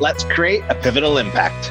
Let's 0.00 0.24
create 0.24 0.64
a 0.68 0.74
pivotal 0.74 1.18
impact 1.18 1.70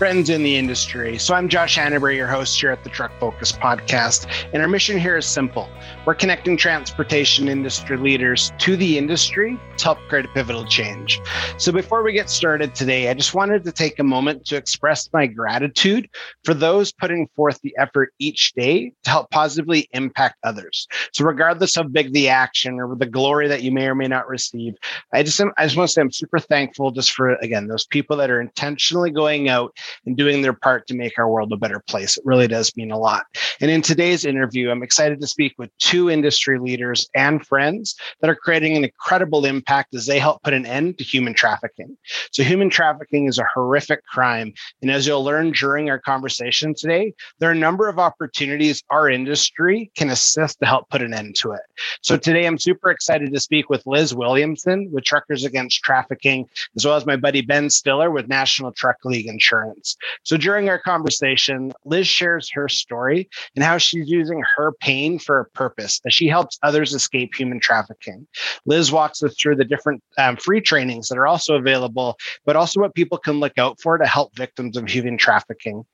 friends 0.00 0.30
in 0.30 0.42
the 0.42 0.56
industry. 0.56 1.18
So 1.18 1.34
I'm 1.34 1.46
Josh 1.46 1.76
Hanneberry, 1.76 2.16
your 2.16 2.26
host 2.26 2.58
here 2.58 2.70
at 2.70 2.82
the 2.84 2.88
Truck 2.88 3.12
Focus 3.20 3.52
podcast. 3.52 4.26
And 4.54 4.62
our 4.62 4.68
mission 4.68 4.98
here 4.98 5.18
is 5.18 5.26
simple. 5.26 5.68
We're 6.06 6.14
connecting 6.14 6.56
transportation 6.56 7.48
industry 7.48 7.98
leaders 7.98 8.50
to 8.60 8.78
the 8.78 8.96
industry 8.96 9.60
to 9.76 9.84
help 9.84 9.98
create 10.08 10.24
a 10.24 10.28
pivotal 10.28 10.64
change. 10.64 11.20
So 11.58 11.70
before 11.70 12.02
we 12.02 12.14
get 12.14 12.30
started 12.30 12.74
today, 12.74 13.10
I 13.10 13.14
just 13.14 13.34
wanted 13.34 13.62
to 13.64 13.72
take 13.72 13.98
a 13.98 14.02
moment 14.02 14.46
to 14.46 14.56
express 14.56 15.10
my 15.12 15.26
gratitude 15.26 16.08
for 16.44 16.54
those 16.54 16.92
putting 16.92 17.28
forth 17.36 17.60
the 17.60 17.76
effort 17.76 18.14
each 18.18 18.54
day 18.54 18.94
to 19.04 19.10
help 19.10 19.30
positively 19.30 19.86
impact 19.92 20.36
others. 20.44 20.88
So 21.12 21.26
regardless 21.26 21.76
of 21.76 21.92
big 21.92 22.14
the 22.14 22.30
action 22.30 22.80
or 22.80 22.96
the 22.96 23.04
glory 23.04 23.48
that 23.48 23.62
you 23.62 23.70
may 23.70 23.86
or 23.86 23.94
may 23.94 24.08
not 24.08 24.30
receive, 24.30 24.76
I 25.12 25.24
just 25.24 25.38
I 25.58 25.64
just 25.64 25.76
want 25.76 25.90
to 25.90 25.92
say 25.92 26.00
I'm 26.00 26.10
super 26.10 26.38
thankful 26.38 26.90
just 26.90 27.12
for 27.12 27.34
again 27.42 27.66
those 27.66 27.84
people 27.84 28.16
that 28.16 28.30
are 28.30 28.40
intentionally 28.40 29.10
going 29.10 29.50
out 29.50 29.76
and 30.06 30.16
doing 30.16 30.42
their 30.42 30.52
part 30.52 30.86
to 30.86 30.94
make 30.94 31.18
our 31.18 31.28
world 31.28 31.52
a 31.52 31.56
better 31.56 31.80
place. 31.80 32.16
It 32.16 32.26
really 32.26 32.48
does 32.48 32.76
mean 32.76 32.90
a 32.90 32.98
lot. 32.98 33.26
And 33.60 33.70
in 33.70 33.82
today's 33.82 34.24
interview, 34.24 34.70
I'm 34.70 34.82
excited 34.82 35.20
to 35.20 35.26
speak 35.26 35.54
with 35.58 35.76
two 35.78 36.10
industry 36.10 36.58
leaders 36.58 37.08
and 37.14 37.44
friends 37.46 37.96
that 38.20 38.30
are 38.30 38.34
creating 38.34 38.76
an 38.76 38.84
incredible 38.84 39.44
impact 39.44 39.94
as 39.94 40.06
they 40.06 40.18
help 40.18 40.42
put 40.42 40.54
an 40.54 40.66
end 40.66 40.98
to 40.98 41.04
human 41.04 41.34
trafficking. 41.34 41.96
So, 42.32 42.42
human 42.42 42.70
trafficking 42.70 43.26
is 43.26 43.38
a 43.38 43.46
horrific 43.52 44.04
crime. 44.06 44.52
And 44.82 44.90
as 44.90 45.06
you'll 45.06 45.24
learn 45.24 45.52
during 45.52 45.90
our 45.90 45.98
conversation 45.98 46.74
today, 46.74 47.14
there 47.38 47.48
are 47.48 47.52
a 47.52 47.56
number 47.56 47.88
of 47.88 47.98
opportunities 47.98 48.82
our 48.90 49.08
industry 49.08 49.90
can 49.96 50.10
assist 50.10 50.58
to 50.60 50.66
help 50.66 50.88
put 50.90 51.02
an 51.02 51.14
end 51.14 51.36
to 51.36 51.52
it. 51.52 51.62
So, 52.02 52.16
today 52.16 52.46
I'm 52.46 52.58
super 52.58 52.90
excited 52.90 53.32
to 53.32 53.40
speak 53.40 53.70
with 53.70 53.86
Liz 53.86 54.14
Williamson 54.14 54.90
with 54.92 55.04
Truckers 55.04 55.44
Against 55.44 55.82
Trafficking, 55.82 56.48
as 56.76 56.84
well 56.84 56.96
as 56.96 57.06
my 57.06 57.16
buddy 57.16 57.40
Ben 57.40 57.70
Stiller 57.70 58.10
with 58.10 58.28
National 58.28 58.72
Truck 58.72 58.96
League 59.04 59.26
Insurance. 59.26 59.79
So 60.24 60.36
during 60.36 60.68
our 60.68 60.78
conversation, 60.78 61.72
Liz 61.84 62.06
shares 62.06 62.50
her 62.52 62.68
story 62.68 63.28
and 63.54 63.64
how 63.64 63.78
she's 63.78 64.08
using 64.08 64.42
her 64.56 64.72
pain 64.80 65.18
for 65.18 65.40
a 65.40 65.44
purpose 65.50 66.00
as 66.06 66.14
she 66.14 66.28
helps 66.28 66.58
others 66.62 66.94
escape 66.94 67.34
human 67.34 67.60
trafficking. 67.60 68.26
Liz 68.66 68.92
walks 68.92 69.22
us 69.22 69.34
through 69.40 69.56
the 69.56 69.64
different 69.64 70.02
um, 70.18 70.36
free 70.36 70.60
trainings 70.60 71.08
that 71.08 71.18
are 71.18 71.26
also 71.26 71.56
available, 71.56 72.16
but 72.44 72.56
also 72.56 72.80
what 72.80 72.94
people 72.94 73.18
can 73.18 73.40
look 73.40 73.58
out 73.58 73.80
for 73.80 73.98
to 73.98 74.06
help 74.06 74.34
victims 74.36 74.76
of 74.76 74.88
human 74.88 75.16
trafficking. 75.18 75.84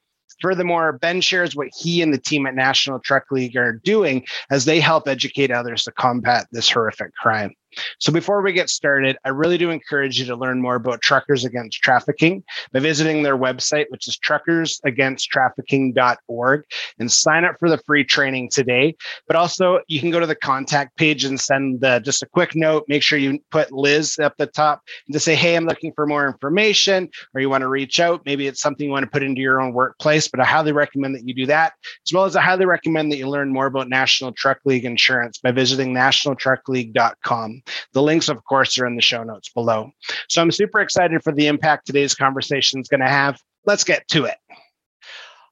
Furthermore, 0.40 0.92
Ben 0.92 1.20
shares 1.20 1.56
what 1.56 1.68
he 1.74 2.02
and 2.02 2.12
the 2.12 2.18
team 2.18 2.46
at 2.46 2.54
National 2.54 2.98
Truck 2.98 3.30
League 3.30 3.56
are 3.56 3.80
doing 3.84 4.26
as 4.50 4.64
they 4.64 4.80
help 4.80 5.08
educate 5.08 5.50
others 5.50 5.84
to 5.84 5.92
combat 5.92 6.46
this 6.52 6.68
horrific 6.68 7.14
crime. 7.14 7.54
So 7.98 8.12
before 8.12 8.42
we 8.42 8.52
get 8.52 8.70
started, 8.70 9.16
I 9.24 9.30
really 9.30 9.58
do 9.58 9.70
encourage 9.70 10.18
you 10.18 10.26
to 10.26 10.36
learn 10.36 10.60
more 10.60 10.76
about 10.76 11.00
Truckers 11.00 11.44
Against 11.44 11.82
Trafficking 11.82 12.44
by 12.72 12.78
visiting 12.80 13.22
their 13.22 13.36
website, 13.36 13.86
which 13.88 14.08
is 14.08 14.18
truckersagainsttrafficking.org, 14.18 16.64
and 16.98 17.12
sign 17.12 17.44
up 17.44 17.56
for 17.58 17.70
the 17.70 17.78
free 17.78 18.04
training 18.04 18.50
today. 18.50 18.96
But 19.26 19.36
also, 19.36 19.80
you 19.88 20.00
can 20.00 20.10
go 20.10 20.20
to 20.20 20.26
the 20.26 20.34
contact 20.34 20.96
page 20.96 21.24
and 21.24 21.40
send 21.40 21.84
uh, 21.84 22.00
just 22.00 22.22
a 22.22 22.26
quick 22.26 22.54
note. 22.54 22.84
Make 22.88 23.02
sure 23.02 23.18
you 23.18 23.38
put 23.50 23.72
Liz 23.72 24.18
up 24.18 24.34
the 24.38 24.46
top 24.46 24.82
and 25.06 25.14
to 25.14 25.20
say, 25.20 25.34
hey, 25.34 25.56
I'm 25.56 25.66
looking 25.66 25.92
for 25.94 26.06
more 26.06 26.26
information, 26.26 27.08
or 27.34 27.40
you 27.40 27.50
want 27.50 27.62
to 27.62 27.68
reach 27.68 28.00
out. 28.00 28.22
Maybe 28.26 28.46
it's 28.46 28.60
something 28.60 28.86
you 28.86 28.92
want 28.92 29.04
to 29.04 29.10
put 29.10 29.22
into 29.22 29.40
your 29.40 29.60
own 29.60 29.72
workplace, 29.72 30.28
but 30.28 30.40
I 30.40 30.44
highly 30.44 30.72
recommend 30.72 31.14
that 31.14 31.26
you 31.26 31.34
do 31.34 31.46
that, 31.46 31.74
as 32.06 32.12
well 32.12 32.24
as 32.24 32.36
I 32.36 32.42
highly 32.42 32.66
recommend 32.66 33.12
that 33.12 33.18
you 33.18 33.28
learn 33.28 33.52
more 33.52 33.66
about 33.66 33.88
National 33.88 34.32
Truck 34.32 34.58
League 34.64 34.84
insurance 34.84 35.38
by 35.38 35.50
visiting 35.50 35.94
nationaltruckleague.com. 35.94 37.62
The 37.92 38.02
links, 38.02 38.28
of 38.28 38.44
course, 38.44 38.78
are 38.78 38.86
in 38.86 38.96
the 38.96 39.02
show 39.02 39.22
notes 39.22 39.48
below. 39.48 39.90
So 40.28 40.42
I'm 40.42 40.50
super 40.50 40.80
excited 40.80 41.22
for 41.22 41.32
the 41.32 41.46
impact 41.46 41.86
today's 41.86 42.14
conversation 42.14 42.80
is 42.80 42.88
going 42.88 43.00
to 43.00 43.08
have. 43.08 43.40
Let's 43.64 43.84
get 43.84 44.06
to 44.08 44.24
it. 44.24 44.36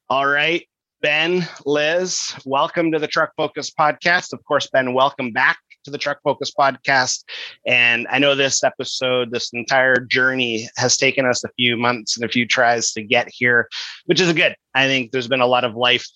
All 0.09 0.27
right. 0.27 0.67
Ben, 1.03 1.47
Liz, 1.67 2.35
welcome 2.47 2.93
to 2.93 2.99
the 2.99 3.07
Truck 3.07 3.33
Focus 3.37 3.71
podcast. 3.71 4.33
Of 4.33 4.43
course, 4.45 4.69
Ben, 4.73 4.95
welcome 4.95 5.33
back 5.33 5.59
to 5.85 5.91
the 5.91 5.99
Truck 5.99 6.19
Focus 6.23 6.53
podcast. 6.59 7.25
And 7.67 8.07
I 8.11 8.19
know 8.19 8.35
this 8.35 8.65
episode, 8.65 9.31
this 9.31 9.51
entire 9.53 10.01
journey 10.01 10.69
has 10.77 10.97
taken 10.97 11.27
us 11.27 11.45
a 11.45 11.51
few 11.57 11.77
months 11.77 12.17
and 12.17 12.25
a 12.25 12.29
few 12.29 12.47
tries 12.47 12.93
to 12.93 13.03
get 13.03 13.29
here, 13.31 13.69
which 14.07 14.21
is 14.21 14.33
good. 14.33 14.57
I 14.75 14.87
think 14.87 15.13
there's 15.13 15.29
been 15.29 15.41
a 15.41 15.47
lot 15.47 15.65
of 15.65 15.77
life 15.77 16.07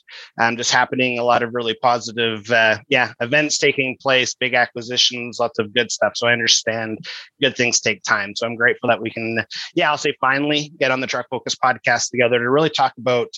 um, 0.40 0.56
just 0.56 0.72
happening, 0.72 1.18
a 1.18 1.24
lot 1.24 1.42
of 1.42 1.54
really 1.54 1.74
positive, 1.74 2.50
uh, 2.50 2.78
yeah, 2.88 3.12
events 3.20 3.58
taking 3.58 3.96
place, 4.00 4.34
big 4.34 4.54
acquisitions, 4.54 5.38
lots 5.38 5.60
of 5.60 5.72
good 5.72 5.92
stuff. 5.92 6.14
So 6.16 6.26
I 6.26 6.32
understand 6.32 6.98
good 7.40 7.56
things 7.56 7.80
take 7.80 8.02
time. 8.02 8.34
So 8.34 8.46
I'm 8.46 8.56
grateful 8.56 8.88
that 8.88 9.00
we 9.00 9.10
can, 9.10 9.44
yeah, 9.74 9.90
I'll 9.90 9.98
say 9.98 10.14
finally 10.20 10.72
get 10.80 10.90
on 10.90 11.00
the 11.00 11.06
Truck 11.06 11.26
Focus 11.30 11.54
podcast 11.54 12.10
together 12.10 12.38
to 12.38 12.50
really 12.50 12.70
talk 12.70 12.94
about 12.98 13.28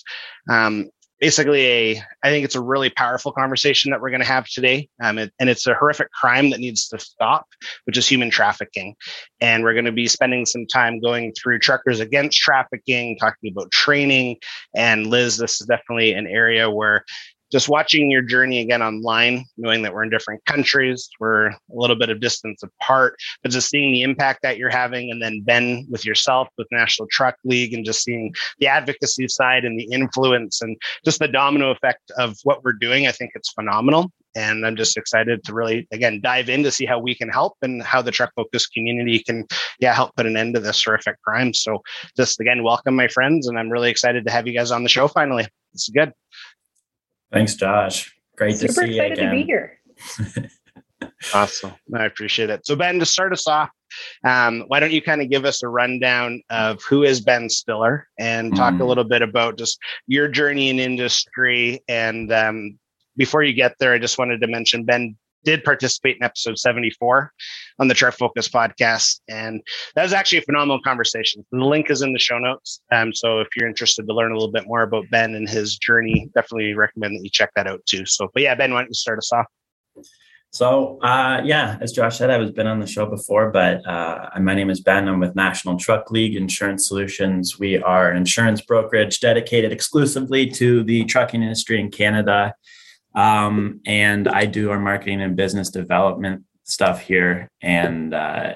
um, 0.49 0.89
basically 1.21 1.65
a 1.67 2.03
i 2.23 2.29
think 2.29 2.43
it's 2.43 2.55
a 2.55 2.61
really 2.61 2.89
powerful 2.89 3.31
conversation 3.31 3.91
that 3.91 4.01
we're 4.01 4.09
going 4.09 4.21
to 4.21 4.27
have 4.27 4.47
today. 4.47 4.89
Um, 5.01 5.17
and 5.17 5.49
it's 5.49 5.65
a 5.67 5.73
horrific 5.73 6.11
crime 6.11 6.49
that 6.49 6.59
needs 6.59 6.89
to 6.89 6.99
stop 6.99 7.45
which 7.85 7.97
is 7.97 8.07
human 8.07 8.29
trafficking. 8.29 8.95
And 9.39 9.63
we're 9.63 9.73
going 9.73 9.85
to 9.85 9.91
be 9.91 10.07
spending 10.07 10.45
some 10.45 10.65
time 10.65 10.99
going 10.99 11.33
through 11.33 11.59
truckers 11.59 11.99
against 11.99 12.37
trafficking 12.37 13.17
talking 13.17 13.51
about 13.51 13.71
training. 13.71 14.37
And 14.75 15.07
liz 15.07 15.37
this 15.37 15.61
is 15.61 15.67
definitely 15.67 16.13
an 16.13 16.27
area 16.27 16.69
where 16.69 17.05
just 17.51 17.69
watching 17.69 18.09
your 18.09 18.21
journey 18.21 18.61
again 18.61 18.81
online, 18.81 19.45
knowing 19.57 19.81
that 19.81 19.93
we're 19.93 20.03
in 20.03 20.09
different 20.09 20.43
countries, 20.45 21.09
we're 21.19 21.47
a 21.47 21.57
little 21.69 21.95
bit 21.95 22.09
of 22.09 22.19
distance 22.19 22.63
apart, 22.63 23.15
but 23.43 23.51
just 23.51 23.69
seeing 23.69 23.91
the 23.91 24.03
impact 24.03 24.39
that 24.43 24.57
you're 24.57 24.69
having, 24.69 25.11
and 25.11 25.21
then 25.21 25.41
Ben 25.41 25.85
with 25.89 26.05
yourself 26.05 26.47
with 26.57 26.67
National 26.71 27.07
Truck 27.11 27.35
League, 27.43 27.73
and 27.73 27.85
just 27.85 28.03
seeing 28.03 28.33
the 28.59 28.67
advocacy 28.67 29.27
side 29.27 29.65
and 29.65 29.79
the 29.79 29.87
influence 29.91 30.61
and 30.61 30.77
just 31.03 31.19
the 31.19 31.27
domino 31.27 31.71
effect 31.71 32.11
of 32.17 32.37
what 32.43 32.63
we're 32.63 32.73
doing, 32.73 33.07
I 33.07 33.11
think 33.11 33.31
it's 33.35 33.51
phenomenal. 33.51 34.11
And 34.33 34.65
I'm 34.65 34.77
just 34.77 34.95
excited 34.95 35.43
to 35.43 35.53
really, 35.53 35.87
again, 35.91 36.21
dive 36.23 36.47
in 36.47 36.63
to 36.63 36.71
see 36.71 36.85
how 36.85 36.99
we 36.99 37.13
can 37.13 37.27
help 37.27 37.57
and 37.61 37.83
how 37.83 38.01
the 38.01 38.11
truck 38.11 38.31
focus 38.33 38.65
community 38.65 39.19
can, 39.19 39.45
yeah, 39.79 39.93
help 39.93 40.15
put 40.15 40.25
an 40.25 40.37
end 40.37 40.55
to 40.55 40.61
this 40.61 40.81
horrific 40.81 41.21
crime. 41.21 41.53
So, 41.53 41.81
just 42.15 42.39
again, 42.39 42.63
welcome 42.63 42.95
my 42.95 43.09
friends, 43.09 43.47
and 43.47 43.59
I'm 43.59 43.69
really 43.69 43.89
excited 43.89 44.25
to 44.25 44.31
have 44.31 44.47
you 44.47 44.53
guys 44.53 44.71
on 44.71 44.83
the 44.83 44.89
show 44.89 45.09
finally. 45.09 45.47
It's 45.73 45.89
good. 45.89 46.13
Thanks, 47.31 47.55
Josh. 47.55 48.15
Great 48.35 48.57
Super 48.57 48.73
to 48.73 48.87
see 48.87 48.95
you 48.95 49.03
again. 49.03 49.29
to 49.29 49.31
be 49.31 49.43
here. 49.43 49.79
awesome. 51.33 51.73
I 51.95 52.05
appreciate 52.05 52.49
it. 52.49 52.65
So, 52.65 52.75
Ben, 52.75 52.99
to 52.99 53.05
start 53.05 53.33
us 53.33 53.47
off, 53.47 53.69
um, 54.25 54.65
why 54.67 54.79
don't 54.79 54.91
you 54.91 55.01
kind 55.01 55.21
of 55.21 55.29
give 55.29 55.45
us 55.45 55.63
a 55.63 55.67
rundown 55.67 56.41
of 56.49 56.81
who 56.83 57.03
is 57.03 57.21
Ben 57.21 57.49
Stiller 57.49 58.07
and 58.19 58.55
talk 58.55 58.73
mm. 58.73 58.81
a 58.81 58.85
little 58.85 59.03
bit 59.03 59.21
about 59.21 59.57
just 59.57 59.79
your 60.07 60.27
journey 60.27 60.69
in 60.69 60.79
industry? 60.79 61.81
And 61.87 62.31
um, 62.31 62.79
before 63.17 63.43
you 63.43 63.53
get 63.53 63.75
there, 63.79 63.93
I 63.93 63.99
just 63.99 64.17
wanted 64.17 64.41
to 64.41 64.47
mention 64.47 64.85
Ben 64.85 65.15
did 65.43 65.63
participate 65.63 66.17
in 66.17 66.23
episode 66.23 66.57
74 66.57 67.31
on 67.79 67.87
the 67.87 67.93
Truck 67.93 68.15
Focus 68.15 68.47
podcast. 68.47 69.19
And 69.27 69.61
that 69.95 70.03
was 70.03 70.13
actually 70.13 70.39
a 70.39 70.43
phenomenal 70.43 70.81
conversation. 70.81 71.45
The 71.51 71.65
link 71.65 71.89
is 71.89 72.01
in 72.01 72.13
the 72.13 72.19
show 72.19 72.39
notes. 72.39 72.81
Um, 72.91 73.13
so 73.13 73.39
if 73.39 73.47
you're 73.55 73.67
interested 73.67 74.07
to 74.07 74.13
learn 74.13 74.31
a 74.31 74.35
little 74.35 74.51
bit 74.51 74.67
more 74.67 74.83
about 74.83 75.05
Ben 75.11 75.35
and 75.35 75.49
his 75.49 75.77
journey, 75.77 76.29
definitely 76.33 76.73
recommend 76.73 77.15
that 77.15 77.23
you 77.23 77.29
check 77.29 77.51
that 77.55 77.67
out 77.67 77.85
too. 77.85 78.05
So, 78.05 78.29
but 78.33 78.43
yeah, 78.43 78.55
Ben, 78.55 78.73
why 78.73 78.81
don't 78.81 78.89
you 78.89 78.93
start 78.93 79.17
us 79.17 79.31
off? 79.33 79.45
So, 80.53 80.99
uh, 80.99 81.41
yeah, 81.45 81.77
as 81.79 81.93
Josh 81.93 82.17
said, 82.17 82.29
I 82.29 82.37
was 82.37 82.51
been 82.51 82.67
on 82.67 82.81
the 82.81 82.87
show 82.87 83.05
before, 83.05 83.51
but 83.51 83.87
uh, 83.87 84.29
my 84.41 84.53
name 84.53 84.69
is 84.69 84.81
Ben. 84.81 85.07
I'm 85.07 85.21
with 85.21 85.33
National 85.33 85.77
Truck 85.77 86.11
League 86.11 86.35
Insurance 86.35 86.85
Solutions. 86.89 87.57
We 87.57 87.81
are 87.81 88.11
an 88.11 88.17
insurance 88.17 88.59
brokerage 88.59 89.21
dedicated 89.21 89.71
exclusively 89.71 90.49
to 90.51 90.83
the 90.83 91.05
trucking 91.05 91.41
industry 91.41 91.79
in 91.79 91.89
Canada. 91.89 92.53
Um, 93.13 93.81
and 93.85 94.27
I 94.27 94.45
do 94.45 94.71
our 94.71 94.79
marketing 94.79 95.21
and 95.21 95.35
business 95.35 95.69
development 95.69 96.43
stuff 96.63 97.01
here. 97.01 97.49
And 97.61 98.13
uh, 98.13 98.55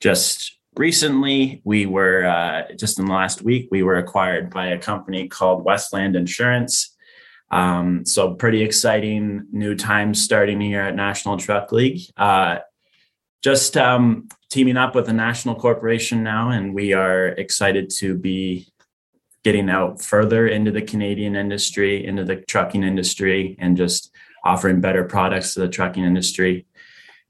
just 0.00 0.58
recently, 0.76 1.60
we 1.64 1.86
were, 1.86 2.24
uh, 2.24 2.74
just 2.76 2.98
in 2.98 3.06
the 3.06 3.12
last 3.12 3.42
week, 3.42 3.68
we 3.70 3.82
were 3.82 3.96
acquired 3.96 4.50
by 4.50 4.68
a 4.68 4.78
company 4.78 5.28
called 5.28 5.64
Westland 5.64 6.16
Insurance. 6.16 6.94
Um, 7.50 8.04
so, 8.04 8.34
pretty 8.34 8.62
exciting 8.62 9.46
new 9.50 9.74
times 9.74 10.22
starting 10.22 10.60
here 10.60 10.82
at 10.82 10.94
National 10.94 11.38
Truck 11.38 11.72
League. 11.72 12.02
Uh, 12.16 12.58
just 13.42 13.76
um, 13.76 14.28
teaming 14.50 14.76
up 14.76 14.94
with 14.94 15.08
a 15.08 15.12
national 15.12 15.54
corporation 15.54 16.22
now, 16.22 16.50
and 16.50 16.74
we 16.74 16.92
are 16.92 17.28
excited 17.28 17.88
to 17.98 18.16
be 18.16 18.68
getting 19.44 19.70
out 19.70 20.02
further 20.02 20.46
into 20.48 20.70
the 20.70 20.82
Canadian 20.82 21.36
industry, 21.36 22.04
into 22.04 22.24
the 22.24 22.36
trucking 22.36 22.82
industry, 22.82 23.56
and 23.58 23.76
just 23.76 24.10
offering 24.44 24.80
better 24.80 25.04
products 25.04 25.54
to 25.54 25.60
the 25.60 25.68
trucking 25.68 26.04
industry. 26.04 26.66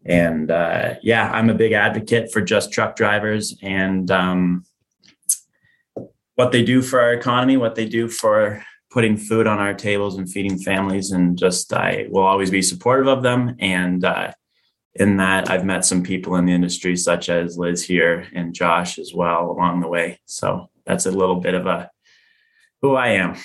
And 0.05 0.50
uh, 0.50 0.94
yeah, 1.02 1.31
I'm 1.31 1.50
a 1.50 1.55
big 1.55 1.72
advocate 1.72 2.32
for 2.32 2.40
just 2.40 2.72
truck 2.72 2.96
drivers 2.96 3.56
and 3.62 4.10
um, 4.10 4.64
what 6.34 6.52
they 6.52 6.62
do 6.62 6.82
for 6.82 7.00
our 7.00 7.12
economy, 7.12 7.56
what 7.56 7.75
they 7.75 7.87
do 7.87 8.08
for 8.08 8.64
putting 8.90 9.16
food 9.16 9.46
on 9.46 9.58
our 9.58 9.75
tables 9.75 10.16
and 10.16 10.31
feeding 10.31 10.58
families. 10.58 11.10
And 11.10 11.37
just 11.37 11.72
I 11.72 12.06
will 12.08 12.22
always 12.22 12.50
be 12.50 12.62
supportive 12.62 13.08
of 13.08 13.22
them. 13.22 13.56
And 13.58 14.05
uh, 14.05 14.32
in 14.94 15.16
that 15.19 15.50
I've 15.50 15.64
met 15.64 15.84
some 15.84 16.02
people 16.02 16.37
in 16.37 16.46
the 16.46 16.52
industry, 16.52 16.96
such 16.96 17.28
as 17.28 17.58
Liz 17.58 17.84
here 17.84 18.26
and 18.34 18.55
Josh 18.55 18.99
as 18.99 19.12
well 19.14 19.50
along 19.50 19.81
the 19.81 19.88
way. 19.88 20.20
So 20.26 20.70
that's 20.87 21.06
a 21.06 21.10
little 21.10 21.37
bit 21.37 21.55
of 21.55 21.66
a 21.66 21.90
who 22.83 22.95
I 22.95 23.09
am. 23.09 23.37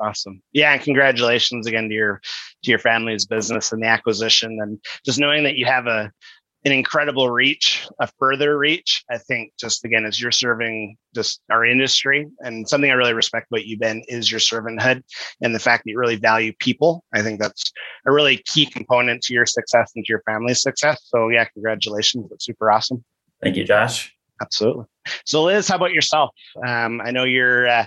Awesome. 0.00 0.42
Yeah, 0.52 0.72
and 0.72 0.82
congratulations 0.82 1.66
again 1.66 1.88
to 1.88 1.94
your 1.94 2.20
to 2.64 2.70
your 2.70 2.78
family's 2.78 3.26
business 3.26 3.72
and 3.72 3.82
the 3.82 3.88
acquisition 3.88 4.58
and 4.60 4.78
just 5.04 5.18
knowing 5.18 5.44
that 5.44 5.56
you 5.56 5.66
have 5.66 5.86
a 5.86 6.10
an 6.64 6.70
incredible 6.70 7.28
reach, 7.28 7.86
a 7.98 8.08
further 8.18 8.56
reach. 8.56 9.04
I 9.10 9.18
think 9.18 9.52
just 9.58 9.84
again, 9.84 10.04
as 10.04 10.20
you're 10.20 10.30
serving 10.30 10.96
just 11.14 11.40
our 11.50 11.64
industry 11.64 12.28
and 12.40 12.68
something 12.68 12.90
I 12.90 12.94
really 12.94 13.14
respect 13.14 13.48
about 13.50 13.66
you, 13.66 13.78
Ben, 13.78 14.02
is 14.06 14.30
your 14.30 14.40
servanthood 14.40 15.02
and 15.40 15.54
the 15.54 15.58
fact 15.58 15.84
that 15.84 15.90
you 15.90 15.98
really 15.98 16.16
value 16.16 16.52
people. 16.58 17.04
I 17.12 17.22
think 17.22 17.40
that's 17.40 17.72
a 18.06 18.12
really 18.12 18.42
key 18.46 18.66
component 18.66 19.22
to 19.24 19.34
your 19.34 19.46
success 19.46 19.92
and 19.96 20.04
to 20.04 20.10
your 20.10 20.22
family's 20.22 20.62
success. 20.62 21.02
So 21.06 21.28
yeah, 21.28 21.44
congratulations. 21.46 22.30
That's 22.30 22.46
super 22.46 22.70
awesome. 22.70 23.04
Thank 23.42 23.56
you, 23.56 23.64
Josh. 23.64 24.14
Absolutely. 24.40 24.84
So 25.26 25.44
Liz, 25.44 25.68
how 25.68 25.76
about 25.76 25.92
yourself? 25.92 26.30
Um, 26.64 27.00
I 27.00 27.10
know 27.10 27.24
you're 27.24 27.66
uh, 27.68 27.86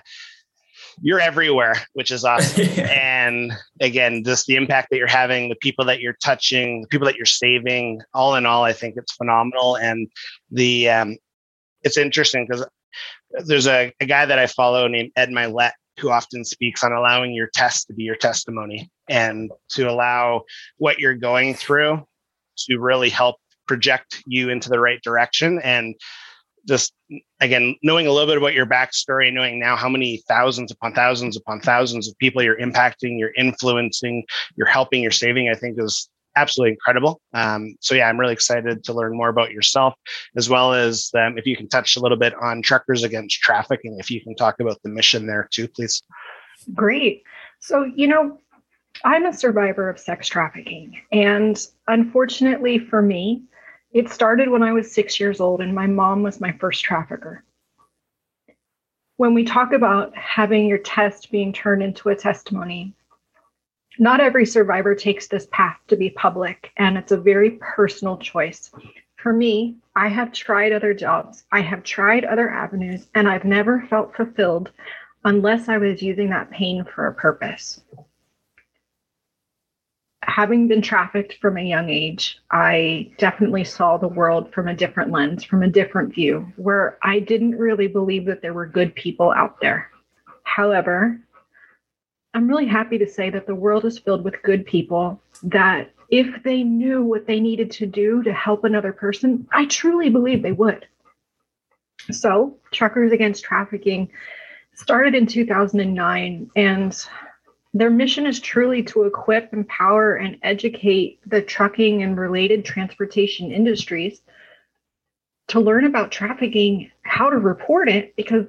you're 1.02 1.20
everywhere, 1.20 1.76
which 1.94 2.12
is 2.12 2.24
awesome. 2.24 2.68
and 2.80 3.54
again, 3.80 4.24
just 4.24 4.46
the 4.48 4.56
impact 4.56 4.90
that 4.90 4.98
you're 4.98 5.08
having, 5.08 5.50
the 5.50 5.56
people 5.56 5.86
that 5.86 6.00
you're 6.00 6.18
touching, 6.24 6.82
the 6.82 6.88
people 6.88 7.06
that 7.06 7.16
you're 7.16 7.26
saving, 7.26 8.02
all 8.14 8.36
in 8.36 8.46
all, 8.46 8.64
I 8.64 8.74
think 8.74 8.96
it's 8.98 9.14
phenomenal. 9.14 9.78
And 9.78 10.08
the 10.52 10.90
um, 10.90 11.18
it's 11.84 11.98
interesting 11.98 12.48
because 12.48 12.66
there's 13.46 13.68
a, 13.68 13.94
a 14.00 14.06
guy 14.06 14.26
that 14.26 14.40
I 14.40 14.48
follow 14.48 14.88
named 14.88 15.12
Ed 15.16 15.30
Mylett 15.30 15.74
who 16.00 16.10
often 16.10 16.44
speaks 16.44 16.84
on 16.84 16.92
allowing 16.92 17.34
your 17.34 17.50
test 17.54 17.88
to 17.88 17.94
be 17.94 18.04
your 18.04 18.16
testimony 18.16 18.90
and 19.10 19.52
to 19.70 19.90
allow 19.90 20.44
what 20.78 21.00
you're 21.00 21.16
going 21.16 21.54
through 21.54 22.06
to 22.58 22.78
really 22.78 23.10
help 23.10 23.38
project 23.68 24.22
you 24.28 24.50
into 24.50 24.70
the 24.70 24.80
right 24.80 25.02
direction 25.02 25.60
and 25.64 25.96
just 26.68 26.94
again 27.40 27.76
knowing 27.84 28.08
a 28.08 28.12
little 28.12 28.28
bit 28.28 28.38
about 28.38 28.54
your 28.54 28.66
backstory 28.66 29.32
knowing 29.32 29.60
now 29.60 29.76
how 29.76 29.90
many 29.90 30.24
thousands 30.28 30.72
upon 30.72 30.94
thousands 30.94 31.38
upon 31.38 31.60
thousands 31.60 32.08
of 32.08 32.18
people 32.18 32.42
you're 32.42 32.60
impacting 32.60 33.18
you're 33.20 33.34
influencing 33.38 34.24
you're 34.56 34.68
helping 34.68 35.02
you're 35.02 35.12
saving 35.12 35.50
i 35.50 35.54
think 35.54 35.80
is 35.80 36.10
absolutely 36.38 36.72
incredible. 36.74 37.22
Um, 37.34 37.78
so 37.80 37.96
yeah 37.96 38.10
i'm 38.10 38.20
really 38.20 38.34
excited 38.34 38.84
to 38.84 38.94
learn 38.94 39.16
more 39.16 39.30
about 39.30 39.52
yourself 39.52 39.94
as 40.36 40.50
well 40.50 40.74
as 40.74 41.10
um, 41.16 41.38
if 41.38 41.46
you 41.46 41.56
can 41.56 41.70
touch 41.70 41.96
a 41.96 42.00
little 42.00 42.18
bit 42.18 42.34
on 42.42 42.62
truckers 42.62 43.04
against 43.04 43.40
trafficking 43.40 43.98
if 44.00 44.12
you 44.12 44.22
can 44.22 44.36
talk 44.36 44.60
about 44.60 44.82
the 44.84 44.90
mission 44.90 45.28
there 45.28 45.48
too 45.52 45.68
please. 45.68 46.02
Great. 46.74 47.24
So 47.60 47.86
you 47.96 48.08
know 48.08 48.40
i'm 49.04 49.26
a 49.26 49.34
survivor 49.34 49.90
of 49.90 50.00
sex 50.00 50.28
trafficking 50.28 51.00
and 51.12 51.68
unfortunately 51.88 52.80
for 52.80 53.02
me 53.02 53.44
it 53.96 54.10
started 54.10 54.50
when 54.50 54.62
I 54.62 54.74
was 54.74 54.92
six 54.92 55.22
years 55.22 55.40
old, 55.40 55.62
and 55.62 55.74
my 55.74 55.88
mom 55.88 56.22
was 56.22 56.42
my 56.42 56.52
first 56.60 56.84
trafficker. 56.84 57.46
When 59.16 59.34
we 59.34 59.46
talk 59.46 59.72
about 59.72 60.14
having 60.18 60.68
your 60.68 60.80
test 60.80 61.32
being 61.32 61.54
turned 61.54 61.82
into 61.82 62.10
a 62.10 62.16
testimony, 62.16 62.94
not 63.98 64.20
every 64.20 64.46
survivor 64.46 64.96
takes 64.96 65.30
this 65.30 65.48
path 65.50 65.78
to 65.88 65.96
be 65.96 66.10
public, 66.10 66.74
and 66.76 66.98
it's 66.98 67.14
a 67.14 67.18
very 67.18 67.52
personal 67.52 68.18
choice. 68.18 68.70
For 69.16 69.32
me, 69.32 69.78
I 69.96 70.10
have 70.10 70.34
tried 70.34 70.74
other 70.74 70.94
jobs, 70.94 71.46
I 71.54 71.62
have 71.62 71.82
tried 71.82 72.26
other 72.26 72.50
avenues, 72.50 73.08
and 73.16 73.30
I've 73.30 73.46
never 73.46 73.88
felt 73.90 74.14
fulfilled 74.14 74.72
unless 75.24 75.70
I 75.70 75.78
was 75.78 76.02
using 76.02 76.30
that 76.32 76.52
pain 76.52 76.84
for 76.84 77.08
a 77.08 77.14
purpose 77.14 77.80
having 80.36 80.68
been 80.68 80.82
trafficked 80.82 81.36
from 81.36 81.56
a 81.56 81.64
young 81.64 81.90
age, 81.90 82.42
I 82.52 83.10
definitely 83.18 83.64
saw 83.64 83.96
the 83.96 84.10
world 84.10 84.54
from 84.54 84.68
a 84.68 84.76
different 84.76 85.10
lens, 85.10 85.46
from 85.46 85.64
a 85.64 85.70
different 85.70 86.14
view, 86.14 86.52
where 86.58 86.98
I 87.02 87.20
didn't 87.20 87.58
really 87.58 87.88
believe 87.88 88.26
that 88.26 88.42
there 88.42 88.54
were 88.54 88.66
good 88.66 88.94
people 88.96 89.32
out 89.32 89.62
there. 89.62 89.90
However, 90.44 91.22
I'm 92.34 92.50
really 92.50 92.66
happy 92.66 92.98
to 92.98 93.08
say 93.08 93.30
that 93.30 93.48
the 93.48 93.56
world 93.56 93.86
is 93.86 93.98
filled 93.98 94.26
with 94.26 94.44
good 94.44 94.66
people 94.66 95.22
that 95.44 95.94
if 96.10 96.44
they 96.44 96.64
knew 96.64 97.02
what 97.02 97.28
they 97.28 97.40
needed 97.40 97.72
to 97.72 97.86
do 97.86 98.22
to 98.24 98.34
help 98.34 98.66
another 98.66 98.92
person, 98.92 99.48
I 99.54 99.68
truly 99.68 100.10
believe 100.10 100.44
they 100.44 100.52
would. 100.52 100.86
So, 102.12 102.58
Truckers 102.72 103.14
Against 103.14 103.46
Trafficking 103.46 104.10
started 104.74 105.16
in 105.16 105.28
2009 105.28 106.52
and 106.58 107.06
their 107.76 107.90
mission 107.90 108.26
is 108.26 108.40
truly 108.40 108.82
to 108.82 109.04
equip, 109.04 109.52
empower, 109.52 110.16
and 110.16 110.38
educate 110.44 111.20
the 111.26 111.42
trucking 111.42 112.02
and 112.02 112.18
related 112.18 112.64
transportation 112.64 113.52
industries 113.52 114.22
to 115.50 115.60
learn 115.60 115.86
about 115.86 116.10
trafficking, 116.10 116.90
how 117.02 117.30
to 117.30 117.38
report 117.38 117.90
it, 117.90 118.16
because 118.16 118.46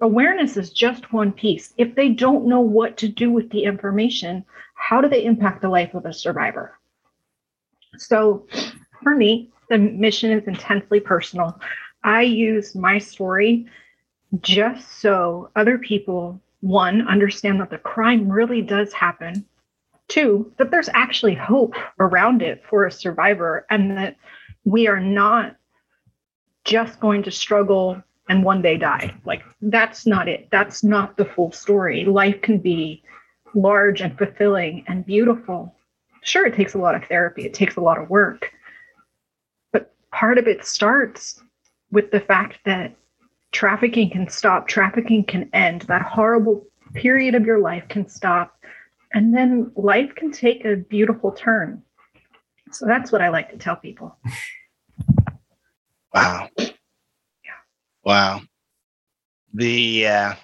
awareness 0.00 0.56
is 0.56 0.72
just 0.72 1.12
one 1.12 1.30
piece. 1.30 1.74
If 1.76 1.94
they 1.94 2.08
don't 2.08 2.46
know 2.46 2.62
what 2.62 2.96
to 2.96 3.08
do 3.08 3.30
with 3.30 3.50
the 3.50 3.64
information, 3.64 4.46
how 4.74 5.02
do 5.02 5.10
they 5.10 5.26
impact 5.26 5.60
the 5.60 5.68
life 5.68 5.92
of 5.92 6.06
a 6.06 6.14
survivor? 6.14 6.78
So, 7.98 8.46
for 9.02 9.14
me, 9.14 9.50
the 9.68 9.76
mission 9.76 10.30
is 10.30 10.48
intensely 10.48 11.00
personal. 11.00 11.60
I 12.02 12.22
use 12.22 12.74
my 12.74 12.96
story 12.96 13.66
just 14.40 15.00
so 15.00 15.50
other 15.54 15.76
people 15.76 16.40
one, 16.64 17.06
understand 17.06 17.60
that 17.60 17.68
the 17.68 17.76
crime 17.76 18.26
really 18.26 18.62
does 18.62 18.92
happen. 18.94 19.44
Two, 20.08 20.50
that 20.56 20.70
there's 20.70 20.88
actually 20.94 21.34
hope 21.34 21.74
around 22.00 22.40
it 22.40 22.62
for 22.68 22.86
a 22.86 22.90
survivor 22.90 23.66
and 23.68 23.96
that 23.98 24.16
we 24.64 24.88
are 24.88 25.00
not 25.00 25.56
just 26.64 27.00
going 27.00 27.22
to 27.22 27.30
struggle 27.30 28.02
and 28.30 28.42
one 28.42 28.62
day 28.62 28.78
die. 28.78 29.14
Like, 29.26 29.42
that's 29.60 30.06
not 30.06 30.26
it. 30.26 30.48
That's 30.50 30.82
not 30.82 31.18
the 31.18 31.26
full 31.26 31.52
story. 31.52 32.06
Life 32.06 32.40
can 32.40 32.58
be 32.58 33.02
large 33.54 34.00
and 34.00 34.16
fulfilling 34.16 34.84
and 34.88 35.04
beautiful. 35.04 35.74
Sure, 36.22 36.46
it 36.46 36.54
takes 36.54 36.72
a 36.72 36.78
lot 36.78 36.94
of 36.94 37.04
therapy, 37.04 37.44
it 37.44 37.52
takes 37.52 37.76
a 37.76 37.82
lot 37.82 37.98
of 37.98 38.08
work. 38.08 38.50
But 39.70 39.92
part 40.10 40.38
of 40.38 40.48
it 40.48 40.64
starts 40.64 41.42
with 41.90 42.10
the 42.10 42.20
fact 42.20 42.60
that 42.64 42.96
trafficking 43.54 44.10
can 44.10 44.28
stop, 44.28 44.68
trafficking 44.68 45.24
can 45.24 45.48
end, 45.54 45.82
that 45.82 46.02
horrible 46.02 46.66
period 46.92 47.34
of 47.34 47.46
your 47.46 47.60
life 47.60 47.84
can 47.88 48.06
stop, 48.08 48.58
and 49.14 49.34
then 49.34 49.70
life 49.76 50.14
can 50.14 50.30
take 50.30 50.64
a 50.64 50.76
beautiful 50.76 51.32
turn. 51.32 51.82
So 52.72 52.84
that's 52.84 53.12
what 53.12 53.22
I 53.22 53.28
like 53.28 53.50
to 53.52 53.56
tell 53.56 53.76
people. 53.76 54.18
Wow. 56.12 56.48
Yeah. 56.58 57.60
Wow. 58.04 58.42
The 59.52 60.06
uh, 60.06 60.34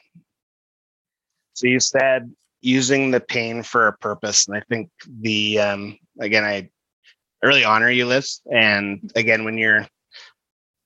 so 1.55 1.67
you 1.67 1.81
said 1.81 2.33
using 2.61 3.11
the 3.11 3.21
pain 3.21 3.63
for 3.63 3.89
a 3.89 3.93
purpose, 3.99 4.47
and 4.47 4.57
I 4.57 4.63
think 4.69 4.91
the 5.21 5.59
um, 5.59 5.99
again 6.21 6.45
I 6.45 6.71
I 7.43 7.47
really 7.47 7.65
honor 7.65 7.91
you, 7.91 8.07
Liz. 8.07 8.41
And 8.53 9.11
again, 9.17 9.45
when 9.45 9.59
you're 9.59 9.87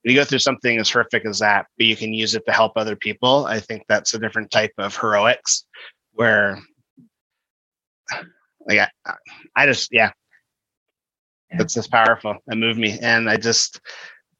you 0.04 0.16
go 0.16 0.24
through 0.24 0.40
something 0.40 0.78
as 0.78 0.90
horrific 0.90 1.24
as 1.26 1.38
that, 1.38 1.66
but 1.78 1.86
you 1.86 1.96
can 1.96 2.12
use 2.12 2.34
it 2.34 2.44
to 2.46 2.52
help 2.52 2.72
other 2.76 2.96
people, 2.96 3.46
I 3.46 3.60
think 3.60 3.84
that's 3.88 4.14
a 4.14 4.18
different 4.18 4.50
type 4.50 4.72
of 4.78 4.96
heroics 4.96 5.64
where 6.12 6.60
like 8.66 8.78
I, 8.78 9.14
I 9.56 9.66
just 9.66 9.88
yeah, 9.92 10.12
it's 11.50 11.74
just 11.74 11.90
powerful. 11.90 12.36
It 12.46 12.56
moved 12.56 12.78
me. 12.78 12.98
And 13.00 13.28
I 13.28 13.36
just 13.36 13.80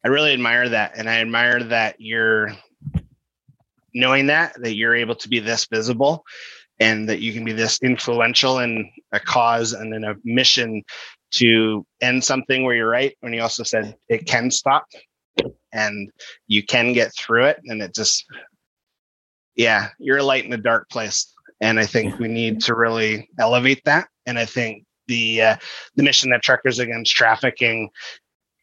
I 0.05 0.09
really 0.09 0.33
admire 0.33 0.69
that. 0.69 0.93
And 0.97 1.09
I 1.09 1.21
admire 1.21 1.63
that 1.65 1.97
you're 1.99 2.53
knowing 3.95 4.27
that, 4.27 4.55
that 4.61 4.75
you're 4.75 4.95
able 4.95 5.15
to 5.17 5.29
be 5.29 5.41
this 5.41 5.67
visible 5.67 6.25
and 6.81 7.09
that 7.09 7.21
you 7.21 7.33
can 7.33 7.45
be 7.45 7.53
this 7.53 7.79
influential 7.83 8.59
in 8.59 8.91
a 9.13 9.21
cause 9.21 9.73
and 9.73 9.95
in 9.95 10.05
a 10.05 10.17
mission 10.25 10.83
to 11.31 11.87
end 12.01 12.23
something 12.23 12.65
where 12.65 12.75
you're 12.75 12.89
right. 12.89 13.17
When 13.21 13.33
you 13.33 13.43
also 13.43 13.63
said 13.63 13.97
it 14.09 14.27
can 14.27 14.51
stop 14.51 14.85
and 15.75 16.11
you 16.47 16.63
can 16.63 16.93
get 16.93 17.15
through 17.15 17.47
it 17.47 17.61
and 17.67 17.83
it 17.83 17.95
just 17.95 18.25
yeah 19.57 19.89
you're 19.99 20.19
a 20.19 20.23
light 20.23 20.45
in 20.45 20.53
a 20.53 20.59
dark 20.59 20.89
place. 20.89 21.33
And 21.61 21.79
i 21.79 21.87
think 21.87 22.19
we 22.19 22.29
need 22.29 22.61
to 22.63 22.75
really 22.75 23.29
elevate 23.39 23.83
that. 23.85 24.09
And 24.27 24.39
i 24.39 24.47
think 24.47 24.85
the 25.07 25.43
uh, 25.43 25.57
the 25.97 26.03
mission 26.03 26.31
that 26.31 26.43
truckers 26.43 26.79
against 26.79 27.15
trafficking 27.15 27.91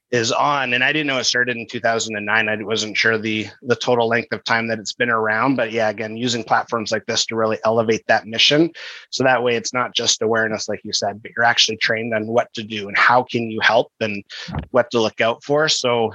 is 0.09 0.31
on. 0.31 0.73
And 0.73 0.83
i 0.83 0.91
didn't 0.91 1.07
know 1.07 1.19
it 1.19 1.25
started 1.25 1.55
in 1.55 1.67
2009 1.67 2.49
i 2.49 2.63
wasn't 2.63 2.97
sure 2.97 3.17
the 3.17 3.47
the 3.61 3.75
total 3.75 4.07
length 4.07 4.33
of 4.33 4.43
time 4.43 4.67
that 4.67 4.79
it's 4.79 4.93
been 4.93 5.09
around. 5.09 5.55
But 5.55 5.71
yeah 5.71 5.89
again 5.89 6.17
using 6.17 6.43
platforms 6.43 6.91
like 6.91 7.05
this 7.05 7.25
to 7.27 7.35
really 7.35 7.59
elevate 7.65 8.05
that 8.07 8.25
mission. 8.25 8.71
So 9.09 9.23
that 9.23 9.43
way 9.43 9.55
it's 9.55 9.73
not 9.73 9.95
just 9.95 10.21
awareness 10.21 10.67
like 10.67 10.81
you 10.83 10.93
said 10.93 11.21
but 11.21 11.31
you're 11.35 11.45
actually 11.45 11.77
trained 11.77 12.13
on 12.13 12.27
what 12.27 12.53
to 12.53 12.63
do 12.63 12.87
and 12.87 12.97
how 12.97 13.23
can 13.23 13.49
you 13.51 13.59
help 13.61 13.91
and 13.99 14.23
what 14.71 14.91
to 14.91 15.01
look 15.01 15.21
out 15.21 15.43
for. 15.43 15.69
So 15.69 16.13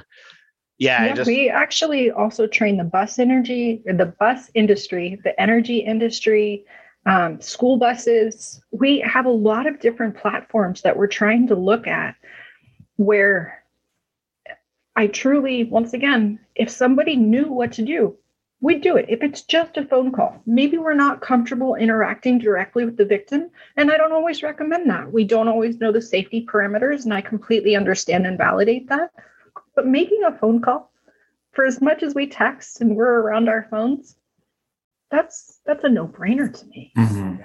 yeah, 0.77 1.05
yeah 1.05 1.13
just, 1.13 1.27
we 1.27 1.49
actually 1.49 2.11
also 2.11 2.47
train 2.47 2.77
the 2.77 2.83
bus 2.83 3.19
energy, 3.19 3.81
the 3.85 4.13
bus 4.19 4.49
industry, 4.53 5.19
the 5.23 5.39
energy 5.41 5.77
industry, 5.77 6.65
um, 7.05 7.41
school 7.41 7.77
buses. 7.77 8.61
We 8.71 8.99
have 8.99 9.25
a 9.25 9.31
lot 9.31 9.65
of 9.65 9.79
different 9.79 10.17
platforms 10.17 10.81
that 10.81 10.97
we're 10.97 11.07
trying 11.07 11.47
to 11.47 11.55
look 11.55 11.87
at 11.87 12.15
where 12.97 13.63
I 14.95 15.07
truly, 15.07 15.63
once 15.63 15.93
again, 15.93 16.39
if 16.55 16.69
somebody 16.69 17.15
knew 17.15 17.51
what 17.51 17.71
to 17.73 17.83
do, 17.83 18.17
we'd 18.61 18.81
do 18.81 18.97
it. 18.97 19.05
If 19.07 19.21
it's 19.21 19.43
just 19.43 19.77
a 19.77 19.85
phone 19.85 20.11
call, 20.11 20.41
maybe 20.47 20.77
we're 20.77 20.95
not 20.95 21.21
comfortable 21.21 21.75
interacting 21.75 22.39
directly 22.39 22.83
with 22.83 22.97
the 22.97 23.05
victim. 23.05 23.51
And 23.75 23.91
I 23.91 23.97
don't 23.97 24.11
always 24.11 24.41
recommend 24.41 24.89
that. 24.89 25.11
We 25.11 25.23
don't 25.23 25.47
always 25.47 25.79
know 25.79 25.91
the 25.91 26.01
safety 26.01 26.45
parameters, 26.51 27.03
and 27.03 27.13
I 27.13 27.21
completely 27.21 27.75
understand 27.75 28.25
and 28.25 28.37
validate 28.37 28.89
that. 28.89 29.11
But 29.77 29.85
making 29.85 30.23
a 30.25 30.35
phone 30.35 30.59
call, 30.59 30.91
for 31.51 31.63
as 31.63 31.79
much 31.79 32.01
as 32.01 32.15
we 32.15 32.25
text 32.25 32.81
and 32.81 32.95
we're 32.95 33.21
around 33.21 33.47
our 33.47 33.67
phones, 33.69 34.15
that's 35.11 35.59
that's 35.67 35.83
a 35.83 35.89
no-brainer 35.89 36.51
to 36.51 36.65
me. 36.65 36.91
Mm-hmm. 36.97 37.43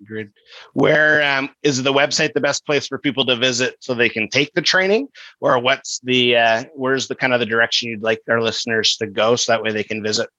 Agreed. 0.00 0.30
Where 0.72 1.20
um, 1.24 1.50
is 1.64 1.82
the 1.82 1.92
website 1.92 2.32
the 2.32 2.40
best 2.40 2.64
place 2.64 2.86
for 2.86 2.96
people 2.96 3.26
to 3.26 3.34
visit 3.34 3.74
so 3.80 3.92
they 3.92 4.08
can 4.08 4.28
take 4.28 4.54
the 4.54 4.62
training, 4.62 5.08
or 5.40 5.58
what's 5.58 5.98
the 6.04 6.36
uh, 6.36 6.62
where's 6.76 7.08
the 7.08 7.16
kind 7.16 7.32
of 7.32 7.40
the 7.40 7.46
direction 7.46 7.88
you'd 7.88 8.04
like 8.04 8.22
our 8.28 8.40
listeners 8.40 8.96
to 8.98 9.08
go 9.08 9.34
so 9.34 9.50
that 9.50 9.64
way 9.64 9.72
they 9.72 9.82
can 9.82 10.00
visit? 10.00 10.30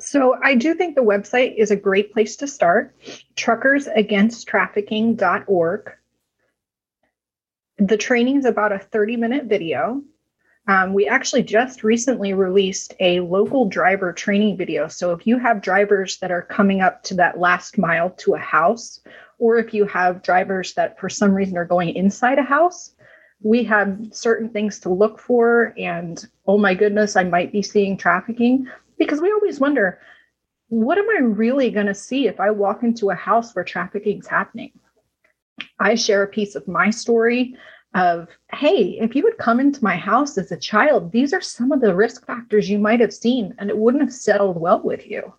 So 0.00 0.38
I 0.42 0.54
do 0.54 0.74
think 0.74 0.94
the 0.94 1.02
website 1.02 1.54
is 1.58 1.70
a 1.70 1.76
great 1.76 2.14
place 2.14 2.34
to 2.36 2.46
start. 2.46 2.96
Truckersagainsttrafficking.org. 3.36 5.92
The 7.78 7.96
training 7.96 8.38
is 8.38 8.44
about 8.44 8.72
a 8.72 8.78
30 8.78 9.16
minute 9.16 9.44
video 9.44 10.02
um, 10.66 10.94
we 10.94 11.06
actually 11.06 11.42
just 11.42 11.84
recently 11.84 12.32
released 12.32 12.94
a 12.98 13.20
local 13.20 13.68
driver 13.68 14.12
training 14.12 14.56
video. 14.56 14.88
So 14.88 15.12
if 15.12 15.26
you 15.26 15.38
have 15.38 15.60
drivers 15.60 16.18
that 16.18 16.30
are 16.30 16.42
coming 16.42 16.80
up 16.80 17.02
to 17.04 17.14
that 17.14 17.38
last 17.38 17.76
mile 17.76 18.10
to 18.18 18.34
a 18.34 18.38
house, 18.38 19.00
or 19.38 19.58
if 19.58 19.74
you 19.74 19.84
have 19.86 20.22
drivers 20.22 20.72
that 20.74 20.98
for 20.98 21.10
some 21.10 21.34
reason 21.34 21.58
are 21.58 21.66
going 21.66 21.94
inside 21.94 22.38
a 22.38 22.42
house, 22.42 22.94
we 23.42 23.62
have 23.64 23.98
certain 24.10 24.48
things 24.48 24.80
to 24.80 24.88
look 24.88 25.18
for. 25.18 25.74
And 25.76 26.24
oh 26.46 26.56
my 26.56 26.72
goodness, 26.72 27.14
I 27.14 27.24
might 27.24 27.52
be 27.52 27.60
seeing 27.60 27.98
trafficking 27.98 28.66
because 28.98 29.20
we 29.20 29.32
always 29.32 29.60
wonder 29.60 29.98
what 30.68 30.96
am 30.96 31.10
I 31.10 31.20
really 31.20 31.70
going 31.70 31.86
to 31.86 31.94
see 31.94 32.26
if 32.26 32.40
I 32.40 32.50
walk 32.50 32.82
into 32.82 33.10
a 33.10 33.14
house 33.14 33.54
where 33.54 33.64
trafficking 33.64 34.20
is 34.20 34.26
happening? 34.26 34.72
I 35.78 35.94
share 35.94 36.22
a 36.22 36.28
piece 36.28 36.54
of 36.54 36.68
my 36.68 36.90
story 36.90 37.56
of, 37.94 38.28
hey, 38.52 38.98
if 39.00 39.14
you 39.14 39.22
would 39.22 39.38
come 39.38 39.60
into 39.60 39.82
my 39.82 39.96
house 39.96 40.36
as 40.36 40.50
a 40.50 40.56
child, 40.56 41.12
these 41.12 41.32
are 41.32 41.40
some 41.40 41.72
of 41.72 41.80
the 41.80 41.94
risk 41.94 42.26
factors 42.26 42.68
you 42.68 42.78
might 42.78 43.00
have 43.00 43.14
seen, 43.14 43.54
and 43.58 43.70
it 43.70 43.78
wouldn't 43.78 44.02
have 44.02 44.12
settled 44.12 44.60
well 44.60 44.82
with 44.82 45.08
you. 45.08 45.32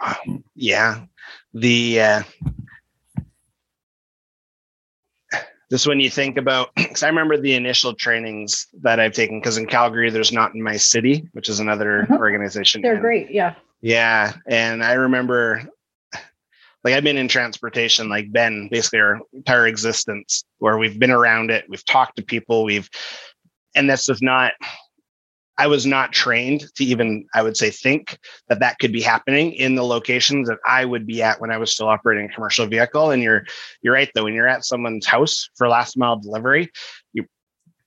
Um, 0.00 0.44
yeah. 0.54 1.00
The, 1.54 2.00
uh, 2.00 2.22
just 5.70 5.86
when 5.88 5.98
you 5.98 6.10
think 6.10 6.36
about, 6.36 6.72
because 6.76 7.02
I 7.02 7.08
remember 7.08 7.36
the 7.36 7.54
initial 7.54 7.94
trainings 7.94 8.68
that 8.82 9.00
I've 9.00 9.12
taken, 9.12 9.40
because 9.40 9.58
in 9.58 9.66
Calgary, 9.66 10.10
there's 10.10 10.32
not 10.32 10.54
in 10.54 10.62
my 10.62 10.76
city, 10.76 11.28
which 11.32 11.48
is 11.48 11.58
another 11.58 12.02
uh-huh. 12.02 12.18
organization. 12.18 12.80
They're 12.82 12.92
and, 12.92 13.00
great. 13.00 13.30
Yeah. 13.30 13.54
Yeah. 13.80 14.34
And 14.46 14.84
I 14.84 14.92
remember 14.92 15.68
like 16.84 16.94
I've 16.94 17.04
been 17.04 17.16
in 17.16 17.28
transportation, 17.28 18.08
like 18.08 18.30
Ben, 18.30 18.68
basically 18.70 19.00
our 19.00 19.20
entire 19.32 19.66
existence, 19.66 20.44
where 20.58 20.76
we've 20.76 20.98
been 20.98 21.10
around 21.10 21.50
it, 21.50 21.64
we've 21.68 21.84
talked 21.84 22.16
to 22.16 22.22
people, 22.22 22.62
we've, 22.62 22.88
and 23.74 23.88
this 23.88 24.08
is 24.08 24.20
not, 24.20 24.52
I 25.56 25.68
was 25.68 25.86
not 25.86 26.12
trained 26.12 26.64
to 26.74 26.84
even, 26.84 27.26
I 27.32 27.42
would 27.42 27.56
say, 27.56 27.70
think 27.70 28.18
that 28.48 28.60
that 28.60 28.78
could 28.80 28.92
be 28.92 29.00
happening 29.00 29.52
in 29.52 29.76
the 29.76 29.84
locations 29.84 30.48
that 30.48 30.58
I 30.66 30.84
would 30.84 31.06
be 31.06 31.22
at 31.22 31.40
when 31.40 31.52
I 31.52 31.58
was 31.58 31.72
still 31.72 31.88
operating 31.88 32.28
a 32.28 32.34
commercial 32.34 32.66
vehicle. 32.66 33.12
And 33.12 33.22
you're, 33.22 33.46
you're 33.80 33.94
right 33.94 34.10
though, 34.14 34.24
when 34.24 34.34
you're 34.34 34.48
at 34.48 34.64
someone's 34.64 35.06
house 35.06 35.48
for 35.56 35.68
last 35.68 35.96
mile 35.96 36.18
delivery, 36.18 36.70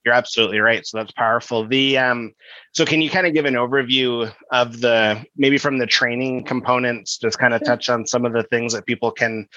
you're 0.08 0.16
absolutely 0.16 0.60
right. 0.60 0.88
So 0.88 0.98
that's 0.98 1.12
powerful. 1.12 1.68
The 1.68 1.98
um, 1.98 2.32
so 2.72 2.86
can 2.86 3.02
you 3.02 3.10
kind 3.10 3.28
of 3.28 3.34
give 3.34 3.44
an 3.44 3.56
overview 3.56 4.34
of 4.52 4.80
the 4.80 5.26
maybe 5.36 5.58
from 5.58 5.80
the 5.80 5.86
training 5.86 6.46
components, 6.46 7.18
just 7.18 7.38
kind 7.38 7.54
of 7.54 7.62
touch 7.66 7.90
on 7.90 8.08
some 8.08 8.26
of 8.26 8.32
the 8.32 8.44
things 8.44 8.72
that 8.72 8.86
people 8.86 9.12
can. 9.12 9.50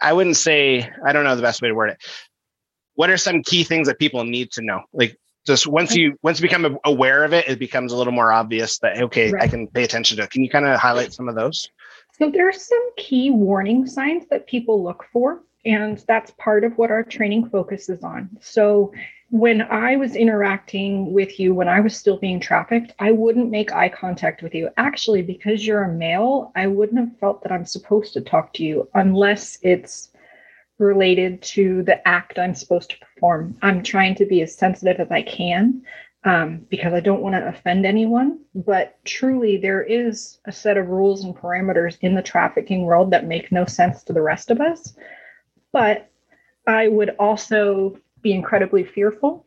I 0.00 0.14
wouldn't 0.14 0.38
say 0.38 0.90
I 1.04 1.12
don't 1.12 1.24
know 1.24 1.36
the 1.36 1.42
best 1.42 1.60
way 1.60 1.68
to 1.68 1.74
word 1.74 1.90
it. 1.90 1.98
What 2.94 3.10
are 3.10 3.18
some 3.18 3.42
key 3.42 3.62
things 3.62 3.88
that 3.88 3.98
people 3.98 4.24
need 4.24 4.52
to 4.52 4.62
know? 4.62 4.80
Like 4.94 5.18
just 5.46 5.66
once 5.66 5.94
you 5.94 6.16
once 6.22 6.40
you 6.40 6.48
become 6.48 6.78
aware 6.86 7.24
of 7.24 7.34
it, 7.34 7.46
it 7.46 7.58
becomes 7.58 7.92
a 7.92 7.96
little 7.96 8.14
more 8.14 8.32
obvious 8.32 8.78
that 8.78 9.02
okay, 9.02 9.32
right. 9.32 9.42
I 9.42 9.48
can 9.48 9.66
pay 9.66 9.84
attention 9.84 10.16
to 10.16 10.22
it. 10.22 10.30
Can 10.30 10.42
you 10.42 10.48
kind 10.48 10.64
of 10.64 10.80
highlight 10.80 11.12
some 11.12 11.28
of 11.28 11.34
those? 11.34 11.68
So 12.18 12.30
there 12.30 12.48
are 12.48 12.52
some 12.52 12.90
key 12.96 13.30
warning 13.30 13.86
signs 13.86 14.24
that 14.30 14.46
people 14.46 14.82
look 14.82 15.04
for 15.12 15.42
and 15.64 16.02
that's 16.08 16.32
part 16.32 16.64
of 16.64 16.76
what 16.76 16.90
our 16.90 17.02
training 17.02 17.48
focuses 17.48 18.02
on. 18.02 18.28
So 18.40 18.92
when 19.30 19.62
I 19.62 19.96
was 19.96 20.14
interacting 20.14 21.12
with 21.12 21.40
you, 21.40 21.54
when 21.54 21.68
I 21.68 21.80
was 21.80 21.96
still 21.96 22.18
being 22.18 22.38
trafficked, 22.38 22.92
I 22.98 23.12
wouldn't 23.12 23.50
make 23.50 23.72
eye 23.72 23.88
contact 23.88 24.42
with 24.42 24.54
you. 24.54 24.68
Actually, 24.76 25.22
because 25.22 25.66
you're 25.66 25.84
a 25.84 25.92
male, 25.92 26.52
I 26.54 26.66
wouldn't 26.66 26.98
have 26.98 27.18
felt 27.18 27.42
that 27.42 27.52
I'm 27.52 27.64
supposed 27.64 28.12
to 28.14 28.20
talk 28.20 28.52
to 28.54 28.62
you 28.62 28.88
unless 28.94 29.58
it's 29.62 30.10
related 30.78 31.40
to 31.42 31.82
the 31.84 32.06
act 32.06 32.38
I'm 32.38 32.54
supposed 32.54 32.90
to 32.90 32.98
perform. 32.98 33.56
I'm 33.62 33.82
trying 33.82 34.16
to 34.16 34.26
be 34.26 34.42
as 34.42 34.54
sensitive 34.54 35.00
as 35.00 35.10
I 35.10 35.22
can 35.22 35.82
um, 36.24 36.66
because 36.68 36.92
I 36.92 37.00
don't 37.00 37.22
want 37.22 37.34
to 37.34 37.48
offend 37.48 37.86
anyone. 37.86 38.40
But 38.54 39.02
truly, 39.04 39.56
there 39.56 39.82
is 39.82 40.40
a 40.44 40.52
set 40.52 40.76
of 40.76 40.88
rules 40.88 41.24
and 41.24 41.34
parameters 41.34 41.96
in 42.02 42.14
the 42.14 42.22
trafficking 42.22 42.82
world 42.82 43.10
that 43.12 43.26
make 43.26 43.50
no 43.50 43.64
sense 43.64 44.02
to 44.04 44.12
the 44.12 44.22
rest 44.22 44.50
of 44.50 44.60
us. 44.60 44.94
But 45.72 46.10
I 46.66 46.88
would 46.88 47.16
also 47.18 47.98
be 48.20 48.32
incredibly 48.32 48.84
fearful. 48.84 49.46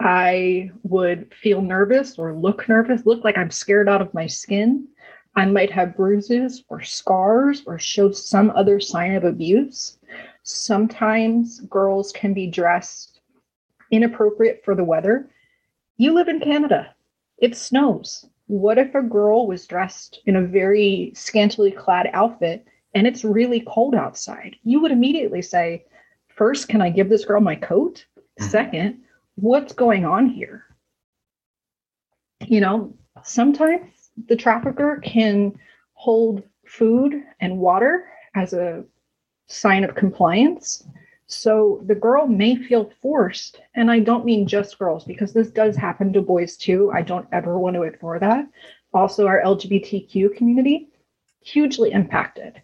I 0.00 0.70
would 0.82 1.32
feel 1.34 1.60
nervous 1.60 2.18
or 2.18 2.34
look 2.34 2.68
nervous, 2.68 3.04
look 3.04 3.22
like 3.22 3.36
I'm 3.36 3.50
scared 3.50 3.88
out 3.88 4.00
of 4.00 4.14
my 4.14 4.26
skin. 4.26 4.88
I 5.36 5.44
might 5.44 5.70
have 5.70 5.96
bruises 5.96 6.64
or 6.68 6.82
scars 6.82 7.62
or 7.66 7.78
show 7.78 8.10
some 8.10 8.50
other 8.50 8.80
sign 8.80 9.14
of 9.14 9.24
abuse. 9.24 9.98
Sometimes 10.42 11.60
girls 11.60 12.12
can 12.12 12.34
be 12.34 12.46
dressed 12.46 13.20
inappropriate 13.90 14.62
for 14.64 14.74
the 14.74 14.84
weather. 14.84 15.28
You 15.96 16.14
live 16.14 16.28
in 16.28 16.40
Canada, 16.40 16.94
it 17.38 17.56
snows. 17.56 18.26
What 18.46 18.78
if 18.78 18.94
a 18.94 19.02
girl 19.02 19.46
was 19.46 19.66
dressed 19.66 20.20
in 20.26 20.36
a 20.36 20.46
very 20.46 21.12
scantily 21.14 21.70
clad 21.70 22.10
outfit 22.12 22.66
and 22.94 23.06
it's 23.06 23.24
really 23.24 23.64
cold 23.66 23.94
outside, 23.94 24.56
you 24.62 24.80
would 24.80 24.92
immediately 24.92 25.42
say, 25.42 25.84
first, 26.28 26.68
can 26.68 26.80
I 26.80 26.90
give 26.90 27.08
this 27.08 27.24
girl 27.24 27.40
my 27.40 27.54
coat? 27.54 28.04
Mm-hmm. 28.18 28.50
Second, 28.50 29.00
what's 29.36 29.72
going 29.72 30.04
on 30.04 30.28
here? 30.28 30.64
You 32.46 32.60
know, 32.60 32.94
sometimes 33.22 34.10
the 34.28 34.36
trafficker 34.36 35.00
can 35.04 35.58
hold 35.94 36.42
food 36.66 37.22
and 37.40 37.58
water 37.58 38.08
as 38.34 38.52
a 38.52 38.84
sign 39.46 39.84
of 39.84 39.94
compliance. 39.94 40.84
So 41.26 41.80
the 41.86 41.94
girl 41.94 42.26
may 42.26 42.56
feel 42.56 42.90
forced, 43.00 43.60
and 43.74 43.90
I 43.90 44.00
don't 44.00 44.24
mean 44.24 44.48
just 44.48 44.78
girls 44.78 45.04
because 45.04 45.32
this 45.32 45.50
does 45.50 45.76
happen 45.76 46.12
to 46.12 46.22
boys 46.22 46.56
too. 46.56 46.90
I 46.92 47.02
don't 47.02 47.28
ever 47.30 47.58
want 47.58 47.76
to 47.76 47.82
ignore 47.82 48.18
that. 48.18 48.46
Also, 48.92 49.26
our 49.26 49.40
LGBTQ 49.42 50.36
community, 50.36 50.88
hugely 51.42 51.92
impacted. 51.92 52.60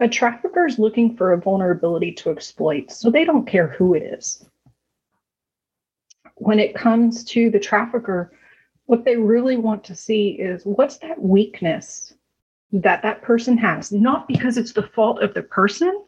A 0.00 0.08
trafficker 0.08 0.66
is 0.66 0.78
looking 0.78 1.16
for 1.16 1.32
a 1.32 1.40
vulnerability 1.40 2.12
to 2.12 2.30
exploit, 2.30 2.90
so 2.90 3.10
they 3.10 3.24
don't 3.24 3.46
care 3.46 3.68
who 3.68 3.94
it 3.94 4.02
is. 4.02 4.44
When 6.36 6.58
it 6.58 6.74
comes 6.74 7.24
to 7.26 7.48
the 7.50 7.60
trafficker, 7.60 8.32
what 8.86 9.04
they 9.04 9.16
really 9.16 9.56
want 9.56 9.84
to 9.84 9.94
see 9.94 10.30
is 10.30 10.64
what's 10.64 10.98
that 10.98 11.22
weakness 11.22 12.14
that 12.72 13.02
that 13.02 13.22
person 13.22 13.56
has, 13.56 13.92
not 13.92 14.26
because 14.26 14.58
it's 14.58 14.72
the 14.72 14.82
fault 14.82 15.22
of 15.22 15.32
the 15.32 15.42
person, 15.42 16.04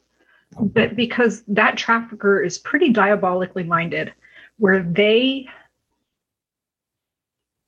but 0.59 0.97
because 0.97 1.45
that 1.47 1.77
trafficker 1.77 2.43
is 2.43 2.59
pretty 2.59 2.91
diabolically 2.91 3.63
minded, 3.63 4.13
where 4.59 4.83
they 4.83 5.49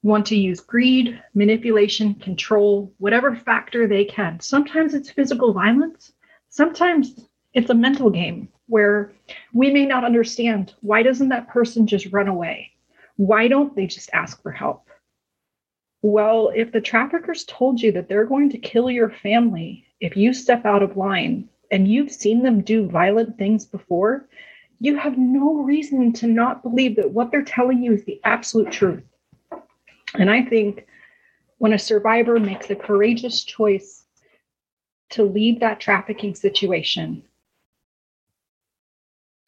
want 0.03 0.27
to 0.27 0.37
use 0.37 0.61
greed, 0.61 1.21
manipulation, 1.35 2.15
control, 2.15 2.93
whatever 2.99 3.35
factor 3.35 3.87
they 3.87 4.05
can. 4.05 4.39
Sometimes 4.41 4.95
it's 4.95 5.11
physical 5.11 5.53
violence, 5.53 6.13
sometimes 6.49 7.27
it's 7.55 7.71
a 7.71 7.75
mental 7.75 8.11
game 8.11 8.49
where 8.67 9.13
we 9.53 9.71
may 9.71 9.87
not 9.87 10.05
understand 10.05 10.75
why 10.81 11.03
doesn't 11.03 11.31
that 11.31 11.49
person 11.49 11.87
just 11.87 12.13
run 12.13 12.29
away? 12.29 12.71
Why 13.17 13.49
don't 13.49 13.75
they 13.75 13.87
just 13.87 14.11
ask 14.13 14.41
for 14.43 14.53
help? 14.53 14.89
Well, 16.03 16.53
if 16.55 16.71
the 16.71 16.81
traffickers 16.81 17.45
told 17.45 17.81
you 17.81 17.91
that 17.93 18.09
they're 18.09 18.25
going 18.25 18.51
to 18.51 18.59
kill 18.59 18.91
your 18.91 19.11
family 19.11 19.85
if 20.01 20.17
you 20.17 20.33
step 20.33 20.65
out 20.65 20.83
of 20.83 20.97
line 20.97 21.49
and 21.73 21.89
you've 21.89 22.13
seen 22.13 22.43
them 22.43 22.61
do 22.61 22.87
violent 22.87 23.37
things 23.37 23.67
before, 23.67 24.29
you 24.79 24.97
have 24.97 25.19
no 25.19 25.55
reason 25.63 26.13
to 26.13 26.29
not 26.29 26.63
believe 26.63 26.95
that 26.97 27.11
what 27.11 27.33
they're 27.33 27.43
telling 27.43 27.83
you 27.83 27.95
is 27.95 28.05
the 28.05 28.21
absolute 28.23 28.71
truth. 28.71 29.03
And 30.15 30.31
I 30.31 30.43
think 30.43 30.87
when 31.59 31.73
a 31.73 31.79
survivor 31.79 32.39
makes 32.39 32.71
a 32.71 32.77
courageous 32.77 33.45
choice 33.45 34.05
to 35.11 35.23
leave 35.25 35.61
that 35.61 35.81
trafficking 35.81 36.35
situation 36.35 37.23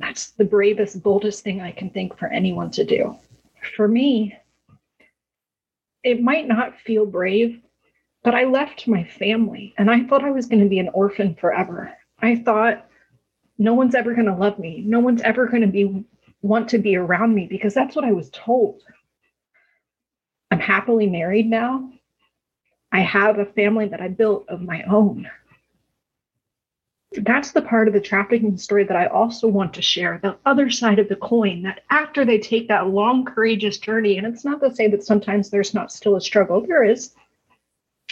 That's 0.01 0.31
the 0.31 0.45
bravest, 0.45 1.03
boldest 1.03 1.45
thing 1.45 1.61
I 1.61 1.71
can 1.73 1.91
think 1.91 2.17
for 2.19 2.27
anyone 2.29 2.71
to 2.73 2.85
do. 2.85 3.17
For 3.77 3.87
me, 3.87 4.35
it 6.03 6.23
might 6.23 6.49
not 6.49 6.81
feel 6.81 7.05
brave, 7.05 7.61
but 8.25 8.35
I 8.35 8.45
left 8.45 8.89
my 8.89 9.05
family 9.05 9.75
and 9.77 9.91
I 9.91 10.05
thought 10.05 10.25
I 10.25 10.31
was 10.31 10.47
going 10.47 10.63
to 10.63 10.69
be 10.69 10.79
an 10.79 10.89
orphan 10.95 11.35
forever. 11.35 11.93
I 12.21 12.37
thought 12.37 12.87
no 13.59 13.75
one's 13.75 13.95
ever 13.95 14.15
going 14.15 14.27
to 14.27 14.35
love 14.35 14.59
me. 14.59 14.83
No 14.87 15.01
one's 15.01 15.21
ever 15.21 15.47
going 15.47 15.63
to 15.63 15.69
be 15.69 16.05
want 16.43 16.71
to 16.71 16.79
be 16.79 16.97
around 16.97 17.35
me 17.35 17.47
because 17.47 17.75
that's 17.75 17.95
what 17.95 18.07
I 18.07 18.13
was 18.13 18.31
told. 18.31 18.83
I'm 20.61 20.67
happily 20.67 21.07
married 21.07 21.49
now. 21.49 21.91
I 22.93 23.01
have 23.01 23.39
a 23.39 23.47
family 23.47 23.89
that 23.89 24.03
I 24.03 24.09
built 24.09 24.45
of 24.51 24.61
my 24.61 24.83
own. 24.83 25.27
That's 27.13 27.53
the 27.53 27.63
part 27.63 27.89
of 27.89 27.95
the 27.95 28.01
trafficking 28.01 28.59
story 28.59 28.85
that 28.85 28.97
I 28.97 29.07
also 29.07 29.49
want 29.49 29.73
to 29.75 29.83
share 29.83 30.21
the 30.23 30.37
other 30.45 30.69
side 30.69 30.99
of 30.99 31.09
the 31.09 31.17
coin 31.17 31.63
that 31.63 31.81
after 31.89 32.27
they 32.27 32.39
take 32.39 32.69
that 32.69 32.89
long, 32.89 33.25
courageous 33.25 33.79
journey, 33.79 34.19
and 34.19 34.27
it's 34.27 34.45
not 34.45 34.61
to 34.61 34.75
say 34.75 34.87
that 34.89 35.03
sometimes 35.03 35.49
there's 35.49 35.73
not 35.73 35.91
still 35.91 36.17
a 36.17 36.21
struggle, 36.21 36.61
there 36.61 36.85
is. 36.85 37.15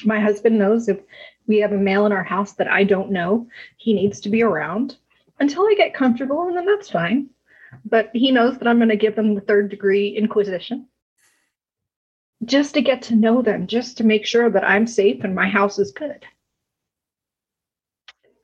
My 0.05 0.19
husband 0.19 0.59
knows 0.59 0.89
if 0.89 1.01
we 1.47 1.59
have 1.59 1.73
a 1.73 1.77
male 1.77 2.07
in 2.07 2.13
our 2.13 2.25
house 2.25 2.53
that 2.55 2.69
I 2.69 2.85
don't 2.85 3.11
know, 3.11 3.47
he 3.77 3.93
needs 3.93 4.21
to 4.21 4.31
be 4.31 4.43
around 4.43 4.97
until 5.39 5.65
I 5.65 5.75
get 5.77 5.93
comfortable, 5.93 6.49
and 6.49 6.57
then 6.57 6.65
that's 6.65 6.89
fine. 6.89 7.29
But 7.85 8.09
he 8.15 8.31
knows 8.31 8.57
that 8.57 8.67
I'm 8.67 8.79
going 8.79 8.89
to 8.89 8.97
give 8.97 9.17
them 9.17 9.35
the 9.35 9.43
third 9.43 9.69
degree 9.69 10.17
inquisition 10.17 10.89
just 12.45 12.75
to 12.75 12.81
get 12.81 13.03
to 13.03 13.17
know 13.17 13.43
them, 13.43 13.67
just 13.67 13.97
to 13.99 14.05
make 14.05 14.25
sure 14.25 14.49
that 14.51 14.65
I'm 14.65 14.87
safe 14.87 15.25
and 15.25 15.35
my 15.35 15.49
house 15.49 15.79
is 15.79 15.93
good. 15.93 16.25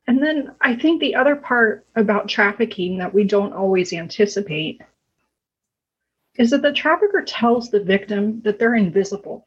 And 0.06 0.22
then 0.22 0.54
I 0.60 0.74
think 0.76 1.00
the 1.00 1.14
other 1.14 1.36
part 1.36 1.86
about 1.96 2.28
trafficking 2.28 2.98
that 2.98 3.14
we 3.14 3.24
don't 3.24 3.54
always 3.54 3.92
anticipate 3.92 4.82
is 6.36 6.50
that 6.50 6.62
the 6.62 6.72
trafficker 6.72 7.22
tells 7.22 7.70
the 7.70 7.82
victim 7.82 8.42
that 8.42 8.58
they're 8.58 8.74
invisible, 8.74 9.46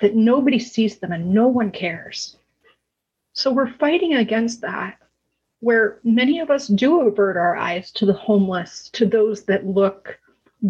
that 0.00 0.16
nobody 0.16 0.58
sees 0.58 0.98
them 0.98 1.12
and 1.12 1.32
no 1.32 1.46
one 1.46 1.70
cares. 1.70 2.36
So 3.34 3.52
we're 3.52 3.72
fighting 3.74 4.14
against 4.14 4.62
that, 4.62 4.98
where 5.60 5.98
many 6.02 6.40
of 6.40 6.50
us 6.50 6.68
do 6.68 7.02
avert 7.02 7.36
our 7.36 7.54
eyes 7.54 7.92
to 7.92 8.06
the 8.06 8.12
homeless, 8.14 8.88
to 8.94 9.06
those 9.06 9.44
that 9.44 9.66
look 9.66 10.18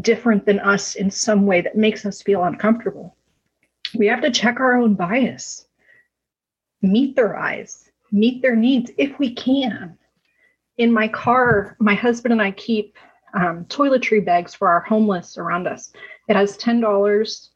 different 0.01 0.45
than 0.47 0.59
us 0.61 0.95
in 0.95 1.11
some 1.11 1.47
way 1.47 1.61
that 1.61 1.77
makes 1.77 2.05
us 2.05 2.23
feel 2.23 2.45
uncomfortable. 2.45 3.17
We 3.97 4.07
have 4.09 4.23
to 4.23 4.31
check 4.31 4.61
our 4.61 4.77
own 4.77 4.95
bias, 4.95 5.67
meet 6.83 7.17
their 7.17 7.37
eyes, 7.37 7.91
meet 8.13 8.43
their 8.43 8.57
needs 8.57 8.91
if 8.99 9.19
we 9.19 9.35
can. 9.35 9.97
In 10.79 10.93
my 10.93 11.09
car, 11.09 11.77
my 11.79 11.95
husband 11.95 12.33
and 12.33 12.43
I 12.43 12.51
keep 12.51 12.97
um, 13.35 13.65
toiletry 13.67 14.25
bags 14.25 14.55
for 14.55 14.69
our 14.69 14.81
homeless 14.81 15.39
around 15.39 15.67
us. 15.67 15.93
It 16.29 16.37
has 16.37 16.59
$10, 16.59 17.49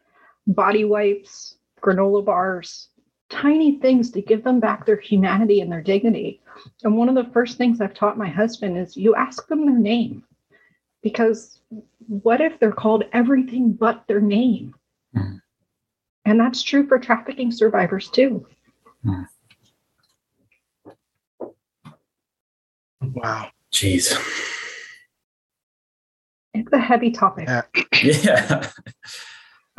body 0.46 0.84
wipes, 0.84 1.56
granola 1.82 2.24
bars, 2.24 2.88
tiny 3.28 3.78
things 3.78 4.10
to 4.10 4.22
give 4.22 4.44
them 4.44 4.60
back 4.60 4.84
their 4.84 4.98
humanity 4.98 5.60
and 5.60 5.70
their 5.70 5.82
dignity. 5.82 6.40
And 6.82 6.96
one 6.96 7.08
of 7.08 7.14
the 7.14 7.30
first 7.32 7.56
things 7.56 7.80
I've 7.80 7.94
taught 7.94 8.18
my 8.18 8.28
husband 8.28 8.76
is 8.76 8.96
you 8.96 9.14
ask 9.14 9.46
them 9.48 9.66
their 9.66 9.78
name 9.78 10.24
because 11.02 11.60
what 12.10 12.40
if 12.40 12.58
they're 12.58 12.72
called 12.72 13.04
everything 13.12 13.72
but 13.72 14.02
their 14.08 14.20
name? 14.20 14.74
Mm. 15.16 15.40
And 16.24 16.40
that's 16.40 16.60
true 16.60 16.86
for 16.88 16.98
trafficking 16.98 17.52
survivors 17.52 18.10
too. 18.10 18.46
Mm. 19.06 19.26
Wow. 23.00 23.48
Jeez. 23.72 24.12
It's 26.52 26.72
a 26.72 26.78
heavy 26.78 27.12
topic. 27.12 27.48
Yeah. 27.48 27.62
yeah. 28.02 28.70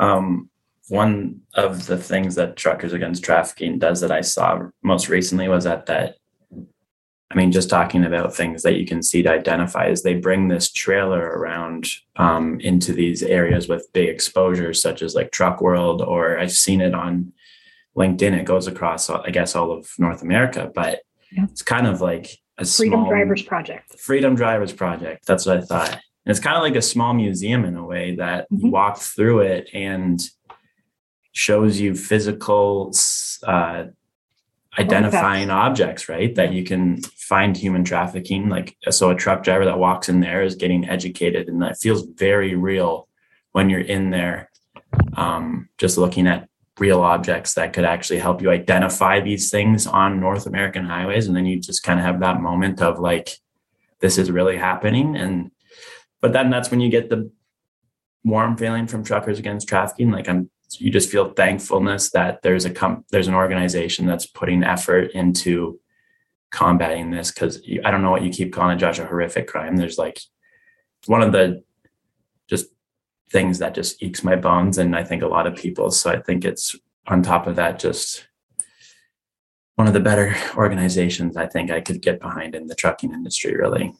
Um, 0.00 0.48
one 0.88 1.42
of 1.54 1.86
the 1.86 1.98
things 1.98 2.34
that 2.36 2.56
Truckers 2.56 2.94
Against 2.94 3.22
Trafficking 3.22 3.78
does 3.78 4.00
that 4.00 4.10
I 4.10 4.22
saw 4.22 4.68
most 4.82 5.10
recently 5.10 5.48
was 5.48 5.66
at 5.66 5.84
that 5.86 6.16
I 7.32 7.34
mean, 7.34 7.50
just 7.50 7.70
talking 7.70 8.04
about 8.04 8.34
things 8.34 8.62
that 8.62 8.76
you 8.76 8.84
can 8.84 9.02
see 9.02 9.22
to 9.22 9.30
identify 9.30 9.86
is 9.86 10.02
they 10.02 10.14
bring 10.14 10.48
this 10.48 10.70
trailer 10.70 11.18
around 11.18 11.86
um, 12.16 12.60
into 12.60 12.92
these 12.92 13.22
areas 13.22 13.68
with 13.68 13.90
big 13.94 14.10
exposures, 14.10 14.82
such 14.82 15.00
as 15.00 15.14
like 15.14 15.30
Truck 15.30 15.62
World, 15.62 16.02
or 16.02 16.38
I've 16.38 16.52
seen 16.52 16.82
it 16.82 16.94
on 16.94 17.32
LinkedIn. 17.96 18.38
It 18.38 18.44
goes 18.44 18.66
across, 18.66 19.08
I 19.08 19.30
guess, 19.30 19.56
all 19.56 19.72
of 19.72 19.90
North 19.98 20.20
America, 20.20 20.70
but 20.74 21.00
yeah. 21.30 21.44
it's 21.44 21.62
kind 21.62 21.86
of 21.86 22.02
like 22.02 22.38
a 22.58 22.66
Freedom 22.66 23.00
small, 23.00 23.08
Drivers 23.08 23.42
Project. 23.42 23.98
Freedom 23.98 24.34
Drivers 24.34 24.74
Project. 24.74 25.26
That's 25.26 25.46
what 25.46 25.56
I 25.56 25.60
thought. 25.62 25.92
And 25.92 26.30
it's 26.30 26.40
kind 26.40 26.56
of 26.56 26.62
like 26.62 26.76
a 26.76 26.82
small 26.82 27.14
museum 27.14 27.64
in 27.64 27.76
a 27.76 27.84
way 27.84 28.16
that 28.16 28.44
mm-hmm. 28.44 28.66
you 28.66 28.72
walk 28.72 28.98
through 28.98 29.40
it 29.40 29.70
and 29.72 30.22
shows 31.32 31.80
you 31.80 31.94
physical 31.94 32.92
uh, 33.46 33.84
identifying 34.78 35.50
objects, 35.50 36.08
right? 36.08 36.34
That 36.34 36.52
you 36.52 36.64
can 36.64 37.02
find 37.02 37.56
human 37.56 37.84
trafficking. 37.84 38.48
Like, 38.48 38.76
so 38.90 39.10
a 39.10 39.14
truck 39.14 39.42
driver 39.42 39.64
that 39.66 39.78
walks 39.78 40.08
in 40.08 40.20
there 40.20 40.42
is 40.42 40.54
getting 40.54 40.88
educated, 40.88 41.48
and 41.48 41.60
that 41.62 41.78
feels 41.78 42.06
very 42.06 42.54
real 42.54 43.08
when 43.52 43.68
you're 43.68 43.80
in 43.80 44.10
there, 44.10 44.50
um, 45.14 45.68
just 45.76 45.98
looking 45.98 46.26
at 46.26 46.48
real 46.78 47.02
objects 47.02 47.54
that 47.54 47.74
could 47.74 47.84
actually 47.84 48.18
help 48.18 48.40
you 48.40 48.50
identify 48.50 49.20
these 49.20 49.50
things 49.50 49.86
on 49.86 50.18
North 50.18 50.46
American 50.46 50.86
highways. 50.86 51.26
And 51.26 51.36
then 51.36 51.44
you 51.44 51.60
just 51.60 51.82
kind 51.82 52.00
of 52.00 52.06
have 52.06 52.20
that 52.20 52.40
moment 52.40 52.80
of 52.80 52.98
like, 52.98 53.38
this 54.00 54.16
is 54.16 54.30
really 54.30 54.56
happening. 54.56 55.16
And, 55.16 55.50
but 56.22 56.32
then 56.32 56.48
that's 56.48 56.70
when 56.70 56.80
you 56.80 56.88
get 56.88 57.10
the 57.10 57.30
warm 58.24 58.56
feeling 58.56 58.86
from 58.86 59.04
truckers 59.04 59.38
against 59.38 59.68
trafficking. 59.68 60.10
Like, 60.10 60.30
I'm 60.30 60.50
you 60.80 60.90
just 60.90 61.10
feel 61.10 61.32
thankfulness 61.32 62.10
that 62.10 62.42
there's 62.42 62.64
a 62.64 62.70
com- 62.70 63.04
there's 63.10 63.28
an 63.28 63.34
organization 63.34 64.06
that's 64.06 64.26
putting 64.26 64.62
effort 64.62 65.10
into 65.12 65.78
combating 66.50 67.10
this 67.10 67.30
because 67.30 67.62
I 67.84 67.90
don't 67.90 68.02
know 68.02 68.10
what 68.10 68.22
you 68.22 68.30
keep 68.30 68.52
calling 68.52 68.76
it, 68.76 68.80
Josh, 68.80 68.98
a 68.98 69.06
horrific 69.06 69.48
crime. 69.48 69.76
There's 69.76 69.98
like 69.98 70.20
one 71.06 71.22
of 71.22 71.32
the 71.32 71.64
just 72.48 72.66
things 73.30 73.58
that 73.58 73.74
just 73.74 74.02
ekes 74.02 74.22
my 74.22 74.36
bones, 74.36 74.78
and 74.78 74.94
I 74.94 75.04
think 75.04 75.22
a 75.22 75.28
lot 75.28 75.46
of 75.46 75.56
people. 75.56 75.90
So 75.90 76.10
I 76.10 76.20
think 76.20 76.44
it's 76.44 76.76
on 77.06 77.22
top 77.22 77.46
of 77.46 77.56
that, 77.56 77.78
just 77.78 78.28
one 79.76 79.88
of 79.88 79.94
the 79.94 80.00
better 80.00 80.36
organizations 80.56 81.36
I 81.36 81.46
think 81.46 81.70
I 81.70 81.80
could 81.80 82.02
get 82.02 82.20
behind 82.20 82.54
in 82.54 82.66
the 82.66 82.74
trucking 82.74 83.12
industry, 83.12 83.56
really. 83.56 83.94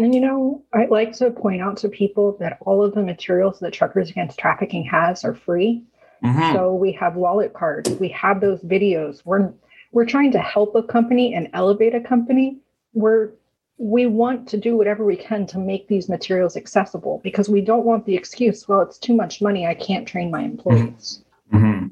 And 0.00 0.14
you 0.14 0.20
know, 0.20 0.64
I'd 0.72 0.90
like 0.90 1.12
to 1.18 1.30
point 1.30 1.60
out 1.60 1.76
to 1.78 1.88
people 1.88 2.36
that 2.40 2.58
all 2.62 2.82
of 2.82 2.94
the 2.94 3.02
materials 3.02 3.60
that 3.60 3.72
Truckers 3.72 4.10
Against 4.10 4.38
Trafficking 4.38 4.84
has 4.84 5.24
are 5.24 5.34
free. 5.34 5.84
Mm-hmm. 6.24 6.54
So 6.54 6.74
we 6.74 6.92
have 6.92 7.16
wallet 7.16 7.52
cards, 7.52 7.90
we 7.90 8.08
have 8.10 8.40
those 8.40 8.60
videos. 8.60 9.22
We're 9.24 9.52
we're 9.92 10.06
trying 10.06 10.32
to 10.32 10.38
help 10.38 10.74
a 10.74 10.82
company 10.82 11.34
and 11.34 11.48
elevate 11.52 11.94
a 11.94 12.00
company. 12.00 12.58
We're 12.94 13.32
we 13.76 14.06
want 14.06 14.46
to 14.48 14.58
do 14.58 14.76
whatever 14.76 15.04
we 15.04 15.16
can 15.16 15.46
to 15.46 15.58
make 15.58 15.88
these 15.88 16.08
materials 16.08 16.56
accessible 16.56 17.20
because 17.24 17.48
we 17.48 17.62
don't 17.62 17.84
want 17.84 18.04
the 18.04 18.14
excuse, 18.14 18.68
well, 18.68 18.82
it's 18.82 18.98
too 18.98 19.14
much 19.14 19.40
money. 19.40 19.66
I 19.66 19.72
can't 19.72 20.06
train 20.06 20.30
my 20.30 20.42
employees. 20.42 21.24
Mm-hmm. 21.50 21.86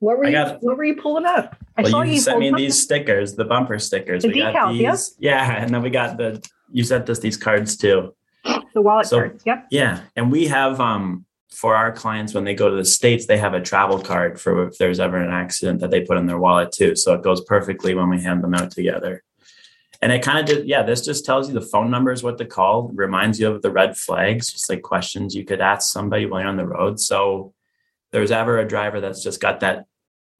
What 0.00 0.18
were 0.18 0.24
you 0.26 0.32
got, 0.32 0.60
what 0.60 0.76
were 0.76 0.84
you 0.84 0.96
pulling 0.96 1.24
up? 1.24 1.56
I 1.76 1.82
well, 1.82 1.90
saw 1.92 2.02
you, 2.02 2.14
you 2.14 2.20
sent 2.20 2.40
me 2.40 2.52
these 2.56 2.82
stickers, 2.82 3.36
the 3.36 3.44
bumper 3.44 3.78
stickers. 3.78 4.24
The 4.24 4.28
we 4.28 4.40
decals, 4.40 4.52
got 4.52 4.72
these. 4.72 5.16
Yeah, 5.20 5.56
and 5.62 5.72
then 5.72 5.82
we 5.82 5.90
got 5.90 6.16
the 6.16 6.44
you 6.70 6.84
sent 6.84 7.08
us 7.10 7.18
these 7.18 7.36
cards 7.36 7.76
too. 7.76 8.14
The 8.74 8.82
wallet 8.82 9.06
so, 9.06 9.18
cards. 9.18 9.42
Yep. 9.44 9.66
Yeah, 9.70 10.02
and 10.16 10.30
we 10.30 10.46
have 10.48 10.80
um 10.80 11.24
for 11.50 11.74
our 11.74 11.90
clients 11.90 12.34
when 12.34 12.44
they 12.44 12.54
go 12.54 12.70
to 12.70 12.76
the 12.76 12.84
states, 12.84 13.26
they 13.26 13.38
have 13.38 13.54
a 13.54 13.60
travel 13.60 13.98
card 13.98 14.40
for 14.40 14.68
if 14.68 14.78
there's 14.78 15.00
ever 15.00 15.16
an 15.16 15.30
accident 15.30 15.80
that 15.80 15.90
they 15.90 16.02
put 16.02 16.18
in 16.18 16.26
their 16.26 16.38
wallet 16.38 16.70
too. 16.70 16.94
So 16.94 17.14
it 17.14 17.22
goes 17.22 17.40
perfectly 17.40 17.94
when 17.94 18.10
we 18.10 18.22
hand 18.22 18.44
them 18.44 18.54
out 18.54 18.70
together. 18.70 19.24
And 20.00 20.12
it 20.12 20.22
kind 20.22 20.38
of 20.38 20.46
did, 20.46 20.68
yeah, 20.68 20.84
this 20.84 21.04
just 21.04 21.24
tells 21.24 21.48
you 21.48 21.54
the 21.54 21.66
phone 21.66 21.90
numbers, 21.90 22.22
what 22.22 22.38
to 22.38 22.44
call, 22.44 22.88
reminds 22.94 23.40
you 23.40 23.48
of 23.48 23.62
the 23.62 23.70
red 23.70 23.96
flags, 23.96 24.52
just 24.52 24.70
like 24.70 24.82
questions 24.82 25.34
you 25.34 25.44
could 25.44 25.60
ask 25.60 25.92
somebody 25.92 26.26
while 26.26 26.40
you're 26.40 26.48
on 26.48 26.56
the 26.56 26.66
road. 26.66 27.00
So 27.00 27.52
there's 28.12 28.30
ever 28.30 28.58
a 28.58 28.68
driver 28.68 29.00
that's 29.00 29.24
just 29.24 29.40
got 29.40 29.60
that 29.60 29.86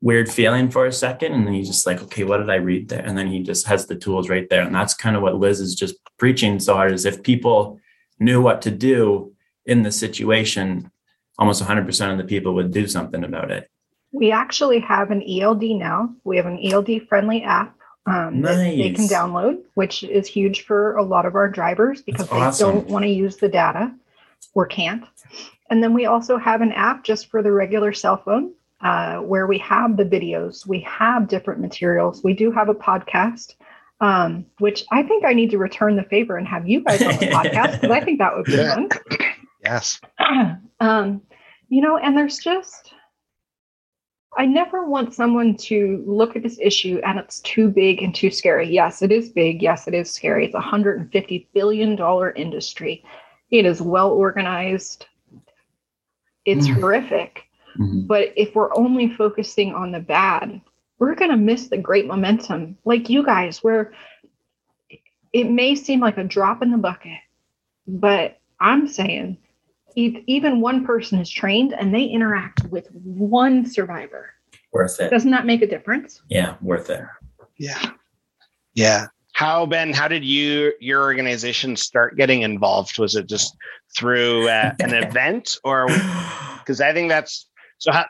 weird 0.01 0.31
feeling 0.31 0.71
for 0.71 0.87
a 0.87 0.93
second 0.93 1.33
and 1.33 1.47
then 1.47 1.55
he's 1.55 1.67
just 1.67 1.87
like 1.87 2.01
okay 2.01 2.23
what 2.23 2.39
did 2.39 2.51
i 2.51 2.55
read 2.55 2.89
there? 2.89 3.05
And 3.05 3.19
then 3.19 3.27
he 3.27 3.43
just 3.43 3.67
has 3.67 3.87
the 3.87 3.97
tools 3.97 4.29
right 4.29 4.49
there 4.49 4.63
and 4.63 4.75
that's 4.75 4.95
kind 4.95 5.17
of 5.17 5.23
what 5.23 5.37
liz 5.37 5.61
is 5.61 5.75
just 5.75 5.97
preaching 6.19 6.61
so 6.61 6.75
hard 6.75 6.93
is 6.93 7.05
if 7.05 7.23
people 7.23 7.81
knew 8.21 8.41
what 8.41 8.63
to 8.63 8.71
do 8.71 9.33
in 9.67 9.83
the 9.83 9.93
situation 9.93 10.91
almost 11.39 11.63
100% 11.63 12.13
of 12.13 12.19
the 12.19 12.25
people 12.25 12.55
would 12.55 12.73
do 12.73 12.89
something 12.89 13.23
about 13.23 13.53
it. 13.53 13.71
We 14.11 14.33
actually 14.33 14.81
have 14.81 15.13
an 15.13 15.23
eld 15.41 15.63
now. 15.63 16.13
We 16.25 16.37
have 16.37 16.47
an 16.47 16.59
eld 16.65 16.91
friendly 17.09 17.45
app 17.45 17.77
um, 18.07 18.41
nice. 18.41 18.57
that 18.57 18.77
they 18.77 18.91
can 18.91 19.07
download 19.07 19.59
which 19.75 20.03
is 20.03 20.27
huge 20.27 20.65
for 20.65 20.97
a 20.97 21.03
lot 21.03 21.27
of 21.27 21.35
our 21.35 21.49
drivers 21.49 22.03
because 22.03 22.29
they 22.29 22.65
don't 22.65 22.89
want 22.89 23.05
to 23.05 23.11
use 23.11 23.37
the 23.37 23.49
data 23.49 23.95
or 24.55 24.67
can't. 24.67 25.05
And 25.71 25.83
then 25.83 25.93
we 25.93 26.07
also 26.07 26.39
have 26.39 26.63
an 26.63 26.73
app 26.73 27.05
just 27.05 27.31
for 27.31 27.43
the 27.43 27.53
regular 27.53 27.93
cell 27.93 28.17
phone 28.17 28.55
uh, 28.81 29.19
where 29.19 29.47
we 29.47 29.59
have 29.59 29.97
the 29.97 30.05
videos, 30.05 30.67
we 30.67 30.81
have 30.81 31.29
different 31.29 31.61
materials. 31.61 32.23
We 32.23 32.33
do 32.35 32.51
have 32.53 32.69
a 32.69 32.75
podcast. 32.75 33.55
um, 34.01 34.47
which 34.61 34.85
I 34.93 35.03
think 35.03 35.25
I 35.25 35.33
need 35.33 35.51
to 35.51 35.59
return 35.59 35.97
the 35.97 36.05
favor 36.05 36.37
and 36.37 36.47
have 36.47 36.69
you 36.69 36.85
guys 36.85 37.03
on 37.03 37.17
the 37.19 37.27
podcast 37.39 37.81
because 37.81 37.91
I 37.91 38.01
think 38.05 38.21
that 38.21 38.37
would 38.37 38.45
be 38.47 38.53
Yeah. 38.53 38.75
fun. 38.75 38.89
Yes. 39.65 40.01
um, 40.81 41.21
you 41.69 41.81
know, 41.83 41.97
and 41.97 42.17
there's 42.17 42.39
just, 42.39 42.93
I 44.37 44.47
never 44.47 44.85
want 44.89 45.15
someone 45.15 45.57
to 45.57 46.05
look 46.07 46.37
at 46.37 46.45
this 46.45 46.59
issue 46.63 47.01
and 47.05 47.19
it's 47.19 47.41
too 47.41 47.71
big 47.71 48.01
and 48.03 48.15
too 48.15 48.31
scary. 48.31 48.69
Yes, 48.73 49.03
it 49.03 49.11
is 49.11 49.31
big. 49.31 49.63
Yes, 49.63 49.89
it 49.89 49.95
is 49.95 50.13
scary. 50.13 50.45
It's 50.47 50.55
a 50.55 50.61
$150 50.61 51.47
billion 51.53 51.99
industry. 52.37 53.03
It 53.51 53.67
is 53.67 53.83
well 53.83 54.11
organized. 54.13 55.07
It's 56.45 56.69
Mm. 56.69 56.75
horrific. 56.81 57.48
Mhm. 57.79 58.07
But 58.07 58.33
if 58.37 58.55
we're 58.55 58.75
only 58.77 59.09
focusing 59.15 59.73
on 59.75 59.93
the 59.93 60.01
bad, 60.01 60.61
we're 60.99 61.15
going 61.15 61.31
to 61.31 61.37
miss 61.37 61.69
the 61.69 61.79
great 61.79 62.07
momentum. 62.07 62.77
Like 62.85 63.09
you 63.09 63.25
guys, 63.25 63.63
where 63.63 63.93
it 65.33 65.45
may 65.51 65.75
seem 65.75 66.01
like 66.01 66.19
a 66.19 66.25
drop 66.25 66.63
in 66.63 66.71
the 66.71 66.79
bucket, 66.79 67.19
but 67.87 68.39
I'm 68.61 68.89
saying 68.89 69.39
if 69.95 70.23
even 70.27 70.61
one 70.61 70.85
person 70.85 71.19
is 71.21 71.31
trained 71.31 71.73
and 71.73 71.95
they 71.95 72.05
interact 72.05 72.65
with 72.65 72.89
one 72.93 73.65
survivor, 73.67 74.31
Worth 74.73 75.01
it. 75.01 75.11
doesn't 75.11 75.31
that 75.31 75.47
make 75.47 75.63
a 75.63 75.67
difference? 75.67 76.23
Yeah, 76.29 76.57
worth 76.61 76.91
it. 76.91 77.03
Yeah. 77.57 77.91
Yeah. 78.75 79.07
How 79.33 79.67
Ben? 79.67 79.93
How 79.93 80.09
did 80.09 80.25
you 80.25 80.73
your 80.81 81.03
organization 81.03 81.77
start 81.77 82.17
getting 82.17 82.43
involved? 82.43 82.99
Was 82.99 83.15
it 83.15 83.29
just 83.29 83.57
through 83.97 84.49
uh, 84.49 84.75
an 84.81 84.95
event, 85.05 85.59
or 85.63 85.87
because 86.59 86.81
I 86.81 86.93
think 86.93 87.09
that's 87.09 87.49
so? 87.79 87.93
How, 87.93 88.07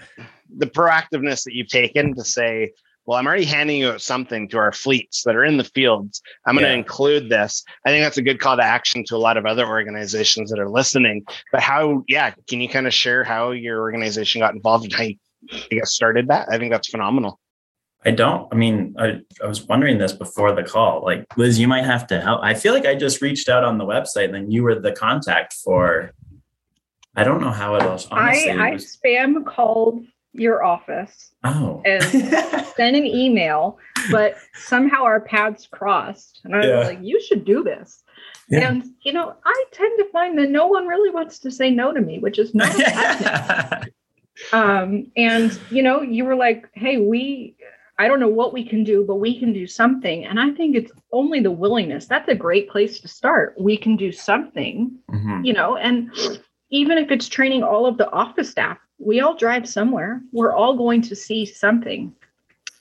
the 0.56 0.66
proactiveness 0.66 1.44
that 1.44 1.54
you've 1.54 1.68
taken 1.68 2.14
to 2.14 2.24
say, 2.24 2.72
"Well, 3.06 3.18
I'm 3.18 3.26
already 3.26 3.44
handing 3.44 3.84
out 3.84 4.00
something 4.00 4.48
to 4.48 4.58
our 4.58 4.72
fleets 4.72 5.22
that 5.24 5.36
are 5.36 5.44
in 5.44 5.56
the 5.58 5.64
fields. 5.64 6.20
I'm 6.46 6.54
going 6.54 6.64
to 6.64 6.70
Yeah. 6.70 6.76
include 6.78 7.28
this." 7.28 7.62
I 7.84 7.90
think 7.90 8.04
that's 8.04 8.18
a 8.18 8.22
good 8.22 8.40
call 8.40 8.56
to 8.56 8.62
action 8.64 9.04
to 9.08 9.16
a 9.16 9.18
lot 9.18 9.36
of 9.36 9.46
other 9.46 9.66
organizations 9.66 10.50
that 10.50 10.58
are 10.58 10.70
listening. 10.70 11.24
But 11.52 11.60
how? 11.60 12.04
Yeah, 12.08 12.32
can 12.48 12.60
you 12.60 12.68
kind 12.68 12.86
of 12.86 12.94
share 12.94 13.24
how 13.24 13.50
your 13.52 13.80
organization 13.80 14.40
got 14.40 14.54
involved 14.54 14.84
and 14.84 14.92
how 14.94 15.02
you, 15.04 15.16
guess, 15.70 15.92
started 15.92 16.28
that? 16.28 16.48
I 16.50 16.58
think 16.58 16.72
that's 16.72 16.88
phenomenal. 16.88 17.38
I 18.04 18.12
don't. 18.12 18.46
I 18.52 18.56
mean, 18.56 18.94
I, 18.96 19.20
I 19.42 19.46
was 19.48 19.64
wondering 19.64 19.98
this 19.98 20.12
before 20.12 20.52
the 20.54 20.62
call. 20.62 21.02
Like, 21.02 21.26
Liz, 21.36 21.58
you 21.58 21.66
might 21.66 21.84
have 21.84 22.06
to 22.06 22.20
help. 22.20 22.40
I 22.44 22.54
feel 22.54 22.72
like 22.72 22.86
I 22.86 22.94
just 22.94 23.20
reached 23.20 23.48
out 23.48 23.64
on 23.64 23.76
the 23.76 23.84
website 23.84 24.26
and 24.26 24.34
then 24.34 24.50
you 24.52 24.62
were 24.62 24.78
the 24.78 24.92
contact 24.92 25.52
for. 25.52 26.12
I 27.18 27.24
don't 27.24 27.40
know 27.40 27.50
how 27.50 27.74
it 27.76 27.84
was. 27.84 28.06
Honestly, 28.10 28.50
I, 28.52 28.68
I 28.68 28.72
was- 28.72 28.96
spam 28.96 29.44
called 29.44 30.04
your 30.32 30.62
office, 30.62 31.32
oh. 31.44 31.82
and- 31.84 32.02
sent 32.76 32.96
an 32.96 33.06
email, 33.06 33.78
but 34.10 34.36
somehow 34.54 35.02
our 35.04 35.20
paths 35.20 35.66
crossed. 35.70 36.40
And 36.44 36.54
I 36.54 36.58
was 36.78 36.86
like, 36.88 36.98
you 37.02 37.20
should 37.20 37.44
do 37.44 37.62
this. 37.64 38.02
Yeah. 38.50 38.68
And, 38.68 38.84
you 39.02 39.12
know, 39.12 39.34
I 39.44 39.64
tend 39.72 39.98
to 39.98 40.04
find 40.10 40.38
that 40.38 40.48
no 40.50 40.66
one 40.68 40.86
really 40.86 41.10
wants 41.10 41.38
to 41.40 41.50
say 41.50 41.70
no 41.70 41.92
to 41.92 42.00
me, 42.00 42.18
which 42.18 42.38
is 42.38 42.54
not 42.54 42.72
a 42.74 42.78
bad 42.78 43.80
thing. 43.82 43.92
um 44.52 45.10
and 45.16 45.58
you 45.68 45.82
know 45.82 46.00
you 46.00 46.24
were 46.24 46.36
like 46.36 46.68
hey 46.74 46.96
we 46.98 47.56
i 47.98 48.06
don't 48.06 48.20
know 48.20 48.28
what 48.28 48.52
we 48.52 48.64
can 48.64 48.84
do 48.84 49.04
but 49.04 49.16
we 49.16 49.36
can 49.36 49.52
do 49.52 49.66
something 49.66 50.24
and 50.24 50.38
i 50.38 50.48
think 50.52 50.76
it's 50.76 50.92
only 51.12 51.40
the 51.40 51.50
willingness 51.50 52.06
that's 52.06 52.28
a 52.28 52.36
great 52.36 52.70
place 52.70 53.00
to 53.00 53.08
start 53.08 53.52
we 53.58 53.76
can 53.76 53.96
do 53.96 54.12
something 54.12 54.96
Mhm. 55.10 55.44
you 55.44 55.52
know 55.52 55.76
and 55.76 56.12
even 56.70 56.98
if 56.98 57.10
it's 57.10 57.28
training 57.28 57.62
all 57.62 57.86
of 57.86 57.96
the 57.98 58.10
office 58.10 58.50
staff 58.50 58.78
we 59.00 59.20
all 59.20 59.36
drive 59.36 59.68
somewhere. 59.68 60.20
We're 60.32 60.52
all 60.52 60.76
going 60.76 61.02
to 61.02 61.14
see 61.14 61.46
something. 61.46 62.12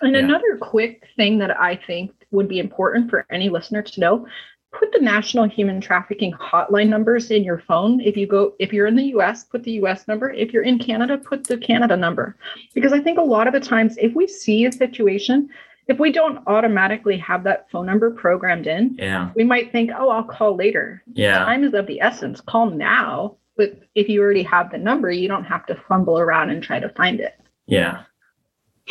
And 0.01 0.13
Yeah. 0.13 0.19
another 0.23 0.57
quick 0.59 1.07
thing 1.15 1.37
that 1.39 1.59
i 1.59 1.75
think 1.75 2.11
would 2.31 2.47
be 2.47 2.59
important 2.59 3.09
for 3.09 3.25
any 3.31 3.49
listener 3.49 3.81
to 3.83 3.99
know 3.99 4.27
put 4.73 4.91
the 4.91 4.99
national 4.99 5.45
human 5.47 5.79
trafficking 5.79 6.33
hotline 6.33 6.89
numbers 6.89 7.31
in 7.31 7.43
your 7.43 7.59
phone. 7.59 8.01
If 8.01 8.17
you 8.17 8.27
go 8.27 8.53
if 8.59 8.73
you're 8.73 8.87
in 8.87 8.95
the 8.95 9.05
us 9.13 9.43
put 9.43 9.63
the 9.63 9.73
us 9.73 10.07
number. 10.07 10.31
If 10.31 10.51
you're 10.53 10.63
in 10.63 10.77
canada 10.79 11.17
put 11.17 11.43
the 11.45 11.57
canada 11.57 11.95
number. 11.95 12.35
Because 12.73 12.93
i 12.93 12.99
think 12.99 13.17
a 13.19 13.21
lot 13.35 13.45
of 13.47 13.53
the 13.53 13.59
times 13.59 13.95
if 13.99 14.13
we 14.15 14.27
see 14.27 14.65
a 14.65 14.71
situation 14.71 15.49
if 15.87 15.99
we 15.99 16.11
don't 16.11 16.39
automatically 16.47 17.17
have 17.17 17.43
that 17.45 17.69
phone 17.71 17.85
number 17.85 18.09
programmed 18.11 18.65
in 18.67 18.95
Yeah. 18.99 19.29
we 19.35 19.43
might 19.43 19.71
think 19.71 19.91
oh 19.95 20.09
i'll 20.09 20.23
call 20.23 20.55
later. 20.55 21.03
Yeah. 21.13 21.37
time 21.45 21.63
is 21.63 21.73
of 21.75 21.85
the 21.87 22.01
essence. 22.01 22.41
Call 22.41 22.71
now 22.71 23.37
but 23.57 23.79
if 23.95 24.07
you 24.07 24.21
already 24.21 24.43
have 24.43 24.71
the 24.71 24.77
number 24.77 25.11
you 25.11 25.27
don't 25.27 25.43
have 25.45 25.65
to 25.65 25.75
fumble 25.87 26.19
around 26.19 26.49
and 26.49 26.61
try 26.63 26.79
to 26.79 26.89
find 26.89 27.19
it 27.19 27.33
Yeah. 27.65 28.03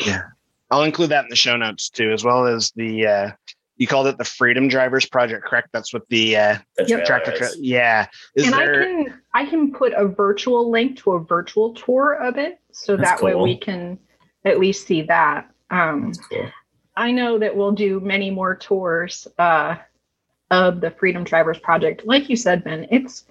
Yeah. 0.05 0.22
I'll 0.70 0.83
include 0.83 1.11
that 1.11 1.24
in 1.24 1.31
the 1.31 1.37
show 1.37 1.57
notes 1.57 1.88
too, 1.88 2.11
as 2.12 2.24
well 2.24 2.46
as 2.46 2.72
the 2.72 3.07
uh, 3.07 3.31
you 3.76 3.87
called 3.87 4.09
it 4.09 4.18
the 4.18 4.24
Freedom 4.24 4.66
Drivers 4.68 5.07
Project, 5.07 5.44
correct? 5.44 5.68
That's 5.72 5.92
what 5.94 6.02
the 6.09 6.37
uh, 6.37 6.59
The 6.76 6.87
Yep. 6.88 7.05
tractor. 7.07 7.33
Tra- 7.37 7.48
yeah, 7.59 8.07
is 8.35 8.46
and 8.46 8.55
there? 8.55 8.81
I 8.83 8.85
can 8.85 9.22
I 9.35 9.46
can 9.46 9.72
put 9.72 9.92
a 9.94 10.07
virtual 10.09 10.68
link 10.70 10.98
to 10.98 11.12
a 11.12 11.20
virtual 11.20 11.72
tour 11.74 12.14
of 12.14 12.37
it, 12.37 12.59
so 12.72 12.96
That's 12.96 13.20
that 13.20 13.24
way 13.24 13.35
we 13.37 13.57
can 13.57 13.98
at 14.44 14.59
least 14.59 14.87
see 14.88 15.02
that. 15.02 15.48
Um, 15.70 16.12
cool. 16.31 16.50
I 16.96 17.12
know 17.12 17.38
that 17.38 17.55
we'll 17.55 17.72
do 17.72 18.00
many 18.00 18.31
more 18.31 18.57
tours 18.57 19.29
uh, 19.38 19.76
of 20.50 20.81
the 20.81 20.90
Freedom 20.90 21.22
Drivers 21.22 21.59
Project. 21.61 22.05
Like 22.07 22.29
you 22.29 22.35
said, 22.37 22.64
Ben, 22.64 22.88
it's 22.90 23.24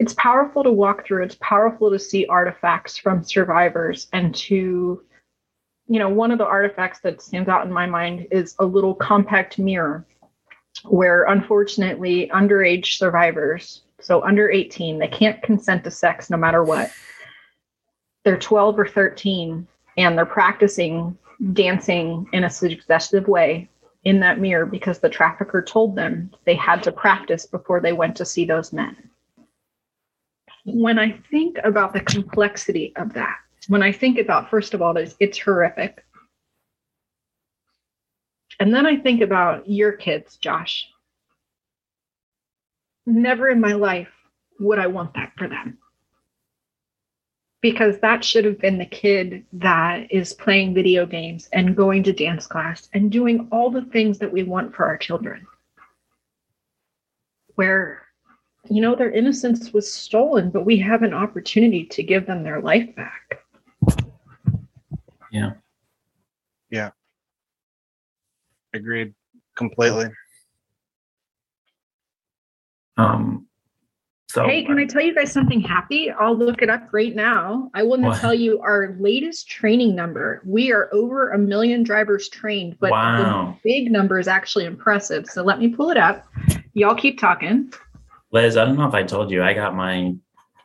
it's 0.00 0.14
powerful 0.14 0.64
to 0.64 0.72
walk 0.72 1.06
through. 1.06 1.22
It's 1.22 1.36
powerful 1.40 1.90
to 1.90 1.98
see 1.98 2.24
artifacts 2.24 2.96
from 2.96 3.22
survivors 3.22 4.08
and 4.14 4.34
to 4.36 5.02
you 5.88 5.98
know 5.98 6.08
one 6.08 6.30
of 6.30 6.38
the 6.38 6.46
artifacts 6.46 7.00
that 7.00 7.20
stands 7.20 7.48
out 7.50 7.66
in 7.66 7.72
my 7.72 7.84
mind 7.84 8.26
is 8.30 8.56
a 8.60 8.64
little 8.64 8.94
compact 8.94 9.58
mirror 9.58 10.06
where 10.84 11.24
unfortunately 11.24 12.30
underage 12.32 12.96
survivors 12.96 13.82
so 14.00 14.22
under 14.22 14.48
18 14.50 14.98
they 14.98 15.08
can't 15.08 15.42
consent 15.42 15.82
to 15.84 15.90
sex 15.90 16.30
no 16.30 16.36
matter 16.36 16.62
what 16.62 16.92
they're 18.24 18.38
12 18.38 18.78
or 18.78 18.86
13 18.86 19.66
and 19.98 20.16
they're 20.16 20.24
practicing 20.24 21.18
dancing 21.52 22.24
in 22.32 22.44
a 22.44 22.50
suggestive 22.50 23.26
way 23.26 23.68
in 24.04 24.20
that 24.20 24.38
mirror 24.38 24.64
because 24.64 25.00
the 25.00 25.08
trafficker 25.08 25.60
told 25.60 25.96
them 25.96 26.30
they 26.46 26.54
had 26.54 26.84
to 26.84 26.92
practice 26.92 27.46
before 27.46 27.80
they 27.80 27.92
went 27.92 28.16
to 28.16 28.24
see 28.24 28.44
those 28.44 28.72
men 28.72 29.09
when 30.64 30.98
i 30.98 31.10
think 31.30 31.56
about 31.64 31.92
the 31.92 32.00
complexity 32.00 32.92
of 32.96 33.12
that 33.14 33.36
when 33.68 33.82
i 33.82 33.92
think 33.92 34.18
about 34.18 34.50
first 34.50 34.74
of 34.74 34.82
all 34.82 34.94
there's 34.94 35.16
it's 35.20 35.38
horrific 35.38 36.04
and 38.60 38.74
then 38.74 38.84
I 38.84 38.96
think 38.96 39.22
about 39.22 39.68
your 39.68 39.92
kids, 39.92 40.36
Josh. 40.36 40.86
Never 43.06 43.48
in 43.48 43.58
my 43.58 43.72
life 43.72 44.12
would 44.60 44.78
I 44.78 44.86
want 44.86 45.14
that 45.14 45.32
for 45.36 45.48
them. 45.48 45.78
Because 47.62 47.98
that 48.00 48.22
should 48.22 48.44
have 48.44 48.58
been 48.58 48.76
the 48.76 48.84
kid 48.84 49.44
that 49.54 50.12
is 50.12 50.34
playing 50.34 50.74
video 50.74 51.06
games 51.06 51.48
and 51.54 51.76
going 51.76 52.02
to 52.02 52.12
dance 52.12 52.46
class 52.46 52.88
and 52.92 53.10
doing 53.10 53.48
all 53.50 53.70
the 53.70 53.84
things 53.86 54.18
that 54.18 54.32
we 54.32 54.42
want 54.42 54.74
for 54.74 54.84
our 54.84 54.98
children. 54.98 55.46
Where, 57.54 58.02
you 58.68 58.80
know, 58.80 58.94
their 58.94 59.10
innocence 59.10 59.72
was 59.72 59.90
stolen, 59.92 60.50
but 60.50 60.64
we 60.64 60.76
have 60.78 61.02
an 61.02 61.14
opportunity 61.14 61.84
to 61.86 62.02
give 62.02 62.26
them 62.26 62.42
their 62.42 62.60
life 62.60 62.94
back. 62.94 63.42
Yeah. 65.32 65.52
Yeah. 66.70 66.90
Agreed, 68.74 69.14
completely. 69.56 70.06
Um. 72.96 73.46
So 74.28 74.46
Hey, 74.46 74.62
can 74.62 74.78
I 74.78 74.84
tell 74.84 75.02
you 75.02 75.12
guys 75.12 75.32
something 75.32 75.60
happy? 75.60 76.08
I'll 76.08 76.36
look 76.36 76.62
it 76.62 76.70
up 76.70 76.88
right 76.92 77.16
now. 77.16 77.68
I 77.74 77.82
want 77.82 78.02
to 78.02 78.08
What? 78.10 78.20
tell 78.20 78.34
you 78.34 78.60
our 78.60 78.94
latest 79.00 79.48
training 79.48 79.96
number. 79.96 80.40
We 80.44 80.70
are 80.70 80.88
over 80.92 81.30
a 81.30 81.38
million 81.38 81.82
drivers 81.82 82.28
trained, 82.28 82.76
but 82.78 82.92
Wow. 82.92 83.58
the 83.64 83.68
big 83.68 83.90
number 83.90 84.20
is 84.20 84.28
actually 84.28 84.66
impressive. 84.66 85.26
So 85.26 85.42
let 85.42 85.58
me 85.58 85.68
pull 85.68 85.90
it 85.90 85.96
up. 85.96 86.28
Y'all 86.74 86.94
keep 86.94 87.18
talking. 87.18 87.72
Liz, 88.32 88.56
I 88.56 88.64
don't 88.64 88.76
know 88.76 88.86
if 88.86 88.94
I 88.94 89.02
told 89.02 89.30
you, 89.30 89.42
I 89.42 89.54
got 89.54 89.74
my 89.74 90.14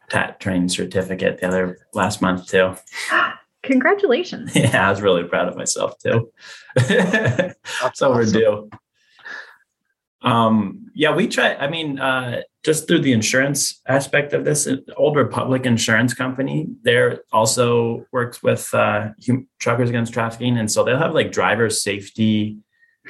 tat 0.10 0.40
training 0.40 0.70
certificate 0.70 1.40
the 1.40 1.48
other 1.48 1.80
last 1.94 2.22
month 2.22 2.48
too. 2.48 2.76
Congratulations. 3.64 4.52
Yeah, 4.56 4.88
I 4.88 4.92
was 4.92 5.02
really 5.02 5.24
proud 5.24 5.48
of 5.48 5.58
myself 5.58 5.98
too. 5.98 6.32
it's 6.76 8.02
overdue. 8.02 8.70
Um, 10.22 10.92
yeah, 10.96 11.16
we 11.16 11.28
try. 11.28 11.56
I 11.56 11.70
mean, 11.70 12.00
uh, 12.00 12.42
just 12.64 12.88
through 12.88 13.02
the 13.02 13.14
insurance 13.14 13.82
aspect 13.88 14.34
of 14.34 14.44
this, 14.44 14.68
Old 14.98 15.16
Republic 15.16 15.66
Insurance 15.66 16.14
Company, 16.14 16.68
they're 16.84 17.22
also 17.32 18.06
works 18.12 18.42
with 18.42 18.74
uh, 18.74 19.10
hum- 19.26 19.48
truckers 19.60 19.90
against 19.90 20.14
trafficking, 20.14 20.58
and 20.58 20.72
so 20.72 20.84
they'll 20.84 20.98
have 20.98 21.14
like 21.14 21.32
driver 21.32 21.70
safety 21.70 22.58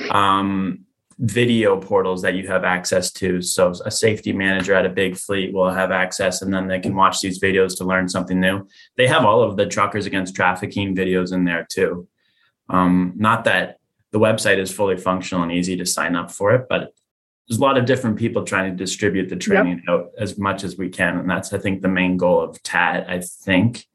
um, 0.10 0.85
video 1.20 1.80
portals 1.80 2.22
that 2.22 2.36
you 2.36 2.48
have 2.48 2.64
access 2.64 3.12
to. 3.12 3.42
So 3.42 3.74
a 3.86 3.92
safety 3.92 4.34
manager 4.34 4.74
at 4.74 4.86
a 4.86 4.90
big 4.90 5.18
fleet 5.18 5.54
will 5.54 5.72
have 5.72 5.92
access, 5.92 6.42
and 6.42 6.54
then 6.54 6.68
they 6.68 6.80
can 6.80 6.96
watch 6.96 7.22
these 7.22 7.40
videos 7.40 7.78
to 7.78 7.86
learn 7.86 8.10
something 8.10 8.40
new. 8.40 8.68
They 8.98 9.08
have 9.08 9.24
all 9.24 9.42
of 9.42 9.56
the 9.56 9.66
truckers 9.66 10.06
against 10.06 10.36
trafficking 10.36 10.96
videos 10.96 11.34
in 11.34 11.46
there 11.46 11.66
too. 11.70 12.08
Um, 12.70 13.14
not 13.16 13.46
that 13.46 13.80
the 14.12 14.20
website 14.20 14.58
is 14.58 14.72
fully 14.72 14.98
functional 14.98 15.44
and 15.44 15.52
easy 15.52 15.78
to 15.78 15.86
sign 15.86 16.16
up 16.16 16.32
for 16.32 16.54
it, 16.54 16.68
but 16.70 16.94
there's 17.48 17.60
a 17.60 17.62
lot 17.62 17.78
of 17.78 17.86
different 17.86 18.18
people 18.18 18.44
trying 18.44 18.72
to 18.72 18.76
distribute 18.76 19.30
the 19.30 19.36
training 19.36 19.84
yep. 19.88 19.90
out 19.90 20.12
as 20.18 20.38
much 20.38 20.64
as 20.64 20.78
we 20.78 20.90
can. 20.90 21.18
And 21.18 21.30
that's, 21.30 21.54
I 21.54 21.60
think, 21.60 21.82
the 21.82 21.88
main 21.88 22.18
goal 22.18 22.42
of 22.42 22.62
TAT, 22.64 23.10
I 23.10 23.22
think, 23.22 23.86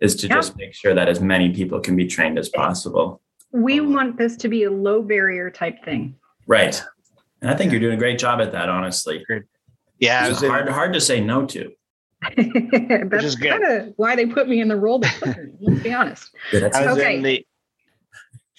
is 0.00 0.16
to 0.16 0.26
yep. 0.26 0.38
just 0.38 0.56
make 0.56 0.74
sure 0.74 0.94
that 0.94 1.08
as 1.08 1.20
many 1.20 1.54
people 1.54 1.80
can 1.80 1.94
be 1.94 2.06
trained 2.06 2.38
as 2.38 2.48
possible. 2.48 3.22
We 3.52 3.80
want 3.80 4.18
this 4.18 4.36
to 4.38 4.48
be 4.48 4.64
a 4.64 4.70
low 4.70 5.02
barrier 5.02 5.50
type 5.50 5.84
thing. 5.84 6.16
Right. 6.46 6.82
And 7.42 7.50
I 7.50 7.54
think 7.54 7.72
you're 7.72 7.80
doing 7.80 7.94
a 7.94 7.98
great 7.98 8.18
job 8.18 8.40
at 8.40 8.52
that, 8.52 8.68
honestly. 8.68 9.24
Yeah. 9.98 10.28
It's 10.28 10.44
hard, 10.44 10.68
hard 10.68 10.92
to 10.94 11.00
say 11.00 11.20
no 11.20 11.46
to. 11.46 11.72
That's 12.36 13.36
kind 13.36 13.64
of 13.64 13.92
why 13.96 14.16
they 14.16 14.26
put 14.26 14.48
me 14.48 14.60
in 14.60 14.68
the 14.68 14.76
role 14.76 14.98
they 14.98 15.10
put 15.20 15.36
me, 15.36 15.52
let's 15.60 15.82
be 15.82 15.92
honest. 15.92 16.30
okay. 16.52 17.20
The- 17.20 17.46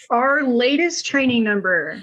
Our 0.10 0.44
latest 0.44 1.06
training 1.06 1.44
number 1.44 2.02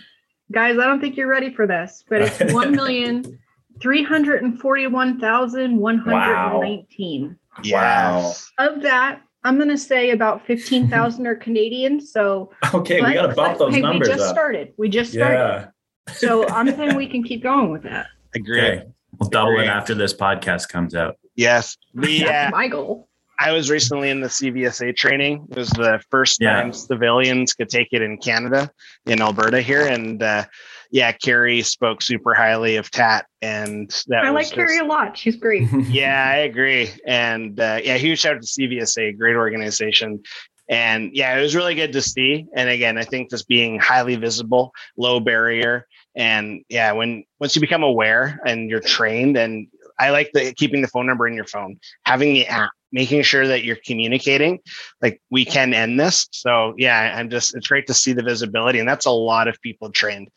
guys, 0.52 0.78
I 0.78 0.86
don't 0.86 1.00
think 1.00 1.16
you're 1.16 1.28
ready 1.28 1.52
for 1.52 1.66
this, 1.66 2.04
but 2.08 2.22
it's 2.22 2.52
one 2.54 2.72
million 2.72 3.38
three 3.80 4.02
hundred 4.02 4.42
and 4.42 4.58
forty-one 4.60 5.20
thousand 5.20 5.76
one 5.76 5.98
hundred 5.98 6.34
and 6.34 6.60
nineteen. 6.60 7.38
Wow. 7.64 8.20
Wow. 8.20 8.32
Of 8.58 8.82
that, 8.82 9.22
I'm 9.44 9.56
going 9.56 9.68
to 9.68 9.78
say 9.78 10.10
about 10.10 10.44
15,000 10.44 11.26
are 11.26 11.36
Canadian. 11.36 12.00
So, 12.00 12.50
okay, 12.74 13.00
we 13.00 13.14
got 13.14 13.28
to 13.28 13.34
bump 13.34 13.58
those 13.58 13.74
hey, 13.74 13.80
numbers. 13.80 14.08
We 14.08 14.14
just 14.14 14.28
up. 14.28 14.34
started. 14.34 14.72
We 14.76 14.88
just 14.88 15.12
started. 15.12 15.34
Yeah. 15.34 15.66
So, 16.12 16.48
I'm 16.48 16.68
saying 16.74 16.96
we 16.96 17.08
can 17.08 17.22
keep 17.22 17.42
going 17.42 17.70
with 17.70 17.82
that. 17.82 18.06
Agree. 18.34 18.60
Okay. 18.60 18.84
We'll 19.18 19.30
double 19.30 19.52
Agree. 19.52 19.64
it 19.64 19.68
after 19.68 19.94
this 19.94 20.12
podcast 20.12 20.68
comes 20.68 20.94
out. 20.94 21.18
Yes. 21.36 21.76
The, 21.94 22.26
uh, 22.26 22.50
my 22.50 22.68
goal. 22.68 23.08
I 23.38 23.52
was 23.52 23.70
recently 23.70 24.10
in 24.10 24.20
the 24.20 24.28
CVSA 24.28 24.96
training. 24.96 25.46
It 25.50 25.56
was 25.56 25.70
the 25.70 26.00
first 26.10 26.40
yeah. 26.40 26.54
time 26.54 26.72
civilians 26.72 27.52
could 27.54 27.68
take 27.68 27.88
it 27.92 28.00
in 28.00 28.18
Canada, 28.18 28.70
in 29.06 29.20
Alberta 29.20 29.60
here, 29.60 29.86
and 29.86 30.22
uh, 30.22 30.44
yeah, 30.90 31.12
Carrie 31.12 31.62
spoke 31.62 32.00
super 32.00 32.34
highly 32.34 32.76
of 32.76 32.90
Tat, 32.90 33.26
and 33.42 33.90
that 34.06 34.24
I 34.24 34.30
like 34.30 34.44
just, 34.44 34.54
Carrie 34.54 34.78
a 34.78 34.84
lot. 34.84 35.16
She's 35.18 35.36
great. 35.36 35.68
yeah, 35.88 36.30
I 36.32 36.36
agree, 36.38 36.90
and 37.06 37.58
uh, 37.58 37.80
yeah, 37.82 37.96
huge 37.96 38.20
shout 38.20 38.36
out 38.36 38.42
to 38.42 38.46
CVSA, 38.46 39.18
great 39.18 39.36
organization. 39.36 40.22
And 40.68 41.10
yeah, 41.12 41.36
it 41.36 41.42
was 41.42 41.54
really 41.54 41.74
good 41.74 41.92
to 41.92 42.00
see. 42.00 42.46
And 42.56 42.70
again, 42.70 42.96
I 42.96 43.04
think 43.04 43.28
just 43.28 43.46
being 43.48 43.78
highly 43.78 44.16
visible, 44.16 44.72
low 44.96 45.20
barrier, 45.20 45.86
and 46.14 46.64
yeah, 46.68 46.92
when 46.92 47.24
once 47.40 47.54
you 47.54 47.60
become 47.60 47.82
aware 47.82 48.40
and 48.46 48.70
you're 48.70 48.80
trained, 48.80 49.36
and 49.36 49.68
I 49.98 50.10
like 50.10 50.30
the 50.32 50.52
keeping 50.54 50.82
the 50.82 50.88
phone 50.88 51.06
number 51.06 51.26
in 51.26 51.34
your 51.34 51.46
phone, 51.46 51.78
having 52.04 52.34
the 52.34 52.46
app 52.46 52.70
making 52.94 53.22
sure 53.22 53.46
that 53.46 53.64
you're 53.64 53.78
communicating 53.84 54.60
like 55.02 55.20
we 55.30 55.44
can 55.44 55.74
end 55.74 55.98
this 55.98 56.28
so 56.30 56.72
yeah 56.78 57.12
i'm 57.16 57.28
just 57.28 57.54
it's 57.54 57.66
great 57.66 57.86
to 57.88 57.92
see 57.92 58.12
the 58.12 58.22
visibility 58.22 58.78
and 58.78 58.88
that's 58.88 59.04
a 59.04 59.10
lot 59.10 59.48
of 59.48 59.60
people 59.60 59.90
trained 59.90 60.28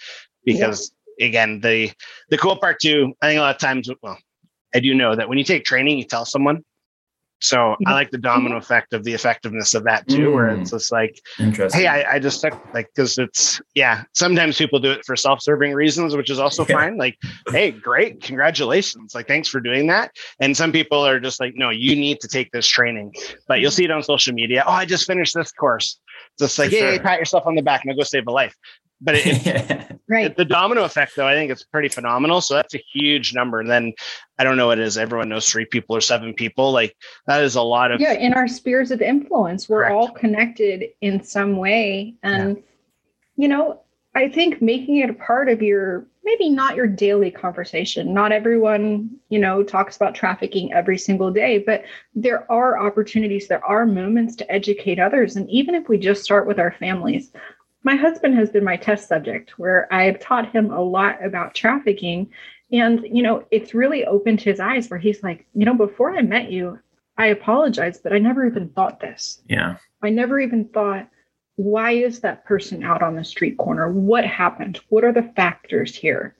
because 0.43 0.91
yeah. 1.19 1.27
again 1.27 1.61
the 1.61 1.89
the 2.29 2.37
cool 2.37 2.57
part 2.57 2.79
too 2.81 3.13
i 3.21 3.27
think 3.27 3.37
a 3.37 3.41
lot 3.41 3.55
of 3.55 3.61
times 3.61 3.89
well 4.01 4.17
i 4.73 4.79
do 4.79 4.93
know 4.93 5.15
that 5.15 5.29
when 5.29 5.37
you 5.37 5.43
take 5.43 5.63
training 5.63 5.99
you 5.99 6.03
tell 6.03 6.25
someone 6.25 6.63
so 7.39 7.75
I 7.85 7.93
like 7.93 8.09
the 8.09 8.17
domino 8.17 8.57
effect 8.57 8.93
of 8.93 9.03
the 9.03 9.13
effectiveness 9.13 9.75
of 9.75 9.83
that 9.83 10.07
too, 10.07 10.29
mm. 10.29 10.33
where 10.33 10.47
it's 10.49 10.71
just 10.71 10.91
like, 10.91 11.19
hey, 11.73 11.85
I, 11.85 12.15
I 12.15 12.19
just 12.19 12.41
took 12.41 12.53
like 12.73 12.89
because 12.95 13.17
it's 13.17 13.61
yeah. 13.75 14.03
Sometimes 14.13 14.57
people 14.57 14.79
do 14.79 14.91
it 14.91 15.05
for 15.05 15.15
self-serving 15.15 15.73
reasons, 15.73 16.15
which 16.15 16.31
is 16.31 16.39
also 16.39 16.65
yeah. 16.69 16.75
fine. 16.75 16.97
Like, 16.97 17.17
hey, 17.49 17.71
great, 17.71 18.21
congratulations, 18.21 19.13
like 19.13 19.27
thanks 19.27 19.47
for 19.47 19.59
doing 19.59 19.87
that. 19.87 20.11
And 20.39 20.57
some 20.57 20.71
people 20.71 20.99
are 20.99 21.19
just 21.19 21.39
like, 21.39 21.53
no, 21.55 21.69
you 21.69 21.95
need 21.95 22.19
to 22.21 22.27
take 22.27 22.51
this 22.51 22.67
training. 22.67 23.13
But 23.47 23.59
you'll 23.59 23.71
see 23.71 23.85
it 23.85 23.91
on 23.91 24.01
social 24.01 24.33
media. 24.33 24.63
Oh, 24.65 24.71
I 24.71 24.85
just 24.85 25.05
finished 25.05 25.35
this 25.35 25.51
course. 25.51 25.99
It's 26.33 26.41
just 26.41 26.59
like, 26.59 26.71
hey, 26.71 26.99
pat 26.99 27.19
yourself 27.19 27.45
on 27.45 27.55
the 27.55 27.61
back 27.61 27.85
and 27.85 27.95
go 27.95 28.03
save 28.03 28.27
a 28.27 28.31
life. 28.31 28.55
But 28.99 29.15
it, 29.17 29.99
right. 30.09 30.35
the 30.35 30.45
domino 30.45 30.83
effect, 30.83 31.15
though, 31.15 31.27
I 31.27 31.33
think 31.33 31.51
it's 31.51 31.63
pretty 31.63 31.89
phenomenal. 31.89 32.41
So 32.41 32.55
that's 32.55 32.73
a 32.73 32.83
huge 32.93 33.33
number. 33.33 33.59
And 33.59 33.69
then 33.69 33.93
I 34.39 34.43
don't 34.43 34.57
know 34.57 34.67
what 34.67 34.79
it 34.79 34.85
is. 34.85 34.97
Everyone 34.97 35.29
knows 35.29 35.49
three 35.49 35.65
people 35.65 35.95
or 35.95 36.01
seven 36.01 36.33
people. 36.33 36.71
Like 36.71 36.95
that 37.27 37.43
is 37.43 37.55
a 37.55 37.61
lot 37.61 37.91
of. 37.91 38.01
Yeah. 38.01 38.13
In 38.13 38.33
our 38.33 38.47
spheres 38.47 38.91
of 38.91 39.01
influence, 39.01 39.69
we're 39.69 39.83
Correct. 39.83 39.95
all 39.95 40.09
connected 40.09 40.85
in 41.01 41.23
some 41.23 41.57
way. 41.57 42.15
And, 42.23 42.57
yeah. 42.57 42.63
you 43.35 43.47
know, 43.47 43.81
I 44.15 44.29
think 44.29 44.61
making 44.61 44.97
it 44.97 45.09
a 45.11 45.13
part 45.13 45.47
of 45.47 45.61
your 45.61 46.07
maybe 46.27 46.49
not 46.49 46.75
your 46.75 46.87
daily 46.87 47.31
conversation. 47.31 48.13
Not 48.13 48.33
everyone, 48.33 49.09
you 49.29 49.39
know, 49.39 49.63
talks 49.63 49.95
about 49.95 50.13
trafficking 50.13 50.73
every 50.73 50.97
single 50.97 51.31
day, 51.31 51.59
but 51.59 51.85
there 52.15 52.51
are 52.51 52.77
opportunities, 52.77 53.47
there 53.47 53.63
are 53.63 53.85
moments 53.85 54.35
to 54.35 54.51
educate 54.51 54.99
others. 54.99 55.37
And 55.37 55.49
even 55.49 55.73
if 55.73 55.87
we 55.87 55.97
just 55.97 56.25
start 56.25 56.45
with 56.45 56.59
our 56.59 56.73
families, 56.73 57.31
my 57.83 57.95
husband 57.95 58.35
has 58.35 58.49
been 58.49 58.63
my 58.63 58.77
test 58.77 59.07
subject 59.07 59.57
where 59.57 59.91
I 59.93 60.03
have 60.03 60.19
taught 60.19 60.51
him 60.51 60.71
a 60.71 60.81
lot 60.81 61.23
about 61.23 61.55
trafficking. 61.55 62.29
And, 62.71 63.05
you 63.09 63.23
know, 63.23 63.45
it's 63.51 63.73
really 63.73 64.05
opened 64.05 64.41
his 64.41 64.59
eyes 64.59 64.89
where 64.89 64.99
he's 64.99 65.23
like, 65.23 65.45
you 65.53 65.65
know, 65.65 65.73
before 65.73 66.15
I 66.15 66.21
met 66.21 66.51
you, 66.51 66.79
I 67.17 67.27
apologize, 67.27 67.97
but 67.97 68.13
I 68.13 68.19
never 68.19 68.45
even 68.45 68.69
thought 68.69 68.99
this. 68.99 69.41
Yeah. 69.47 69.77
I 70.03 70.09
never 70.09 70.39
even 70.39 70.67
thought, 70.69 71.09
why 71.55 71.91
is 71.91 72.19
that 72.19 72.45
person 72.45 72.83
out 72.83 73.01
on 73.01 73.15
the 73.15 73.23
street 73.23 73.57
corner? 73.57 73.91
What 73.91 74.25
happened? 74.25 74.79
What 74.89 75.03
are 75.03 75.13
the 75.13 75.31
factors 75.35 75.95
here? 75.95 76.35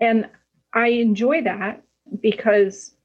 And 0.00 0.28
I 0.72 0.88
enjoy 0.88 1.42
that 1.42 1.82
because 2.20 2.95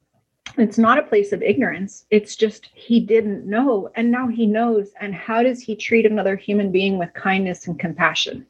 it's 0.57 0.77
not 0.77 0.97
a 0.97 1.03
place 1.03 1.31
of 1.31 1.41
ignorance. 1.41 2.05
It's 2.09 2.35
just 2.35 2.69
he 2.73 2.99
didn't 2.99 3.45
know 3.45 3.89
and 3.95 4.11
now 4.11 4.27
he 4.27 4.45
knows. 4.45 4.91
And 4.99 5.13
how 5.13 5.43
does 5.43 5.61
he 5.61 5.75
treat 5.75 6.05
another 6.05 6.35
human 6.35 6.71
being 6.71 6.97
with 6.97 7.13
kindness 7.13 7.67
and 7.67 7.79
compassion? 7.79 8.45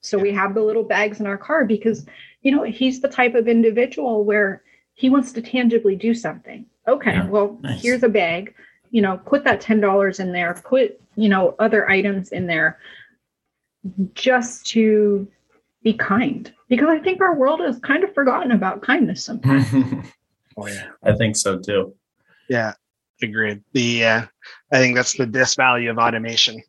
So 0.00 0.18
we 0.18 0.32
have 0.32 0.54
the 0.54 0.62
little 0.62 0.84
bags 0.84 1.20
in 1.20 1.26
our 1.26 1.38
car 1.38 1.64
because, 1.64 2.06
you 2.42 2.54
know, 2.54 2.62
he's 2.62 3.00
the 3.00 3.08
type 3.08 3.34
of 3.34 3.48
individual 3.48 4.24
where 4.24 4.62
he 4.94 5.10
wants 5.10 5.32
to 5.32 5.42
tangibly 5.42 5.96
do 5.96 6.14
something. 6.14 6.66
Okay, 6.86 7.12
yeah, 7.12 7.26
well, 7.26 7.58
nice. 7.60 7.82
here's 7.82 8.02
a 8.02 8.08
bag. 8.08 8.54
You 8.90 9.02
know, 9.02 9.16
put 9.26 9.42
that 9.44 9.60
$10 9.60 10.20
in 10.20 10.32
there, 10.32 10.54
put, 10.64 11.00
you 11.16 11.28
know, 11.28 11.56
other 11.58 11.90
items 11.90 12.30
in 12.30 12.46
there 12.46 12.78
just 14.14 14.66
to 14.66 15.26
be 15.82 15.92
kind. 15.92 16.52
Because 16.68 16.88
I 16.88 16.98
think 16.98 17.20
our 17.20 17.34
world 17.34 17.60
has 17.60 17.78
kind 17.80 18.04
of 18.04 18.14
forgotten 18.14 18.52
about 18.52 18.82
kindness 18.82 19.24
sometimes. 19.24 19.66
Oh 20.56 20.66
yeah, 20.66 20.88
I 21.02 21.12
think 21.12 21.36
so 21.36 21.58
too. 21.58 21.94
Yeah, 22.48 22.72
agreed. 23.22 23.62
The 23.72 24.04
uh, 24.04 24.22
I 24.72 24.78
think 24.78 24.96
that's 24.96 25.16
the 25.16 25.26
disvalue 25.26 25.90
of 25.90 25.98
automation, 25.98 26.62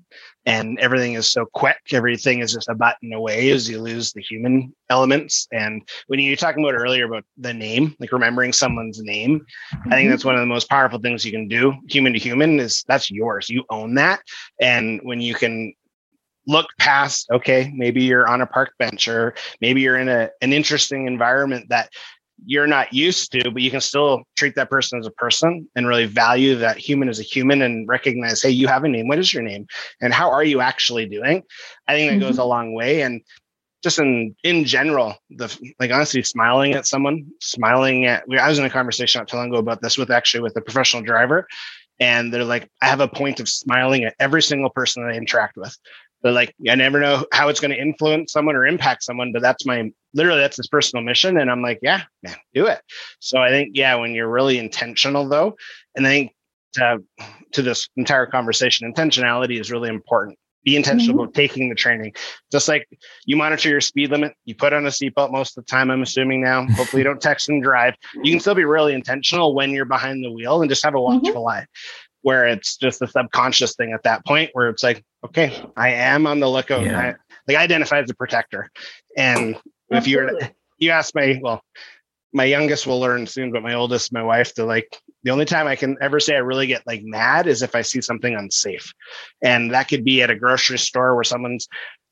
and 0.45 0.79
everything 0.79 1.13
is 1.13 1.29
so 1.29 1.45
quick. 1.53 1.77
Everything 1.91 2.39
is 2.39 2.53
just 2.53 2.69
a 2.69 2.75
button 2.75 3.13
away 3.13 3.51
as 3.51 3.69
you 3.69 3.81
lose 3.81 4.11
the 4.11 4.21
human 4.21 4.73
elements. 4.89 5.47
And 5.51 5.87
when 6.07 6.19
you 6.19 6.31
were 6.31 6.35
talking 6.35 6.63
about 6.63 6.75
earlier 6.75 7.05
about 7.05 7.25
the 7.37 7.53
name, 7.53 7.95
like 7.99 8.11
remembering 8.11 8.53
someone's 8.53 9.01
name. 9.01 9.45
I 9.71 9.75
think 9.75 9.91
mm-hmm. 9.91 10.09
that's 10.09 10.25
one 10.25 10.35
of 10.35 10.41
the 10.41 10.47
most 10.47 10.69
powerful 10.69 10.99
things 10.99 11.25
you 11.25 11.31
can 11.31 11.47
do, 11.47 11.73
human 11.89 12.13
to 12.13 12.19
human, 12.19 12.59
is 12.59 12.83
that's 12.87 13.09
yours. 13.09 13.49
You 13.49 13.63
own 13.69 13.95
that, 13.95 14.21
and 14.59 14.99
when 15.03 15.21
you 15.21 15.33
can 15.33 15.73
look 16.49 16.67
past 16.79 17.27
okay 17.29 17.73
maybe 17.75 18.01
you're 18.01 18.25
on 18.25 18.39
a 18.39 18.45
park 18.45 18.71
bench 18.79 19.09
or 19.09 19.35
maybe 19.59 19.81
you're 19.81 19.99
in 19.99 20.07
a, 20.07 20.29
an 20.41 20.53
interesting 20.53 21.05
environment 21.05 21.67
that 21.67 21.89
you're 22.45 22.67
not 22.67 22.93
used 22.93 23.31
to, 23.31 23.51
but 23.51 23.61
you 23.61 23.71
can 23.71 23.81
still 23.81 24.23
treat 24.35 24.55
that 24.55 24.69
person 24.69 24.99
as 24.99 25.07
a 25.07 25.11
person 25.11 25.67
and 25.75 25.87
really 25.87 26.05
value 26.05 26.55
that 26.55 26.77
human 26.77 27.09
as 27.09 27.19
a 27.19 27.23
human 27.23 27.61
and 27.61 27.87
recognize, 27.87 28.41
hey, 28.41 28.49
you 28.49 28.67
have 28.67 28.83
a 28.83 28.87
name. 28.87 29.07
What 29.07 29.19
is 29.19 29.33
your 29.33 29.43
name? 29.43 29.67
And 30.01 30.13
how 30.13 30.31
are 30.31 30.43
you 30.43 30.61
actually 30.61 31.07
doing? 31.07 31.43
I 31.87 31.95
think 31.95 32.11
that 32.11 32.17
mm-hmm. 32.17 32.27
goes 32.27 32.37
a 32.37 32.43
long 32.43 32.73
way. 32.73 33.01
And 33.01 33.21
just 33.83 33.99
in 33.99 34.35
in 34.43 34.65
general, 34.65 35.15
the 35.29 35.55
like 35.79 35.91
honestly, 35.91 36.23
smiling 36.23 36.73
at 36.73 36.87
someone, 36.87 37.27
smiling 37.41 38.05
at 38.05 38.23
I 38.39 38.49
was 38.49 38.59
in 38.59 38.65
a 38.65 38.69
conversation 38.69 39.19
not 39.19 39.27
too 39.27 39.37
long 39.37 39.49
ago 39.49 39.57
about 39.57 39.81
this 39.81 39.97
with 39.97 40.11
actually 40.11 40.41
with 40.41 40.55
a 40.57 40.61
professional 40.61 41.03
driver. 41.03 41.47
And 41.99 42.31
they're 42.31 42.43
like, 42.43 42.69
I 42.81 42.85
have 42.87 42.99
a 42.99 43.07
point 43.07 43.39
of 43.39 43.49
smiling 43.49 44.03
at 44.03 44.15
every 44.19 44.43
single 44.43 44.69
person 44.69 45.03
that 45.03 45.13
I 45.13 45.17
interact 45.17 45.57
with 45.57 45.75
but 46.21 46.33
like 46.33 46.53
I 46.69 46.75
never 46.75 46.99
know 46.99 47.25
how 47.31 47.49
it's 47.49 47.59
going 47.59 47.71
to 47.71 47.81
influence 47.81 48.33
someone 48.33 48.55
or 48.55 48.65
impact 48.65 49.03
someone. 49.03 49.31
But 49.31 49.41
that's 49.41 49.65
my 49.65 49.91
literally 50.13 50.41
that's 50.41 50.57
his 50.57 50.67
personal 50.67 51.03
mission, 51.03 51.37
and 51.37 51.49
I'm 51.49 51.61
like, 51.61 51.79
yeah, 51.81 52.03
man, 52.23 52.35
do 52.53 52.67
it. 52.67 52.81
So 53.19 53.39
I 53.39 53.49
think 53.49 53.71
yeah, 53.73 53.95
when 53.95 54.13
you're 54.13 54.29
really 54.29 54.57
intentional 54.57 55.27
though, 55.27 55.55
and 55.95 56.05
I 56.05 56.09
think 56.09 56.31
to, 56.73 57.03
to 57.53 57.61
this 57.61 57.87
entire 57.97 58.25
conversation, 58.25 58.91
intentionality 58.91 59.59
is 59.59 59.71
really 59.71 59.89
important. 59.89 60.37
Be 60.63 60.75
intentional 60.75 61.13
mm-hmm. 61.13 61.23
about 61.23 61.33
taking 61.33 61.69
the 61.69 61.75
training. 61.75 62.13
Just 62.51 62.67
like 62.67 62.89
you 63.25 63.37
monitor 63.37 63.69
your 63.69 63.79
speed 63.79 64.11
limit, 64.11 64.33
you 64.43 64.53
put 64.53 64.73
on 64.73 64.85
a 64.85 64.89
seatbelt 64.89 65.31
most 65.31 65.57
of 65.57 65.63
the 65.63 65.69
time, 65.69 65.89
I'm 65.89 66.01
assuming 66.01 66.41
now. 66.41 66.65
Hopefully, 66.71 67.01
you 67.01 67.05
don't 67.05 67.21
text 67.21 67.47
and 67.47 67.63
drive. 67.63 67.95
You 68.21 68.31
can 68.31 68.41
still 68.41 68.55
be 68.55 68.65
really 68.65 68.93
intentional 68.93 69.55
when 69.55 69.71
you're 69.71 69.85
behind 69.85 70.23
the 70.25 70.31
wheel 70.31 70.61
and 70.61 70.69
just 70.69 70.83
have 70.83 70.95
a 70.95 70.99
watchful 70.99 71.45
mm-hmm. 71.45 71.61
eye 71.61 71.65
where 72.27 72.45
it's 72.45 72.75
just 72.75 73.01
a 73.01 73.07
subconscious 73.07 73.77
thing 73.77 73.93
at 73.93 74.03
that 74.03 74.25
point 74.25 74.49
where 74.51 74.67
it's 74.67 74.83
like, 74.83 75.01
okay, 75.23 75.63
I 75.77 75.91
am 75.91 76.27
on 76.27 76.41
the 76.41 76.49
lookout. 76.49 76.83
Yeah. 76.83 76.99
I, 76.99 77.15
like 77.47 77.55
I 77.55 77.63
identify 77.63 77.99
as 78.01 78.09
a 78.09 78.15
protector. 78.15 78.69
And 79.15 79.55
if 79.91 80.09
you're, 80.09 80.37
you 80.77 80.89
ask 80.89 81.15
my, 81.15 81.39
well, 81.41 81.61
my 82.33 82.43
youngest 82.43 82.85
will 82.85 82.99
learn 82.99 83.27
soon, 83.27 83.53
but 83.53 83.63
my 83.63 83.75
oldest, 83.75 84.11
my 84.11 84.23
wife, 84.23 84.53
to 84.55 84.65
like, 84.65 84.99
the 85.23 85.31
only 85.31 85.45
time 85.45 85.67
I 85.67 85.77
can 85.77 85.95
ever 86.01 86.19
say 86.19 86.35
I 86.35 86.39
really 86.39 86.67
get 86.67 86.85
like 86.85 87.01
mad 87.01 87.47
is 87.47 87.61
if 87.61 87.75
I 87.75 87.81
see 87.81 88.01
something 88.01 88.35
unsafe. 88.35 88.91
And 89.41 89.71
that 89.71 89.87
could 89.87 90.03
be 90.03 90.21
at 90.21 90.29
a 90.29 90.35
grocery 90.35 90.79
store 90.79 91.15
where 91.15 91.23
someone's 91.23 91.69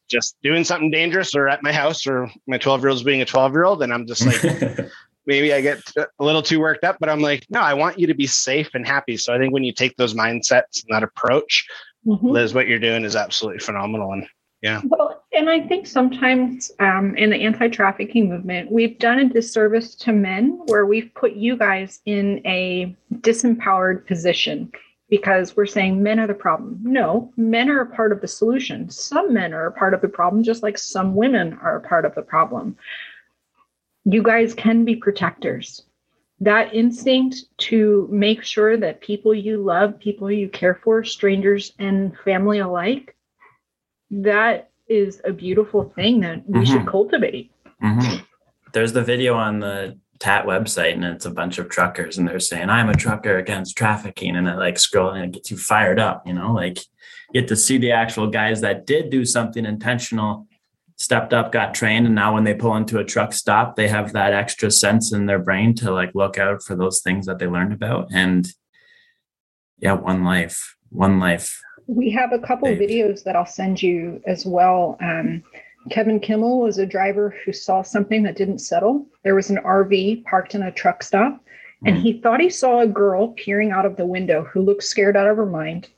just 0.09 0.37
doing 0.41 0.63
something 0.63 0.91
dangerous 0.91 1.35
or 1.35 1.49
at 1.49 1.61
my 1.61 1.73
house 1.73 2.07
or 2.07 2.31
my 2.47 2.57
12 2.57 2.79
year 2.79 2.89
old's 2.89 3.03
being 3.03 3.21
a 3.21 3.25
12 3.25 3.51
year 3.51 3.65
old. 3.65 3.83
And 3.83 3.93
I'm 3.93 4.07
just 4.07 4.25
like, 4.25 4.79
maybe 5.25 5.53
I 5.53 5.61
get 5.61 5.81
a 5.97 6.23
little 6.23 6.41
too 6.41 6.59
worked 6.59 6.83
up, 6.83 6.97
but 6.99 7.09
I'm 7.09 7.21
like, 7.21 7.45
no, 7.49 7.59
I 7.59 7.73
want 7.73 7.99
you 7.99 8.07
to 8.07 8.13
be 8.13 8.27
safe 8.27 8.69
and 8.73 8.85
happy. 8.85 9.17
So 9.17 9.33
I 9.33 9.37
think 9.37 9.53
when 9.53 9.63
you 9.63 9.73
take 9.73 9.95
those 9.97 10.13
mindsets 10.13 10.83
and 10.83 10.89
that 10.89 11.03
approach, 11.03 11.65
mm-hmm. 12.05 12.27
Liz, 12.27 12.53
what 12.53 12.67
you're 12.67 12.79
doing 12.79 13.03
is 13.03 13.15
absolutely 13.15 13.59
phenomenal. 13.59 14.11
And 14.11 14.27
yeah. 14.61 14.81
Well, 14.85 15.23
and 15.33 15.49
I 15.49 15.61
think 15.67 15.85
sometimes 15.85 16.71
um, 16.79 17.15
in 17.17 17.29
the 17.29 17.37
anti 17.37 17.67
trafficking 17.67 18.29
movement, 18.29 18.71
we've 18.71 18.97
done 18.97 19.19
a 19.19 19.29
disservice 19.29 19.95
to 19.95 20.11
men 20.11 20.59
where 20.65 20.85
we've 20.85 21.13
put 21.13 21.33
you 21.33 21.57
guys 21.57 21.99
in 22.05 22.41
a 22.45 22.95
disempowered 23.21 24.07
position 24.07 24.71
because 25.09 25.55
we're 25.55 25.65
saying 25.65 26.01
men 26.01 26.19
are 26.19 26.27
the 26.27 26.33
problem. 26.33 26.79
No, 26.81 27.31
men 27.37 27.69
are 27.69 27.81
a 27.81 27.85
part 27.95 28.11
of 28.11 28.21
the 28.21 28.27
solution. 28.27 28.89
Some 28.89 29.33
men 29.33 29.53
are 29.53 29.67
a 29.67 29.71
part 29.71 29.93
of 29.93 30.01
the 30.01 30.07
problem, 30.07 30.43
just 30.43 30.63
like 30.63 30.77
some 30.77 31.13
women 31.13 31.59
are 31.61 31.77
a 31.77 31.87
part 31.87 32.05
of 32.05 32.15
the 32.15 32.23
problem. 32.23 32.75
You 34.05 34.23
guys 34.23 34.53
can 34.53 34.85
be 34.85 34.95
protectors. 34.95 35.83
That 36.39 36.73
instinct 36.73 37.45
to 37.59 38.07
make 38.11 38.43
sure 38.43 38.77
that 38.77 39.01
people 39.01 39.33
you 39.33 39.57
love, 39.57 39.99
people 39.99 40.31
you 40.31 40.49
care 40.49 40.75
for, 40.83 41.03
strangers 41.03 41.73
and 41.79 42.17
family 42.19 42.59
alike, 42.59 43.15
that 44.11 44.69
is 44.87 45.21
a 45.25 45.31
beautiful 45.31 45.91
thing 45.95 46.19
that 46.21 46.47
we 46.47 46.59
mm-hmm. 46.59 46.71
should 46.71 46.87
cultivate. 46.87 47.51
Mm-hmm. 47.81 48.23
There's 48.73 48.93
the 48.93 49.03
video 49.03 49.35
on 49.35 49.59
the 49.59 49.97
TAT 50.19 50.45
website 50.45 50.93
and 50.93 51.03
it's 51.03 51.25
a 51.25 51.31
bunch 51.31 51.57
of 51.57 51.69
truckers 51.69 52.17
and 52.17 52.27
they're 52.27 52.39
saying, 52.39 52.69
I'm 52.69 52.89
a 52.89 52.95
trucker 52.95 53.37
against 53.37 53.77
trafficking. 53.77 54.35
And 54.35 54.49
i 54.49 54.55
like 54.55 54.75
scrolling 54.75 55.15
and 55.15 55.25
it 55.25 55.31
gets 55.31 55.51
you 55.51 55.57
fired 55.57 55.99
up, 55.99 56.25
you 56.27 56.33
know, 56.33 56.53
like 56.53 56.77
you 57.33 57.41
get 57.41 57.47
to 57.49 57.55
see 57.55 57.77
the 57.77 57.91
actual 57.91 58.27
guys 58.27 58.61
that 58.61 58.85
did 58.85 59.09
do 59.09 59.25
something 59.25 59.65
intentional, 59.65 60.47
stepped 60.97 61.33
up, 61.33 61.51
got 61.51 61.73
trained. 61.73 62.05
And 62.05 62.15
now 62.15 62.33
when 62.33 62.43
they 62.43 62.53
pull 62.53 62.75
into 62.75 62.99
a 62.99 63.05
truck 63.05 63.33
stop, 63.33 63.75
they 63.75 63.87
have 63.87 64.13
that 64.13 64.33
extra 64.33 64.71
sense 64.71 65.11
in 65.11 65.25
their 65.25 65.39
brain 65.39 65.75
to 65.75 65.91
like 65.91 66.15
look 66.15 66.37
out 66.37 66.63
for 66.63 66.75
those 66.75 67.01
things 67.01 67.25
that 67.25 67.39
they 67.39 67.47
learned 67.47 67.73
about. 67.73 68.09
And 68.13 68.47
yeah, 69.79 69.93
one 69.93 70.23
life, 70.23 70.75
one 70.89 71.19
life. 71.19 71.61
We 71.87 72.09
have 72.11 72.31
a 72.31 72.39
couple 72.39 72.69
videos 72.69 73.23
that 73.23 73.35
I'll 73.35 73.45
send 73.45 73.81
you 73.81 74.21
as 74.25 74.45
well. 74.45 74.97
Um, 75.01 75.43
Kevin 75.91 76.19
Kimmel 76.19 76.61
was 76.61 76.79
a 76.79 76.85
driver 76.85 77.35
who 77.45 77.53
saw 77.53 77.83
something 77.83 78.23
that 78.23 78.37
didn't 78.37 78.59
settle. 78.59 79.05
There 79.23 79.35
was 79.35 79.51
an 79.51 79.57
RV 79.57 80.23
parked 80.23 80.55
in 80.55 80.63
a 80.63 80.71
truck 80.71 81.03
stop, 81.03 81.43
and 81.85 81.95
he 81.95 82.19
thought 82.21 82.39
he 82.39 82.49
saw 82.49 82.79
a 82.79 82.87
girl 82.87 83.33
peering 83.33 83.71
out 83.71 83.85
of 83.85 83.95
the 83.95 84.05
window 84.05 84.43
who 84.45 84.61
looked 84.61 84.83
scared 84.83 85.15
out 85.15 85.27
of 85.27 85.37
her 85.37 85.45
mind. 85.45 85.89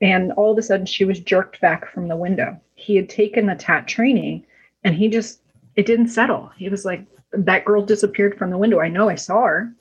And 0.00 0.32
all 0.32 0.52
of 0.52 0.58
a 0.58 0.62
sudden, 0.62 0.86
she 0.86 1.04
was 1.04 1.20
jerked 1.20 1.60
back 1.60 1.92
from 1.92 2.08
the 2.08 2.16
window. 2.16 2.58
He 2.82 2.96
had 2.96 3.08
taken 3.08 3.46
the 3.46 3.54
TAT 3.54 3.86
training, 3.86 4.44
and 4.82 4.94
he 4.94 5.08
just, 5.08 5.40
it 5.76 5.86
didn't 5.86 6.08
settle. 6.08 6.50
He 6.56 6.68
was 6.68 6.84
like, 6.84 7.06
that 7.32 7.64
girl 7.64 7.86
disappeared 7.86 8.36
from 8.36 8.50
the 8.50 8.58
window. 8.58 8.80
I 8.80 8.88
know 8.88 9.08
I 9.08 9.14
saw 9.14 9.44
her. 9.44 9.72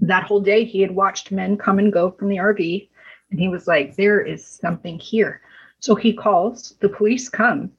That 0.00 0.24
whole 0.24 0.40
day, 0.40 0.64
he 0.64 0.80
had 0.80 0.90
watched 0.90 1.30
men 1.30 1.56
come 1.56 1.78
and 1.78 1.92
go 1.92 2.10
from 2.10 2.28
the 2.28 2.38
RV, 2.38 2.88
and 3.30 3.38
he 3.38 3.48
was 3.48 3.68
like, 3.68 3.94
there 3.94 4.20
is 4.20 4.44
something 4.44 4.98
here. 4.98 5.40
So 5.78 5.94
he 5.94 6.12
calls, 6.12 6.74
the 6.80 6.88
police 6.88 7.28
come, 7.28 7.70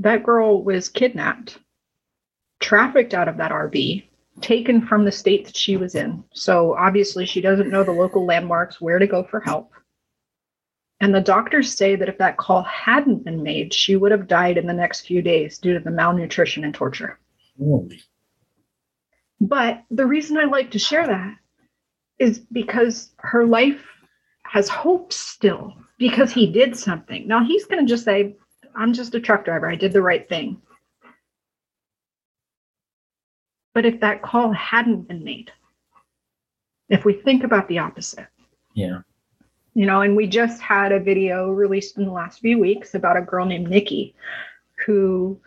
that 0.00 0.24
girl 0.24 0.64
was 0.64 0.88
kidnapped, 0.88 1.58
trafficked 2.58 3.14
out 3.14 3.28
of 3.28 3.36
that 3.36 3.52
RV, 3.52 4.04
taken 4.40 4.84
from 4.84 5.04
the 5.04 5.12
state 5.12 5.46
that 5.46 5.56
she 5.56 5.76
was 5.76 5.94
in. 5.94 6.24
So 6.32 6.74
obviously, 6.74 7.26
she 7.26 7.40
doesn't 7.40 7.70
know 7.70 7.84
the 7.84 7.92
local 7.92 8.26
landmarks, 8.26 8.80
where 8.80 8.98
to 8.98 9.06
go 9.06 9.22
for 9.22 9.38
help. 9.40 9.72
And 11.00 11.14
the 11.14 11.20
doctors 11.20 11.72
say 11.72 11.94
that 11.94 12.08
if 12.08 12.18
that 12.18 12.36
call 12.36 12.62
hadn't 12.64 13.24
been 13.24 13.42
made, 13.42 13.72
she 13.72 13.94
would 13.94 14.10
have 14.10 14.26
died 14.26 14.58
in 14.58 14.66
the 14.66 14.72
next 14.72 15.02
few 15.02 15.22
days 15.22 15.58
due 15.58 15.74
to 15.74 15.80
the 15.80 15.90
malnutrition 15.90 16.64
and 16.64 16.74
torture. 16.74 17.18
Holy. 17.58 18.02
But 19.40 19.84
the 19.90 20.06
reason 20.06 20.36
I 20.36 20.44
like 20.44 20.72
to 20.72 20.78
share 20.78 21.06
that 21.06 21.36
is 22.18 22.40
because 22.40 23.12
her 23.18 23.46
life 23.46 23.84
has 24.42 24.68
hope 24.68 25.12
still 25.12 25.74
because 25.98 26.32
he 26.32 26.50
did 26.50 26.76
something. 26.76 27.28
Now 27.28 27.44
he's 27.44 27.66
going 27.66 27.84
to 27.84 27.88
just 27.88 28.04
say, 28.04 28.34
I'm 28.74 28.92
just 28.92 29.14
a 29.14 29.20
truck 29.20 29.44
driver. 29.44 29.70
I 29.70 29.76
did 29.76 29.92
the 29.92 30.02
right 30.02 30.28
thing. 30.28 30.60
But 33.74 33.86
if 33.86 34.00
that 34.00 34.22
call 34.22 34.52
hadn't 34.52 35.06
been 35.06 35.22
made, 35.22 35.52
if 36.88 37.04
we 37.04 37.12
think 37.12 37.44
about 37.44 37.68
the 37.68 37.78
opposite. 37.78 38.26
Yeah. 38.74 39.00
You 39.78 39.86
know, 39.86 40.00
and 40.00 40.16
we 40.16 40.26
just 40.26 40.60
had 40.60 40.90
a 40.90 40.98
video 40.98 41.50
released 41.50 41.98
in 41.98 42.04
the 42.04 42.10
last 42.10 42.40
few 42.40 42.58
weeks 42.58 42.96
about 42.96 43.16
a 43.16 43.22
girl 43.22 43.46
named 43.46 43.70
Nikki 43.70 44.16
who 44.84 45.40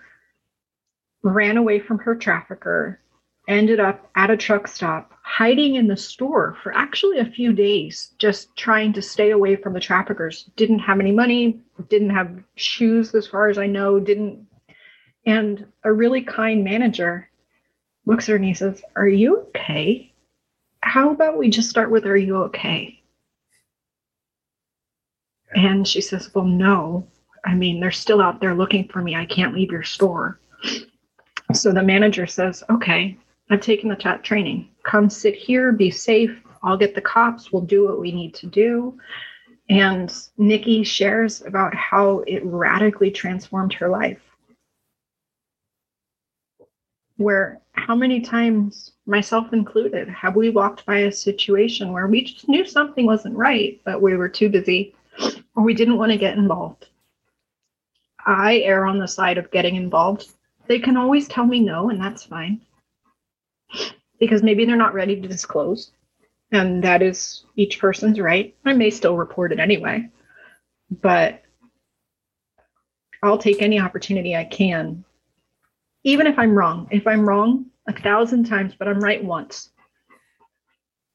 ran 1.22 1.58
away 1.58 1.82
from 1.82 2.00
her 2.00 2.15
trafficker, 2.15 3.02
ended 3.50 3.82
up 3.82 4.10
at 4.15 4.32
a 4.32 4.38
truck 4.38 4.70
stop, 4.70 5.12
hiding 5.22 5.76
in 5.76 5.88
the 5.88 5.98
store 5.98 6.56
for 6.63 6.74
actually 6.74 7.17
a 7.17 7.26
few 7.26 7.52
days, 7.52 8.13
just 8.20 8.56
trying 8.56 8.94
to 8.94 9.02
stay 9.02 9.32
away 9.32 9.58
from 9.58 9.74
the 9.74 9.82
traffickers. 9.82 10.50
Didn't 10.56 10.80
have 10.80 11.02
any 11.02 11.12
money, 11.12 11.60
didn't 11.89 12.12
have 12.12 12.41
shoes, 12.56 13.13
as 13.13 13.28
far 13.28 13.50
as 13.50 13.58
I 13.58 13.67
know, 13.67 14.00
didn't. 14.00 14.48
And 15.26 15.65
a 15.84 15.91
really 15.91 16.22
kind 16.22 16.63
manager 16.63 17.30
looks 18.06 18.30
at 18.30 18.32
her 18.32 18.36
and 18.38 18.46
he 18.46 18.54
says, 18.54 18.82
Are 18.96 19.10
you 19.10 19.39
okay? 19.50 20.13
How 20.80 21.10
about 21.10 21.38
we 21.38 21.50
just 21.50 21.70
start 21.70 21.91
with, 21.91 22.06
Are 22.06 22.15
you 22.15 22.38
okay? 22.44 23.00
And 25.55 25.87
she 25.87 26.01
says, 26.01 26.33
Well, 26.33 26.45
no. 26.45 27.07
I 27.45 27.55
mean, 27.55 27.79
they're 27.79 27.91
still 27.91 28.21
out 28.21 28.39
there 28.39 28.53
looking 28.53 28.87
for 28.87 29.01
me. 29.01 29.15
I 29.15 29.25
can't 29.25 29.55
leave 29.55 29.71
your 29.71 29.83
store. 29.83 30.39
So 31.53 31.71
the 31.71 31.83
manager 31.83 32.27
says, 32.27 32.63
Okay, 32.69 33.17
I've 33.49 33.61
taken 33.61 33.89
the 33.89 33.95
TAT 33.95 34.23
training. 34.23 34.69
Come 34.83 35.09
sit 35.09 35.35
here, 35.35 35.71
be 35.71 35.91
safe. 35.91 36.41
I'll 36.63 36.77
get 36.77 36.95
the 36.95 37.01
cops. 37.01 37.51
We'll 37.51 37.63
do 37.63 37.87
what 37.87 37.99
we 37.99 38.11
need 38.11 38.33
to 38.35 38.47
do. 38.47 38.97
And 39.69 40.13
Nikki 40.37 40.83
shares 40.83 41.41
about 41.41 41.73
how 41.75 42.19
it 42.27 42.43
radically 42.45 43.11
transformed 43.11 43.73
her 43.73 43.89
life. 43.89 44.21
Where, 47.17 47.61
how 47.73 47.95
many 47.95 48.21
times, 48.21 48.93
myself 49.05 49.53
included, 49.53 50.09
have 50.09 50.35
we 50.35 50.49
walked 50.49 50.85
by 50.85 50.99
a 50.99 51.11
situation 51.11 51.93
where 51.93 52.07
we 52.07 52.23
just 52.23 52.47
knew 52.47 52.65
something 52.65 53.05
wasn't 53.05 53.37
right, 53.37 53.79
but 53.85 54.01
we 54.01 54.15
were 54.15 54.29
too 54.29 54.49
busy 54.49 54.93
or 55.55 55.63
we 55.63 55.73
didn't 55.73 55.97
want 55.97 56.12
to 56.12 56.17
get 56.17 56.38
involved? 56.38 56.88
I 58.25 58.60
err 58.60 58.86
on 58.86 58.99
the 58.99 59.07
side 59.07 59.38
of 59.38 59.51
getting 59.51 59.75
involved. 59.75 60.31
They 60.67 60.79
can 60.79 60.97
always 60.97 61.27
tell 61.27 61.45
me 61.45 61.60
no, 61.60 61.89
and 61.89 61.99
that's 61.99 62.23
fine 62.23 62.62
because 64.19 64.43
maybe 64.43 64.65
they're 64.65 64.75
not 64.75 64.93
ready 64.93 65.19
to 65.19 65.27
disclose. 65.27 65.91
And 66.51 66.84
that 66.84 67.01
is 67.01 67.45
each 67.55 67.79
person's 67.79 68.19
right. 68.19 68.55
I 68.65 68.73
may 68.73 68.89
still 68.89 69.17
report 69.17 69.51
it 69.51 69.60
anyway, 69.60 70.10
but 71.01 71.41
I'll 73.23 73.38
take 73.38 73.62
any 73.62 73.79
opportunity 73.79 74.36
I 74.36 74.43
can, 74.43 75.03
even 76.03 76.27
if 76.27 76.38
I'm 76.38 76.55
wrong. 76.55 76.88
If 76.91 77.07
I'm 77.07 77.27
wrong 77.27 77.65
a 77.88 77.93
thousand 77.93 78.45
times, 78.45 78.73
but 78.77 78.88
I'm 78.88 78.99
right 78.99 79.23
once, 79.23 79.69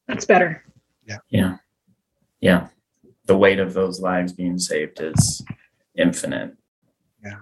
that's 0.09 0.25
better. 0.25 0.65
Yeah. 1.07 1.19
Yeah. 1.29 1.57
Yeah. 2.41 2.69
The 3.27 3.37
weight 3.37 3.59
of 3.59 3.75
those 3.75 4.01
lives 4.01 4.33
being 4.33 4.59
saved 4.59 5.01
is 5.01 5.45
infinite. 5.97 6.55
Yeah. 7.23 7.39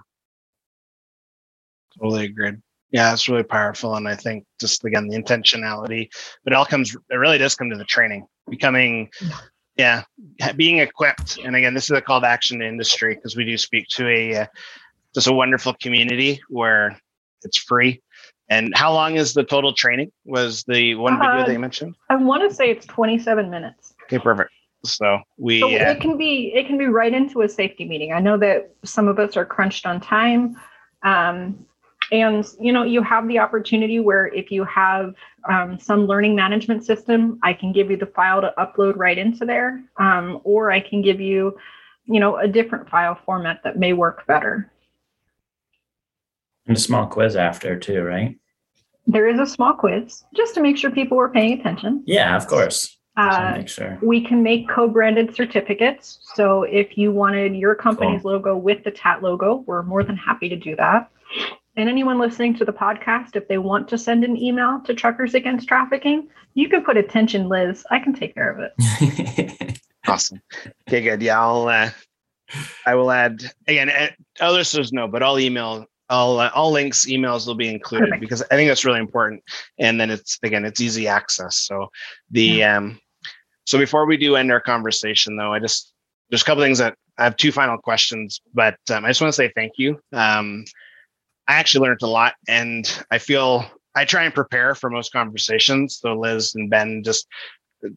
Totally 1.99 2.25
agreed. 2.25 2.61
Yeah 2.91 3.13
it's 3.13 3.27
really 3.27 3.43
powerful 3.43 3.95
and 3.95 4.07
i 4.07 4.15
think 4.15 4.45
just 4.59 4.85
again 4.85 5.07
the 5.07 5.17
intentionality 5.17 6.07
but 6.43 6.53
it 6.53 6.55
all 6.55 6.65
comes 6.65 6.95
it 7.09 7.15
really 7.15 7.37
does 7.37 7.55
come 7.55 7.69
to 7.69 7.75
the 7.75 7.83
training 7.83 8.25
becoming 8.49 9.09
yeah 9.77 10.03
being 10.55 10.79
equipped. 10.79 11.37
And 11.43 11.55
again 11.55 11.73
this 11.73 11.85
is 11.85 11.91
a 11.91 12.01
call 12.01 12.21
to 12.21 12.27
action 12.27 12.59
to 12.59 12.67
industry 12.67 13.15
because 13.15 13.35
we 13.35 13.45
do 13.45 13.57
speak 13.57 13.87
to 13.89 14.07
a 14.07 14.35
uh, 14.35 14.45
just 15.13 15.27
a 15.27 15.33
wonderful 15.33 15.75
community 15.81 16.41
where 16.49 16.99
it's 17.43 17.57
free. 17.57 18.01
And 18.49 18.73
how 18.75 18.93
long 18.93 19.15
is 19.15 19.33
the 19.33 19.43
total 19.43 19.73
training? 19.73 20.11
Was 20.25 20.63
the 20.67 20.95
one 20.95 21.17
video 21.17 21.41
uh, 21.41 21.45
they 21.45 21.57
mentioned? 21.57 21.95
I 22.09 22.15
want 22.15 22.47
to 22.47 22.55
say 22.55 22.69
it's 22.69 22.85
27 22.85 23.49
minutes. 23.49 23.95
Okay 24.03 24.19
perfect 24.19 24.51
so 24.85 25.19
we 25.37 25.59
so 25.59 25.67
uh, 25.67 25.91
it 25.91 26.01
can 26.01 26.17
be 26.17 26.51
it 26.53 26.67
can 26.67 26.77
be 26.77 26.85
right 26.85 27.13
into 27.13 27.41
a 27.41 27.49
safety 27.49 27.85
meeting. 27.85 28.13
I 28.13 28.19
know 28.19 28.37
that 28.37 28.73
some 28.83 29.07
of 29.07 29.19
us 29.19 29.35
are 29.37 29.45
crunched 29.45 29.85
on 29.85 29.99
time 29.99 30.55
um, 31.03 31.65
and 32.11 32.45
you 32.59 32.71
know 32.71 32.83
you 32.83 33.01
have 33.01 33.27
the 33.27 33.39
opportunity 33.39 33.99
where 33.99 34.27
if 34.27 34.51
you 34.51 34.63
have 34.65 35.13
um, 35.49 35.79
some 35.79 36.05
learning 36.05 36.35
management 36.35 36.85
system 36.85 37.39
i 37.43 37.53
can 37.53 37.71
give 37.71 37.89
you 37.89 37.97
the 37.97 38.05
file 38.05 38.41
to 38.41 38.53
upload 38.57 38.93
right 38.95 39.17
into 39.17 39.45
there 39.45 39.83
um, 39.97 40.39
or 40.43 40.71
i 40.71 40.79
can 40.79 41.01
give 41.01 41.19
you 41.19 41.57
you 42.05 42.19
know 42.19 42.37
a 42.37 42.47
different 42.47 42.89
file 42.89 43.17
format 43.25 43.61
that 43.63 43.77
may 43.77 43.93
work 43.93 44.25
better. 44.27 44.71
And 46.67 46.77
a 46.77 46.79
small 46.79 47.07
quiz 47.07 47.35
after 47.35 47.77
too 47.77 48.03
right? 48.03 48.37
There 49.07 49.27
is 49.27 49.39
a 49.39 49.45
small 49.45 49.73
quiz 49.73 50.23
just 50.35 50.55
to 50.55 50.61
make 50.61 50.77
sure 50.77 50.89
people 50.89 51.17
were 51.17 51.29
paying 51.29 51.59
attention. 51.59 52.03
Yeah 52.05 52.35
of 52.35 52.47
course 52.47 52.97
Uh, 53.17 53.63
sure. 53.65 53.97
We 54.01 54.21
can 54.21 54.43
make 54.43 54.69
co-branded 54.69 55.35
certificates. 55.35 56.19
So 56.35 56.63
if 56.63 56.97
you 56.97 57.11
wanted 57.11 57.55
your 57.55 57.75
company's 57.75 58.23
cool. 58.23 58.33
logo 58.33 58.57
with 58.57 58.83
the 58.83 58.91
TAT 58.91 59.23
logo, 59.23 59.63
we're 59.65 59.83
more 59.83 60.03
than 60.03 60.17
happy 60.17 60.49
to 60.49 60.55
do 60.55 60.75
that. 60.75 61.09
And 61.77 61.89
anyone 61.89 62.19
listening 62.19 62.55
to 62.57 62.65
the 62.65 62.73
podcast, 62.73 63.35
if 63.35 63.47
they 63.47 63.57
want 63.57 63.87
to 63.89 63.97
send 63.97 64.23
an 64.23 64.37
email 64.37 64.81
to 64.85 64.93
Truckers 64.93 65.33
Against 65.33 65.67
Trafficking, 65.67 66.29
you 66.53 66.69
can 66.69 66.83
put 66.83 66.97
attention, 66.97 67.49
Liz. 67.49 67.85
I 67.91 67.99
can 67.99 68.13
take 68.13 68.33
care 68.33 68.51
of 68.51 68.71
it. 68.77 69.79
awesome. 70.07 70.41
Okay, 70.87 71.01
good. 71.01 71.21
Yeah, 71.21 71.41
I'll. 71.41 71.67
Uh, 71.67 71.89
I 72.85 72.95
will 72.95 73.11
add 73.11 73.43
again. 73.67 73.89
Uh, 73.89 74.07
other 74.39 74.59
listeners 74.59 74.93
know, 74.93 75.07
but 75.07 75.23
I'll 75.23 75.39
email 75.39 75.85
all 76.09 76.39
uh, 76.39 76.51
all 76.53 76.71
links, 76.71 77.05
emails 77.05 77.47
will 77.47 77.55
be 77.55 77.67
included 77.67 78.05
Perfect. 78.05 78.21
because 78.21 78.41
I 78.43 78.55
think 78.55 78.69
that's 78.69 78.85
really 78.85 78.99
important. 78.99 79.43
And 79.79 79.99
then 79.99 80.11
it's 80.11 80.39
again, 80.43 80.65
it's 80.65 80.81
easy 80.81 81.07
access. 81.07 81.57
So 81.57 81.89
the 82.29 82.43
yeah. 82.43 82.77
um, 82.77 82.99
so 83.65 83.77
before 83.77 84.05
we 84.05 84.17
do 84.17 84.35
end 84.35 84.51
our 84.51 84.61
conversation, 84.61 85.35
though, 85.35 85.53
I 85.53 85.59
just 85.59 85.93
there's 86.29 86.41
a 86.41 86.45
couple 86.45 86.63
things 86.63 86.79
that 86.79 86.95
I 87.17 87.23
have 87.23 87.37
two 87.37 87.51
final 87.51 87.77
questions, 87.77 88.41
but 88.53 88.77
um, 88.89 89.05
I 89.05 89.09
just 89.09 89.21
want 89.21 89.33
to 89.33 89.35
say 89.35 89.51
thank 89.55 89.73
you. 89.77 89.99
Um, 90.11 90.65
I 91.47 91.55
actually 91.55 91.87
learned 91.87 92.01
a 92.01 92.07
lot, 92.07 92.35
and 92.47 92.91
I 93.11 93.17
feel 93.17 93.65
I 93.95 94.05
try 94.05 94.23
and 94.23 94.33
prepare 94.33 94.75
for 94.75 94.89
most 94.89 95.11
conversations. 95.11 95.99
So 96.01 96.17
Liz 96.19 96.55
and 96.55 96.69
Ben, 96.69 97.03
just 97.03 97.27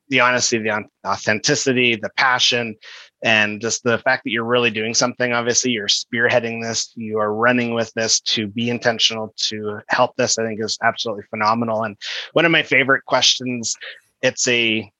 the 0.08 0.20
honesty, 0.20 0.58
the 0.58 0.84
authenticity, 1.06 1.96
the 1.96 2.10
passion, 2.16 2.76
and 3.22 3.60
just 3.60 3.82
the 3.82 3.98
fact 3.98 4.24
that 4.24 4.30
you're 4.30 4.44
really 4.44 4.70
doing 4.70 4.94
something. 4.94 5.32
Obviously, 5.32 5.72
you're 5.72 5.88
spearheading 5.88 6.62
this, 6.62 6.92
you 6.94 7.18
are 7.18 7.34
running 7.34 7.74
with 7.74 7.92
this 7.94 8.20
to 8.20 8.46
be 8.46 8.70
intentional 8.70 9.34
to 9.36 9.80
help 9.88 10.14
this. 10.16 10.38
I 10.38 10.46
think 10.46 10.62
is 10.62 10.78
absolutely 10.82 11.24
phenomenal. 11.30 11.84
And 11.84 11.96
one 12.32 12.44
of 12.44 12.52
my 12.52 12.62
favorite 12.62 13.04
questions. 13.04 13.74
It's 14.20 14.48
a 14.48 14.90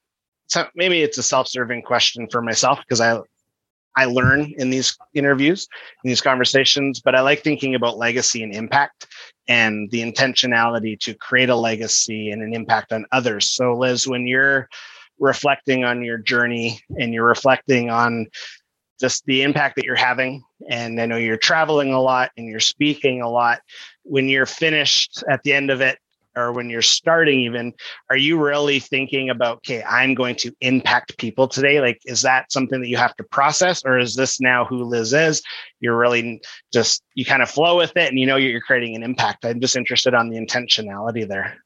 so 0.49 0.67
maybe 0.75 1.03
it's 1.03 1.19
a 1.19 1.23
self-serving 1.23 1.83
question 1.83 2.27
for 2.31 2.43
myself 2.43 2.81
because 2.81 3.01
I 3.01 3.21
I 3.97 4.05
learn 4.05 4.55
in 4.59 4.71
these 4.71 4.97
interviews, 5.15 5.67
in 6.05 6.09
these 6.09 6.21
conversations, 6.21 7.01
but 7.01 7.17
I 7.17 7.21
like 7.21 7.43
thinking 7.43 7.75
about 7.75 7.99
legacy 7.99 8.45
and 8.45 8.55
impact 8.55 9.09
and 9.49 9.91
the 9.91 10.01
intentionality 10.01 10.99
to 11.01 11.15
create 11.15 11.49
a 11.49 11.57
legacy 11.57 12.31
and 12.31 12.41
an 12.41 12.55
impact 12.55 12.93
on 12.93 13.07
others. 13.11 13.51
So, 13.51 13.75
Liz, 13.75 14.07
when 14.07 14.27
you're 14.27 14.69
reflecting 15.19 15.83
on 15.85 16.05
your 16.05 16.19
journey 16.19 16.81
and 17.01 17.13
you're 17.13 17.27
reflecting 17.27 17.91
on 17.91 18.27
just 19.01 19.25
the 19.25 19.43
impact 19.43 19.75
that 19.77 19.85
you're 19.85 19.97
having, 19.97 20.45
and 20.71 21.01
I 21.01 21.07
know 21.07 21.17
you're 21.17 21.37
traveling 21.37 21.93
a 21.93 22.01
lot 22.01 22.31
and 22.37 22.47
you're 22.47 22.61
speaking 22.61 23.21
a 23.21 23.29
lot, 23.29 23.63
when 24.05 24.29
you're 24.29 24.47
finished 24.47 25.25
at 25.29 25.43
the 25.43 25.53
end 25.53 25.71
of 25.71 25.81
it, 25.81 25.99
or 26.39 26.53
when 26.53 26.71
you're 26.71 26.83
starting 26.83 27.41
even 27.41 27.73
are 28.11 28.17
you 28.17 28.41
really 28.41 28.79
thinking 28.79 29.31
about 29.31 29.59
okay 29.59 29.83
i'm 29.83 30.15
going 30.15 30.37
to 30.37 30.53
impact 30.61 31.19
people 31.19 31.49
today 31.49 31.81
like 31.81 31.99
is 32.05 32.23
that 32.23 32.51
something 32.53 32.81
that 32.81 32.89
you 32.89 32.97
have 32.97 33.15
to 33.17 33.25
process 33.25 33.83
or 33.85 33.99
is 33.99 34.15
this 34.15 34.41
now 34.41 34.65
who 34.65 34.85
liz 34.85 35.13
is? 35.13 35.43
You're 35.81 35.97
really 35.97 36.41
just 36.73 37.03
you 37.15 37.25
kind 37.25 37.43
of 37.43 37.51
flow 37.51 37.77
with 37.77 37.97
it 37.97 38.09
and 38.09 38.19
you 38.19 38.27
know 38.27 38.37
you're 38.37 38.61
creating 38.61 38.97
an 38.97 39.03
impact. 39.03 39.45
I'm 39.45 39.61
just 39.61 39.77
interested 39.77 40.15
on 40.15 40.29
the 40.29 40.37
intentionality 40.37 41.27
there. 41.27 41.59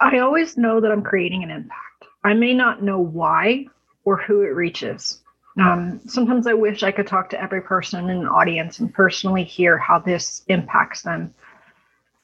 I 0.00 0.18
always 0.18 0.56
know 0.56 0.80
that 0.80 0.90
i'm 0.90 1.02
creating 1.02 1.42
an 1.42 1.50
impact. 1.50 2.04
I 2.24 2.34
may 2.34 2.54
not 2.54 2.82
know 2.82 2.98
why 2.98 3.66
or 4.04 4.16
who 4.16 4.42
it 4.42 4.54
reaches. 4.54 5.20
Um, 5.58 6.00
sometimes 6.06 6.46
i 6.46 6.54
wish 6.54 6.84
i 6.84 6.92
could 6.92 7.08
talk 7.08 7.28
to 7.30 7.42
every 7.42 7.60
person 7.60 8.08
in 8.08 8.18
an 8.18 8.28
audience 8.28 8.78
and 8.78 8.94
personally 8.94 9.42
hear 9.42 9.76
how 9.76 9.98
this 9.98 10.42
impacts 10.46 11.02
them 11.02 11.34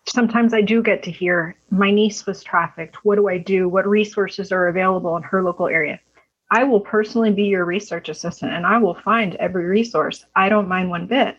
sometimes 0.09 0.55
I 0.55 0.63
do 0.63 0.83
get 0.83 1.03
to 1.05 1.11
hear 1.11 1.57
my 1.71 1.91
niece 1.91 2.27
was 2.27 2.43
trafficked. 2.43 3.05
What 3.05 3.17
do 3.17 3.29
I 3.29 3.39
do? 3.39 3.69
What 3.69 3.87
resources 3.87 4.53
are 4.53 4.69
available 4.69 5.17
in 5.17 5.23
her 5.25 5.43
local 5.43 5.67
area? 5.67 6.01
I 6.51 6.63
will 6.65 6.81
personally 6.81 7.33
be 7.33 7.45
your 7.45 7.65
research 7.65 8.09
assistant 8.09 8.53
and 8.53 8.67
I 8.67 8.79
will 8.79 8.95
find 8.95 9.35
every 9.37 9.65
resource. 9.65 10.25
I 10.37 10.49
don't 10.49 10.69
mind 10.69 10.91
one 10.91 11.07
bit. 11.07 11.37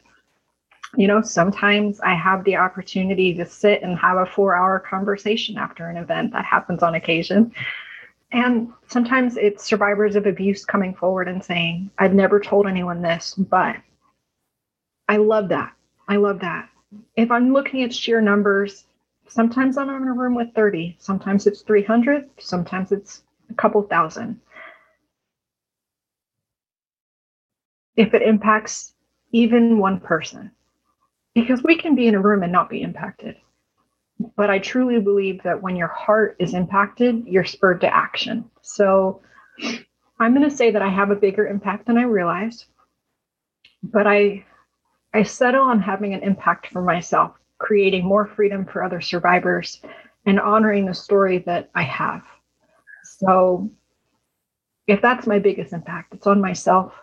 You 0.95 1.07
know, 1.07 1.21
sometimes 1.21 1.99
I 2.01 2.13
have 2.13 2.43
the 2.43 2.57
opportunity 2.57 3.33
to 3.35 3.45
sit 3.45 3.83
and 3.83 3.97
have 3.97 4.17
a 4.17 4.25
four 4.25 4.55
hour 4.55 4.79
conversation 4.79 5.57
after 5.57 5.89
an 5.89 5.97
event. 5.97 6.33
That 6.33 6.45
happens 6.45 6.83
on 6.83 6.95
occasion. 6.95 7.51
And 8.31 8.73
sometimes 8.87 9.37
it's 9.37 9.63
survivors 9.63 10.17
of 10.17 10.25
abuse 10.25 10.65
coming 10.65 10.93
forward 10.93 11.29
and 11.29 11.43
saying, 11.43 11.89
I've 11.97 12.13
never 12.13 12.41
told 12.41 12.67
anyone 12.67 13.01
this, 13.01 13.33
but 13.35 13.77
I 15.07 15.17
love 15.17 15.47
that. 15.49 15.73
I 16.09 16.17
love 16.17 16.39
that 16.41 16.69
if 17.15 17.31
I'm 17.31 17.53
looking 17.53 17.83
at 17.83 17.93
sheer 17.93 18.21
numbers, 18.21 18.85
sometimes 19.27 19.77
I'm 19.77 19.89
in 19.89 20.07
a 20.07 20.13
room 20.13 20.35
with 20.35 20.53
30, 20.53 20.97
sometimes 20.99 21.47
it's 21.47 21.61
300, 21.61 22.29
sometimes 22.39 22.91
it's 22.91 23.23
a 23.49 23.53
couple 23.53 23.81
thousand. 23.83 24.39
If 27.95 28.13
it 28.13 28.21
impacts 28.21 28.93
even 29.31 29.79
one 29.79 29.99
person, 29.99 30.51
because 31.33 31.63
we 31.63 31.77
can 31.77 31.95
be 31.95 32.07
in 32.07 32.15
a 32.15 32.21
room 32.21 32.43
and 32.43 32.51
not 32.51 32.69
be 32.69 32.81
impacted. 32.81 33.35
But 34.35 34.49
I 34.49 34.57
truly 34.59 34.99
believe 34.99 35.43
that 35.43 35.61
when 35.61 35.75
your 35.75 35.89
heart 35.89 36.35
is 36.39 36.53
impacted, 36.53 37.27
you're 37.27 37.45
spurred 37.45 37.81
to 37.81 37.95
action. 37.95 38.49
So 38.61 39.21
I'm 40.19 40.33
going 40.33 40.49
to 40.49 40.55
say 40.55 40.71
that 40.71 40.81
I 40.81 40.89
have 40.89 41.11
a 41.11 41.15
bigger 41.15 41.47
impact 41.47 41.85
than 41.85 41.97
I 41.97 42.03
realize, 42.03 42.65
but 43.83 44.07
I 44.07 44.45
I 45.13 45.23
settle 45.23 45.63
on 45.63 45.79
having 45.79 46.13
an 46.13 46.23
impact 46.23 46.67
for 46.67 46.81
myself, 46.81 47.33
creating 47.57 48.05
more 48.05 48.27
freedom 48.27 48.65
for 48.65 48.83
other 48.83 49.01
survivors, 49.01 49.81
and 50.25 50.39
honoring 50.39 50.85
the 50.85 50.93
story 50.93 51.39
that 51.39 51.69
I 51.73 51.83
have. 51.83 52.23
So, 53.03 53.69
if 54.87 55.01
that's 55.01 55.27
my 55.27 55.39
biggest 55.39 55.73
impact, 55.73 56.13
it's 56.13 56.27
on 56.27 56.41
myself, 56.41 56.93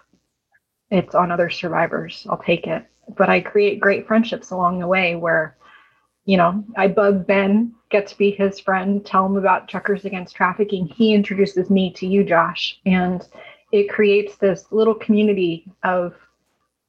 it's 0.91 1.15
on 1.15 1.31
other 1.33 1.51
survivors. 1.51 2.27
I'll 2.31 2.39
take 2.39 2.67
it. 2.67 2.87
But 3.17 3.29
I 3.29 3.41
create 3.41 3.81
great 3.81 4.07
friendships 4.07 4.51
along 4.51 4.79
the 4.79 4.87
way 4.87 5.17
where, 5.17 5.57
you 6.25 6.37
know, 6.37 6.65
I 6.77 6.89
bug 6.89 7.27
Ben, 7.27 7.75
get 7.91 8.07
to 8.09 8.19
be 8.19 8.31
his 8.31 8.61
friend, 8.61 9.05
tell 9.05 9.27
him 9.27 9.37
about 9.37 9.69
Truckers 9.69 10.05
Against 10.05 10.35
Trafficking. 10.35 10.87
He 10.87 11.13
introduces 11.13 11.69
me 11.69 11.93
to 11.95 12.07
you, 12.07 12.25
Josh. 12.25 12.81
And 12.87 13.27
it 13.73 13.91
creates 13.91 14.37
this 14.37 14.71
little 14.71 14.95
community 14.95 15.67
of 15.83 16.15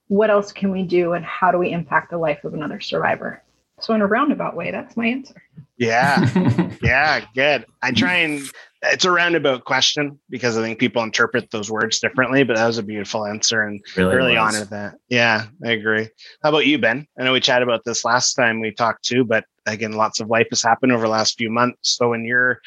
what 0.08 0.30
else 0.30 0.52
can 0.52 0.72
we 0.72 0.84
do 0.84 1.14
and 1.14 1.26
how 1.26 1.52
do 1.52 1.58
we 1.58 1.72
impact 1.72 2.12
the 2.12 2.18
life 2.18 2.44
of 2.44 2.54
another 2.54 2.80
survivor? 2.80 3.42
So, 3.80 3.94
in 3.94 4.02
a 4.02 4.08
roundabout 4.08 4.56
way, 4.56 4.72
that's 4.72 4.96
my 4.96 5.08
answer. 5.08 5.42
Yeah. 5.78 6.70
yeah. 6.82 7.26
Good. 7.36 7.66
I 7.82 7.92
try 7.92 8.16
and 8.16 8.50
it's 8.92 9.06
a 9.06 9.12
roundabout 9.12 9.66
question 9.66 10.20
because 10.30 10.58
I 10.58 10.62
think 10.62 10.80
people 10.80 11.04
interpret 11.04 11.52
those 11.52 11.72
words 11.72 12.00
differently, 12.00 12.44
but 12.44 12.56
that 12.56 12.68
was 12.68 12.78
a 12.78 12.84
beautiful 12.84 13.26
answer 13.26 13.64
and 13.64 13.84
really, 13.96 14.16
really 14.16 14.38
honored 14.38 14.70
that. 14.70 14.96
Yeah, 15.10 15.48
I 15.64 15.72
agree. 15.72 16.08
How 16.44 16.50
about 16.50 16.68
you, 16.68 16.78
Ben? 16.78 17.08
I 17.20 17.24
know 17.24 17.34
we 17.34 17.40
chatted 17.40 17.68
about 17.68 17.84
this 17.84 18.06
last 18.06 18.36
time 18.36 18.62
we 18.62 18.72
talked 18.72 19.04
too, 19.04 19.24
but 19.24 19.46
again, 19.66 19.94
lots 19.94 20.20
of 20.20 20.30
life 20.30 20.48
has 20.52 20.62
happened 20.62 20.92
over 20.92 21.04
the 21.04 21.12
last 21.12 21.38
few 21.38 21.50
months. 21.50 21.98
So, 21.98 22.14
in 22.14 22.26
you're 22.26 22.62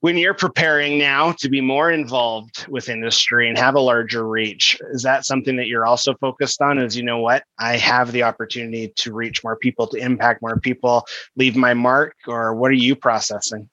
when 0.00 0.16
you're 0.16 0.34
preparing 0.34 0.98
now 0.98 1.32
to 1.32 1.48
be 1.48 1.60
more 1.60 1.90
involved 1.90 2.66
with 2.68 2.88
industry 2.88 3.48
and 3.48 3.58
have 3.58 3.74
a 3.74 3.80
larger 3.80 4.26
reach 4.26 4.78
is 4.92 5.02
that 5.02 5.26
something 5.26 5.56
that 5.56 5.66
you're 5.66 5.86
also 5.86 6.14
focused 6.14 6.62
on? 6.62 6.78
Is 6.78 6.96
you 6.96 7.02
know 7.02 7.18
what 7.18 7.44
i 7.58 7.76
have 7.76 8.12
the 8.12 8.22
opportunity 8.22 8.92
to 8.96 9.12
reach 9.12 9.42
more 9.42 9.56
people 9.56 9.86
to 9.88 9.98
impact 9.98 10.42
more 10.42 10.60
people 10.60 11.04
leave 11.36 11.56
my 11.56 11.74
mark 11.74 12.14
or 12.26 12.54
what 12.54 12.70
are 12.70 12.74
you 12.74 12.94
processing? 12.94 13.68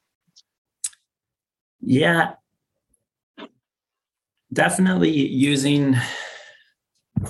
Yeah. 1.82 2.34
Definitely 4.52 5.12
using 5.12 5.96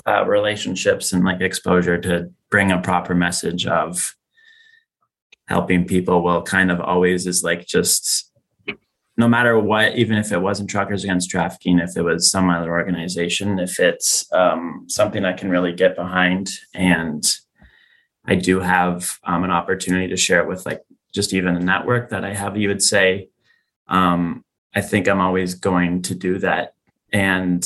uh, 0.06 0.24
relationships 0.26 1.12
and 1.12 1.24
like 1.24 1.40
exposure 1.40 1.98
to 1.98 2.30
bring 2.50 2.72
a 2.72 2.80
proper 2.80 3.14
message 3.14 3.66
of 3.66 4.14
helping 5.48 5.86
people 5.86 6.22
well 6.22 6.42
kind 6.42 6.70
of 6.70 6.80
always 6.80 7.26
is 7.26 7.44
like 7.44 7.66
just 7.66 8.32
no 9.16 9.28
matter 9.28 9.58
what, 9.58 9.96
even 9.96 10.18
if 10.18 10.30
it 10.30 10.38
wasn't 10.38 10.68
Truckers 10.68 11.04
Against 11.04 11.30
Trafficking, 11.30 11.78
if 11.78 11.96
it 11.96 12.02
was 12.02 12.30
some 12.30 12.50
other 12.50 12.70
organization, 12.70 13.58
if 13.58 13.80
it's 13.80 14.30
um, 14.32 14.84
something 14.88 15.24
I 15.24 15.32
can 15.32 15.48
really 15.48 15.72
get 15.72 15.96
behind, 15.96 16.50
and 16.74 17.24
I 18.26 18.34
do 18.34 18.60
have 18.60 19.18
um, 19.24 19.44
an 19.44 19.50
opportunity 19.50 20.08
to 20.08 20.16
share 20.16 20.40
it 20.40 20.48
with 20.48 20.66
like 20.66 20.82
just 21.14 21.32
even 21.32 21.56
a 21.56 21.60
network 21.60 22.10
that 22.10 22.24
I 22.24 22.34
have, 22.34 22.56
you 22.56 22.68
would 22.68 22.82
say, 22.82 23.30
um, 23.88 24.44
I 24.74 24.82
think 24.82 25.08
I'm 25.08 25.20
always 25.20 25.54
going 25.54 26.02
to 26.02 26.14
do 26.14 26.38
that. 26.40 26.74
And 27.12 27.64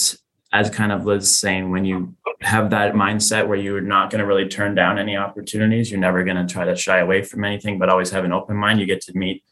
as 0.53 0.71
kind 0.71 0.93
of 0.93 1.05
Liz 1.05 1.35
saying, 1.35 1.71
when 1.71 1.85
you 1.85 2.15
have 2.43 2.71
that 2.71 2.95
mindset 2.95 3.49
where 3.49 3.59
you're 3.59 3.81
not 3.81 4.11
going 4.11 4.21
to 4.21 4.27
really 4.27 4.49
turn 4.49 4.75
down 4.75 4.99
any 4.99 5.17
opportunities, 5.17 5.91
you're 5.91 5.99
never 5.99 6.23
going 6.23 6.37
to 6.37 6.53
try 6.53 6.65
to 6.65 6.77
shy 6.77 6.99
away 6.99 7.23
from 7.23 7.45
anything, 7.45 7.79
but 7.79 7.89
always 7.89 8.11
have 8.11 8.25
an 8.25 8.33
open 8.33 8.57
mind. 8.57 8.79
You 8.79 8.87
get 8.87 9.01
to 9.03 9.17
meet 9.17 9.43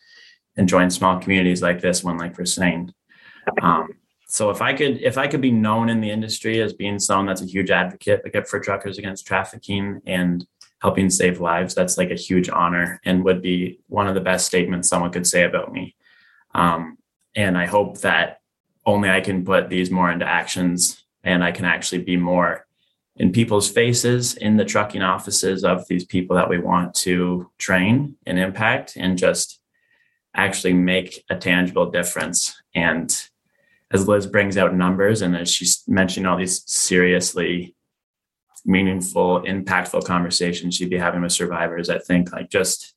and 0.59 0.69
join 0.69 0.91
small 0.91 1.19
communities 1.19 1.63
like 1.63 1.81
this 1.81 2.05
one, 2.05 2.19
like 2.19 2.37
we're 2.37 2.45
saying. 2.45 2.93
Um, 3.63 3.95
so 4.27 4.51
if 4.51 4.61
I 4.61 4.75
could, 4.75 5.01
if 5.01 5.17
I 5.17 5.27
could 5.27 5.41
be 5.41 5.53
known 5.53 5.89
in 5.89 6.03
the 6.03 6.11
industry 6.11 6.61
as 6.61 6.75
being 6.75 6.99
someone 6.99 7.27
that's 7.27 7.41
a 7.41 7.47
huge 7.47 7.71
advocate 7.71 8.47
for 8.47 8.61
truckers 8.61 8.99
against 8.99 9.27
trafficking 9.27 10.03
and 10.05 10.47
helping 10.83 11.09
save 11.09 11.41
lives, 11.41 11.75
that's 11.75 11.97
like 11.97 12.11
a 12.11 12.17
huge 12.17 12.51
honor 12.51 13.01
and 13.05 13.25
would 13.25 13.41
be 13.41 13.81
one 13.87 14.07
of 14.07 14.15
the 14.15 14.21
best 14.21 14.47
statements 14.47 14.89
someone 14.89 15.13
could 15.13 15.27
say 15.27 15.45
about 15.45 15.73
me. 15.73 15.97
Um, 16.55 16.99
and 17.35 17.57
I 17.57 17.67
hope 17.67 18.01
that 18.01 18.41
only 18.85 19.09
I 19.09 19.21
can 19.21 19.45
put 19.45 19.71
these 19.71 19.91
more 19.91 20.11
into 20.11 20.27
actions 20.27 21.05
and 21.23 21.43
I 21.43 21.53
can 21.53 21.65
actually 21.65 22.03
be 22.03 22.17
more 22.17 22.67
in 23.17 23.33
people's 23.33 23.71
faces 23.71 24.35
in 24.35 24.57
the 24.57 24.65
trucking 24.65 25.03
offices 25.03 25.65
of 25.65 25.87
these 25.89 26.05
people 26.05 26.37
that 26.37 26.49
we 26.49 26.59
want 26.59 26.95
to 26.95 27.51
train 27.59 28.17
and 28.27 28.39
impact 28.39 28.95
and 28.97 29.19
just 29.19 29.61
actually 30.39 30.73
make 30.73 31.25
a 31.29 31.37
tangible 31.37 31.91
difference. 31.91 32.63
And 32.75 33.15
as 33.91 34.07
Liz 34.07 34.27
brings 34.27 34.57
out 34.57 34.75
numbers 34.75 35.21
and 35.21 35.37
as 35.37 35.51
she's 35.51 35.83
mentioning 35.89 36.27
all 36.27 36.39
these 36.39 36.63
seriously 36.71 37.75
meaningful, 38.65 39.43
impactful 39.43 40.05
conversations 40.05 40.77
she'd 40.77 40.91
be 40.91 40.99
having 40.99 41.23
with 41.23 41.33
survivors, 41.33 41.91
I 41.91 41.99
think 41.99 42.33
like 42.33 42.51
just 42.51 42.95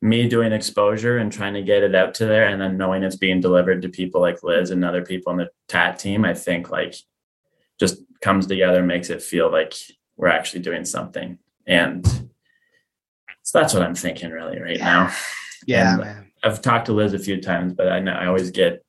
me 0.00 0.28
doing 0.28 0.52
exposure 0.52 1.18
and 1.18 1.30
trying 1.30 1.54
to 1.54 1.62
get 1.62 1.82
it 1.82 1.94
out 1.94 2.14
to 2.14 2.26
there 2.26 2.48
and 2.48 2.60
then 2.60 2.78
knowing 2.78 3.02
it's 3.02 3.16
being 3.16 3.40
delivered 3.40 3.82
to 3.82 3.88
people 3.90 4.22
like 4.22 4.42
Liz 4.42 4.70
and 4.70 4.84
other 4.84 5.04
people 5.04 5.32
on 5.32 5.38
the 5.38 5.50
TAT 5.68 5.98
team, 5.98 6.24
I 6.24 6.32
think 6.32 6.70
like 6.70 6.94
just 7.78 7.98
comes 8.22 8.46
together 8.46 8.78
and 8.78 8.88
makes 8.88 9.10
it 9.10 9.22
feel 9.22 9.52
like 9.52 9.74
we're 10.16 10.28
actually 10.28 10.62
doing 10.62 10.86
something. 10.86 11.38
And 11.66 12.06
so 13.42 13.58
that's 13.58 13.74
what 13.74 13.82
I'm 13.82 13.94
thinking 13.94 14.30
really 14.30 14.58
right 14.58 14.80
now. 14.80 15.12
Yeah, 15.66 15.96
man. 15.96 16.25
I've 16.42 16.62
talked 16.62 16.86
to 16.86 16.92
Liz 16.92 17.14
a 17.14 17.18
few 17.18 17.40
times, 17.40 17.74
but 17.74 17.88
I 17.88 18.00
know 18.00 18.12
I 18.12 18.26
always 18.26 18.50
get 18.50 18.84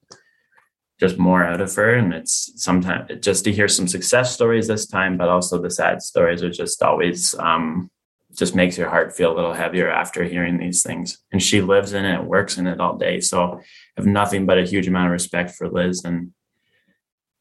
just 1.00 1.18
more 1.18 1.44
out 1.44 1.62
of 1.62 1.74
her. 1.76 1.94
And 1.96 2.14
it's 2.14 2.52
sometimes 2.56 3.12
just 3.22 3.44
to 3.46 3.52
hear 3.52 3.68
some 3.68 3.88
success 3.88 4.34
stories 4.34 4.68
this 4.68 4.88
time, 4.88 5.18
but 5.18 5.30
also 5.30 5.62
the 5.62 5.70
sad 5.70 6.02
stories 6.02 6.44
are 6.44 6.50
just 6.50 6.82
always 6.82 7.36
um, 7.36 7.90
just 8.36 8.56
makes 8.56 8.78
your 8.78 8.90
heart 8.90 9.16
feel 9.16 9.34
a 9.34 9.36
little 9.36 9.54
heavier 9.54 9.90
after 9.90 10.24
hearing 10.24 10.58
these 10.58 10.84
things. 10.84 11.18
And 11.32 11.42
she 11.42 11.62
lives 11.62 11.94
in 11.94 12.06
it, 12.06 12.24
works 12.24 12.58
in 12.58 12.68
it 12.68 12.80
all 12.80 12.98
day. 12.98 13.20
So 13.20 13.54
I 13.54 13.62
have 13.98 14.06
nothing 14.06 14.46
but 14.46 14.60
a 14.60 14.66
huge 14.66 14.88
amount 14.88 15.08
of 15.08 15.12
respect 15.12 15.52
for 15.52 15.70
Liz. 15.70 16.04
And 16.04 16.34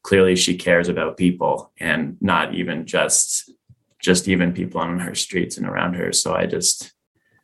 clearly 0.03 0.35
she 0.35 0.55
cares 0.55 0.87
about 0.87 1.17
people 1.17 1.71
and 1.79 2.17
not 2.21 2.55
even 2.55 2.85
just 2.85 3.51
just 3.99 4.27
even 4.27 4.53
people 4.53 4.79
on 4.79 4.99
her 4.99 5.15
streets 5.15 5.57
and 5.57 5.65
around 5.65 5.95
her. 5.95 6.13
So 6.13 6.35
I 6.35 6.45
just 6.45 6.93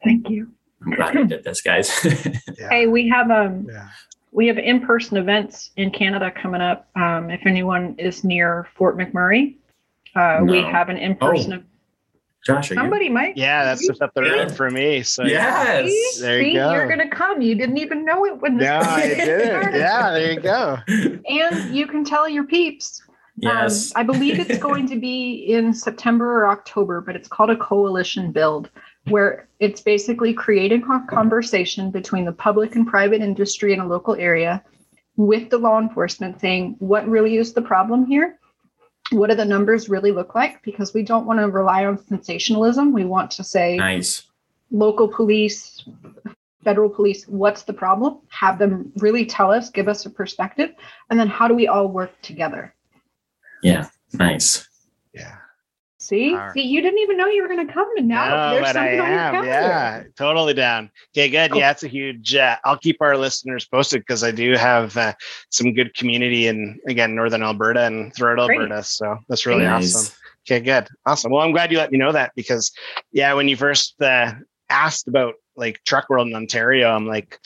thank 0.04 0.30
you. 0.30 0.52
I'm 0.86 0.94
glad 0.94 1.16
we 1.16 1.26
did 1.26 1.44
this, 1.44 1.62
guys. 1.62 1.92
yeah. 2.60 2.70
Hey, 2.70 2.88
we 2.88 3.08
have 3.10 3.32
um 3.32 3.68
yeah. 3.70 3.90
we 4.32 4.48
have 4.48 4.58
in-person 4.58 5.18
events 5.18 5.72
in 5.78 5.92
Canada 5.92 6.32
coming 6.32 6.62
up. 6.62 6.88
Um, 6.96 7.30
if 7.30 7.46
anyone 7.46 7.96
is 7.98 8.24
near 8.24 8.68
Fort 8.76 8.98
McMurray, 8.98 9.56
uh, 10.16 10.40
no. 10.42 10.52
we 10.52 10.62
have 10.62 10.90
an 10.90 10.98
in-person. 10.98 11.54
Oh. 11.54 11.70
Josh, 12.46 12.70
somebody 12.70 13.06
you? 13.06 13.12
might. 13.12 13.38
Yeah, 13.38 13.64
that's 13.64 13.88
just 13.88 14.02
up 14.02 14.14
the 14.14 14.22
road 14.22 14.54
for 14.54 14.70
me. 14.70 15.02
So 15.02 15.24
yes, 15.24 15.88
see, 15.88 16.22
there 16.22 16.42
you 16.42 16.52
see, 16.52 16.54
go. 16.56 16.74
You're 16.74 16.90
gonna 16.90 17.10
come. 17.10 17.42
You 17.42 17.56
didn't 17.56 17.78
even 17.78 18.04
know 18.04 18.26
it 18.26 18.42
when. 18.42 18.58
No, 18.58 18.80
I 18.80 19.08
did. 19.08 19.18
yeah, 19.74 20.12
there 20.12 20.34
you 20.34 20.40
go. 20.42 20.78
And 20.88 21.74
you 21.74 21.88
can 21.88 22.04
tell 22.04 22.28
your 22.28 22.44
peeps. 22.44 23.02
Yes, 23.38 23.96
um, 23.96 24.02
I 24.02 24.04
believe 24.04 24.40
it's 24.40 24.58
going 24.62 24.88
to 24.88 25.00
be 25.00 25.46
in 25.48 25.74
September 25.74 26.42
or 26.42 26.50
October, 26.50 27.00
but 27.02 27.16
it's 27.16 27.30
called 27.30 27.50
a 27.50 27.58
coalition 27.58 28.32
build, 28.32 28.70
where 29.08 29.48
it's 29.60 29.82
basically 29.82 30.34
creating 30.34 30.84
a 30.84 31.06
conversation 31.08 31.92
between 31.92 32.26
the 32.26 32.32
public 32.32 32.76
and 32.76 32.88
private 32.88 33.22
industry 33.22 33.74
in 33.74 33.80
a 33.80 33.88
local 33.88 34.16
area 34.16 34.64
with 35.18 35.50
the 35.50 35.58
law 35.58 35.80
enforcement, 35.80 36.40
saying 36.40 36.76
what 36.80 37.08
really 37.08 37.38
is 37.38 37.54
the 37.54 37.62
problem 37.62 38.06
here 38.06 38.40
what 39.12 39.30
do 39.30 39.36
the 39.36 39.46
numbers 39.46 39.90
really 39.90 40.12
look 40.12 40.36
like? 40.36 40.62
Because 40.64 40.94
we 40.94 41.04
don't 41.04 41.26
want 41.26 41.40
to 41.40 41.48
rely 41.48 41.86
on 41.86 42.04
sensationalism. 42.06 42.94
We 42.94 43.06
want 43.06 43.32
to 43.32 43.44
say, 43.44 43.78
nice. 43.78 44.24
Local 44.72 45.08
police, 45.08 45.84
federal 46.64 46.90
police, 46.90 47.28
what's 47.28 47.64
the 47.64 47.74
problem? 47.74 48.20
Have 48.30 48.58
them 48.58 48.92
really 48.98 49.26
tell 49.26 49.52
us, 49.52 49.70
give 49.70 49.88
us 49.88 50.06
a 50.06 50.10
perspective, 50.10 50.72
and 51.10 51.20
then 51.20 51.28
how 51.28 51.48
do 51.48 51.54
we 51.54 51.68
all 51.68 51.88
work 51.88 52.20
together? 52.22 52.74
Yeah, 53.62 53.88
nice. 54.14 54.68
Yeah. 55.14 55.36
See, 56.04 56.36
right. 56.36 56.52
see, 56.52 56.64
you 56.64 56.82
didn't 56.82 57.00
even 57.00 57.16
know 57.16 57.28
you 57.28 57.42
were 57.42 57.48
going 57.48 57.66
to 57.66 57.74
come, 57.74 57.88
and 57.96 58.10
now 58.10 58.28
no, 58.28 58.56
there's 58.56 58.74
something 58.74 59.00
I 59.00 59.06
on 59.06 59.36
am. 59.36 59.36
your 59.36 59.46
Yeah, 59.46 60.04
totally 60.18 60.54
down. 60.54 60.92
Okay, 61.16 61.30
good. 61.30 61.52
Cool. 61.52 61.62
Yeah, 61.62 61.72
it's 61.72 61.84
a 61.84 61.88
huge. 61.88 62.36
Uh, 62.36 62.58
I'll 62.66 62.78
keep 62.78 63.02
our 63.02 63.16
listeners 63.16 63.66
posted 63.66 64.02
because 64.02 64.22
I 64.22 64.32
do 64.32 64.58
have 64.58 64.98
uh, 64.98 65.14
some 65.50 65.72
good 65.74 65.96
community 65.96 66.48
in 66.48 66.78
again 66.90 67.16
northern 67.16 67.42
Alberta 67.42 67.86
and 67.86 68.14
throughout 68.14 68.48
Great. 68.48 68.60
Alberta. 68.60 68.84
So 68.84 69.18
that's 69.30 69.46
really 69.46 69.64
nice. 69.64 69.96
awesome. 69.96 70.16
Okay, 70.46 70.60
good, 70.60 70.90
awesome. 71.06 71.32
Well, 71.32 71.42
I'm 71.42 71.54
glad 71.54 71.72
you 71.72 71.78
let 71.78 71.90
me 71.90 71.98
know 71.98 72.12
that 72.12 72.34
because 72.36 72.74
yeah, 73.14 73.34
when 73.34 73.48
you 73.48 73.56
first 73.56 73.96
uh, 74.02 74.34
asked 74.70 75.08
about 75.08 75.36
like 75.56 75.80
Truck 75.86 76.10
World 76.10 76.28
in 76.28 76.36
Ontario, 76.36 76.90
I'm 76.90 77.08
like 77.08 77.40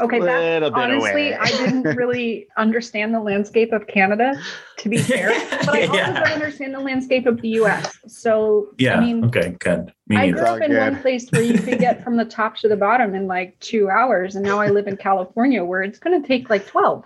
okay 0.00 0.20
that, 0.20 0.62
honestly 0.64 1.34
i 1.34 1.46
didn't 1.46 1.82
really 1.96 2.46
understand 2.56 3.14
the 3.14 3.20
landscape 3.20 3.72
of 3.72 3.86
canada 3.86 4.34
to 4.76 4.88
be 4.88 4.98
fair 4.98 5.28
but 5.64 5.74
i 5.74 5.86
also 5.86 5.96
don't 5.96 6.32
understand 6.32 6.74
the 6.74 6.80
landscape 6.80 7.26
of 7.26 7.40
the 7.40 7.50
us 7.50 7.96
so 8.06 8.68
yeah 8.78 8.96
i 8.96 9.00
mean 9.00 9.24
okay 9.24 9.56
good 9.60 9.92
Me 10.08 10.16
i 10.16 10.30
grew 10.30 10.42
up 10.42 10.60
in 10.60 10.72
good. 10.72 10.78
one 10.78 11.00
place 11.00 11.28
where 11.30 11.42
you 11.42 11.58
could 11.58 11.78
get 11.78 12.02
from 12.02 12.16
the 12.16 12.24
top 12.24 12.56
to 12.58 12.68
the 12.68 12.76
bottom 12.76 13.14
in 13.14 13.26
like 13.28 13.58
two 13.60 13.88
hours 13.88 14.34
and 14.34 14.44
now 14.44 14.58
i 14.58 14.68
live 14.68 14.88
in 14.88 14.96
california 14.96 15.64
where 15.64 15.82
it's 15.82 16.00
going 16.00 16.20
to 16.20 16.26
take 16.26 16.50
like 16.50 16.66
12 16.66 17.04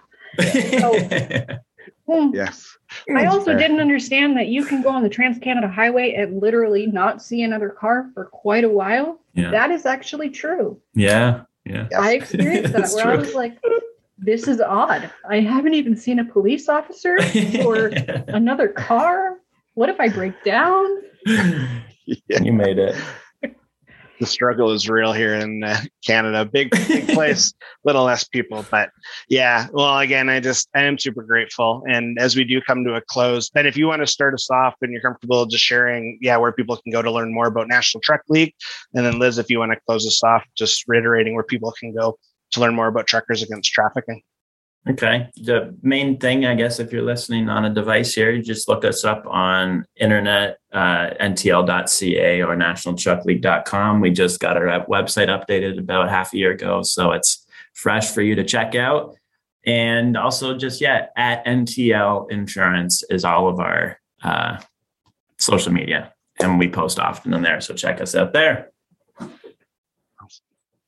so, 0.53 0.99
hmm. 2.07 2.35
yes 2.35 2.79
I 3.15 3.27
also 3.27 3.57
didn't 3.57 3.81
understand 3.81 4.37
that 4.37 4.49
you 4.49 4.65
can 4.65 4.83
go 4.83 4.89
on 4.89 5.03
the 5.03 5.09
Trans 5.09 5.39
Canada 5.39 5.69
Highway 5.69 6.15
and 6.15 6.41
literally 6.41 6.87
not 6.87 7.23
see 7.23 7.43
another 7.43 7.69
car 7.69 8.11
for 8.15 8.25
quite 8.27 8.65
a 8.65 8.69
while. 8.69 9.21
Yeah. 9.35 9.51
That 9.51 9.71
is 9.71 9.87
actually 9.87 10.31
true. 10.31 10.81
Yeah. 10.95 11.43
Yeah. 11.71 11.87
I 11.97 12.13
experienced 12.21 12.73
that 12.73 12.91
where 12.91 13.05
true. 13.05 13.13
I 13.13 13.17
was 13.17 13.35
like, 13.35 13.59
this 14.19 14.49
is 14.49 14.61
odd. 14.61 15.11
I 15.29 15.41
haven't 15.41 15.75
even 15.75 15.97
seen 15.97 16.19
a 16.19 16.25
police 16.25 16.69
officer 16.69 17.19
or 17.65 17.87
another 18.29 18.69
car. 18.69 19.39
What 19.75 19.89
if 19.89 20.01
I 20.01 20.09
break 20.09 20.43
down? 20.45 20.87
Yeah. 21.27 21.69
You 22.43 22.53
made 22.53 22.77
it. 22.79 22.97
The 24.21 24.27
struggle 24.27 24.71
is 24.71 24.89
real 24.89 25.15
here 25.15 25.35
in 25.35 25.65
uh, 25.65 25.81
Canada. 26.05 26.45
Big, 26.45 26.71
big 26.71 27.09
place, 27.09 27.55
little 27.85 28.05
less 28.05 28.25
people. 28.25 28.65
But 28.71 28.91
yeah, 29.31 29.69
well, 29.73 29.99
again, 29.99 30.29
I 30.29 30.41
just, 30.41 30.69
I 30.75 30.83
am 30.83 30.99
super 30.99 31.23
grateful. 31.23 31.83
And 31.89 32.19
as 32.19 32.37
we 32.37 32.45
do 32.45 32.61
come 32.61 32.85
to 32.85 32.95
a 32.97 33.01
close, 33.01 33.49
Ben, 33.49 33.67
if 33.67 33.79
you 33.79 33.87
want 33.87 34.03
to 34.03 34.07
start 34.07 34.35
us 34.35 34.51
off 34.51 34.75
and 34.83 34.93
you're 34.93 35.01
comfortable 35.01 35.47
just 35.47 35.65
sharing, 35.65 36.19
yeah, 36.21 36.37
where 36.37 36.53
people 36.53 36.77
can 36.77 36.93
go 36.93 37.01
to 37.01 37.11
learn 37.11 37.33
more 37.33 37.47
about 37.47 37.67
National 37.67 38.03
Truck 38.03 38.21
League. 38.29 38.55
And 38.95 39.07
then 39.07 39.19
Liz, 39.19 39.39
if 39.39 39.49
you 39.49 39.59
want 39.59 39.73
to 39.73 39.81
close 39.87 40.07
us 40.07 40.23
off, 40.23 40.45
just 40.55 40.85
reiterating 40.87 41.35
where 41.35 41.43
people 41.43 41.73
can 41.81 41.95
go 41.95 42.19
to 42.53 42.61
learn 42.61 42.75
more 42.75 42.89
about 42.89 43.07
truckers 43.07 43.43
against 43.43 43.73
trafficking. 43.73 44.23
Okay. 44.89 45.29
The 45.37 45.77
main 45.83 46.19
thing, 46.19 46.47
I 46.47 46.55
guess, 46.55 46.81
if 46.81 46.91
you're 46.91 47.03
listening 47.03 47.51
on 47.51 47.67
a 47.67 47.71
device 47.75 48.15
here, 48.15 48.31
you 48.31 48.43
just 48.43 48.67
look 48.67 48.85
us 48.85 49.05
up 49.05 49.25
on 49.27 49.85
internet, 49.97 50.59
uh, 50.73 51.11
ntl.ca 51.21 52.43
or 52.43 52.57
nationaltruckleague.com. 52.57 54.01
We 54.01 54.11
just 54.11 54.41
got 54.41 54.57
our 54.57 54.87
website 54.87 55.29
updated 55.29 55.79
about 55.79 56.09
half 56.09 56.33
a 56.33 56.39
year 56.39 56.53
ago. 56.53 56.83
So 56.83 57.13
it's 57.13 57.47
fresh 57.75 58.11
for 58.11 58.23
you 58.23 58.35
to 58.37 58.45
check 58.45 58.75
out. 58.75 59.17
And 59.67 60.17
also, 60.17 60.57
just 60.57 60.81
yet, 60.81 61.13
yeah, 61.15 61.33
at 61.35 61.45
NTL 61.45 62.31
Insurance 62.31 63.05
is 63.11 63.27
all 63.27 63.49
of 63.49 63.61
our 63.61 64.01
uh, 64.23 64.59
social 65.39 65.73
media. 65.73 66.15
And 66.41 66.59
we 66.59 66.71
post 66.71 66.99
often 66.99 67.35
in 67.35 67.43
there. 67.43 67.61
So 67.61 67.75
check 67.75 68.01
us 68.01 68.15
out 68.15 68.33
there. 68.33 68.73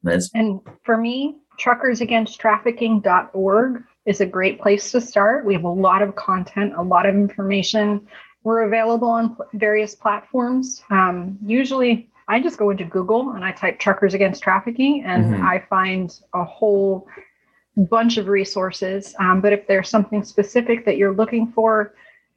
Liz? 0.03 0.31
And 0.35 0.61
for 0.85 0.97
me, 0.97 1.37
truckersagainsttrafficking.org 1.61 3.85
is 4.05 4.21
a 4.21 4.27
great 4.27 4.61
place 4.61 4.91
to 4.93 5.01
start. 5.01 5.45
We 5.45 5.55
have 5.55 5.65
a 5.65 5.69
lot 5.69 6.03
of 6.03 6.15
content, 6.17 6.75
a 6.77 6.83
lot 6.83 7.07
of 7.07 7.15
information. 7.15 8.07
We're 8.43 8.63
available 8.63 9.09
on 9.09 9.37
various 9.55 9.95
platforms. 9.95 10.83
Um, 10.91 11.39
usually, 11.45 12.11
I 12.27 12.41
just 12.41 12.59
go 12.59 12.71
into 12.71 12.85
Google 12.85 13.31
and 13.33 13.45
I 13.45 13.53
type 13.53 13.79
truckers 13.79 14.15
against 14.15 14.43
trafficking, 14.43 15.05
and 15.05 15.35
mm-hmm. 15.35 15.47
I 15.47 15.65
find 15.69 16.13
a 16.35 16.45
whole 16.45 17.07
bunch 17.77 18.17
of 18.17 18.27
resources. 18.27 19.15
Um, 19.21 19.41
but 19.41 19.53
if 19.53 19.69
there's 19.69 19.89
something 19.89 20.25
specific 20.25 20.85
that 20.85 20.97
you're 20.97 21.15
looking 21.15 21.53
for, 21.53 21.95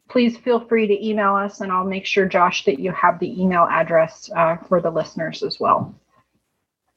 please 0.07 0.37
feel 0.37 0.59
free 0.59 0.85
to 0.87 1.05
email 1.05 1.33
us, 1.33 1.61
and 1.61 1.71
I'll 1.71 1.85
make 1.85 2.05
sure, 2.05 2.27
Josh, 2.27 2.63
that 2.65 2.79
you 2.79 2.91
have 2.91 3.19
the 3.19 3.41
email 3.41 3.67
address 3.69 4.29
uh, 4.35 4.57
for 4.57 4.79
the 4.79 4.91
listeners 4.91 5.41
as 5.41 5.59
well. 5.59 5.95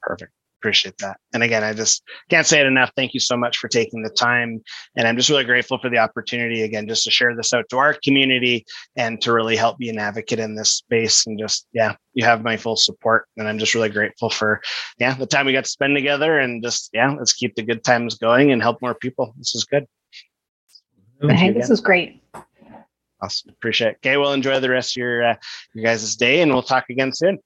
Perfect 0.02 0.32
appreciate 0.60 0.98
that. 0.98 1.18
And 1.32 1.42
again, 1.42 1.62
I 1.62 1.72
just 1.72 2.02
can't 2.28 2.46
say 2.46 2.60
it 2.60 2.66
enough. 2.66 2.90
Thank 2.96 3.14
you 3.14 3.20
so 3.20 3.36
much 3.36 3.58
for 3.58 3.68
taking 3.68 4.02
the 4.02 4.10
time. 4.10 4.62
And 4.96 5.06
I'm 5.06 5.16
just 5.16 5.30
really 5.30 5.44
grateful 5.44 5.78
for 5.78 5.88
the 5.88 5.98
opportunity 5.98 6.62
again, 6.62 6.88
just 6.88 7.04
to 7.04 7.10
share 7.10 7.34
this 7.36 7.54
out 7.54 7.68
to 7.70 7.78
our 7.78 7.96
community 8.02 8.66
and 8.96 9.20
to 9.22 9.32
really 9.32 9.56
help 9.56 9.78
be 9.78 9.88
an 9.88 9.98
advocate 9.98 10.38
in 10.38 10.54
this 10.54 10.70
space. 10.70 11.26
And 11.26 11.38
just, 11.38 11.66
yeah, 11.72 11.94
you 12.14 12.24
have 12.24 12.42
my 12.42 12.56
full 12.56 12.76
support. 12.76 13.26
And 13.36 13.48
I'm 13.48 13.58
just 13.58 13.74
really 13.74 13.88
grateful 13.88 14.30
for, 14.30 14.60
yeah, 14.98 15.14
the 15.14 15.26
time 15.26 15.46
we 15.46 15.52
got 15.52 15.64
to 15.64 15.70
spend 15.70 15.96
together 15.96 16.38
and 16.38 16.62
just, 16.62 16.90
yeah, 16.92 17.10
let's 17.10 17.32
keep 17.32 17.54
the 17.54 17.62
good 17.62 17.84
times 17.84 18.16
going 18.16 18.52
and 18.52 18.60
help 18.62 18.82
more 18.82 18.94
people. 18.94 19.34
This 19.38 19.54
is 19.54 19.64
good. 19.64 19.86
Hey, 21.22 21.52
this 21.52 21.70
is 21.70 21.80
great. 21.80 22.22
Awesome. 23.20 23.50
Appreciate 23.50 23.88
it. 23.88 23.96
Okay. 23.96 24.16
Well, 24.16 24.32
enjoy 24.32 24.60
the 24.60 24.70
rest 24.70 24.96
of 24.96 25.00
your, 25.00 25.24
uh, 25.24 25.34
your 25.74 25.84
guys' 25.84 26.14
day 26.14 26.40
and 26.40 26.52
we'll 26.52 26.62
talk 26.62 26.84
again 26.88 27.12
soon. 27.12 27.38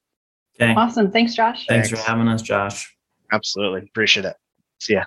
Okay. 0.60 0.74
Awesome. 0.74 1.10
Thanks, 1.10 1.34
Josh. 1.34 1.66
Thanks, 1.66 1.88
Thanks 1.88 2.02
for 2.02 2.10
having 2.10 2.28
us, 2.28 2.42
Josh. 2.42 2.94
Absolutely. 3.32 3.82
Appreciate 3.88 4.26
it. 4.26 4.36
See 4.80 4.94
ya. 4.94 5.04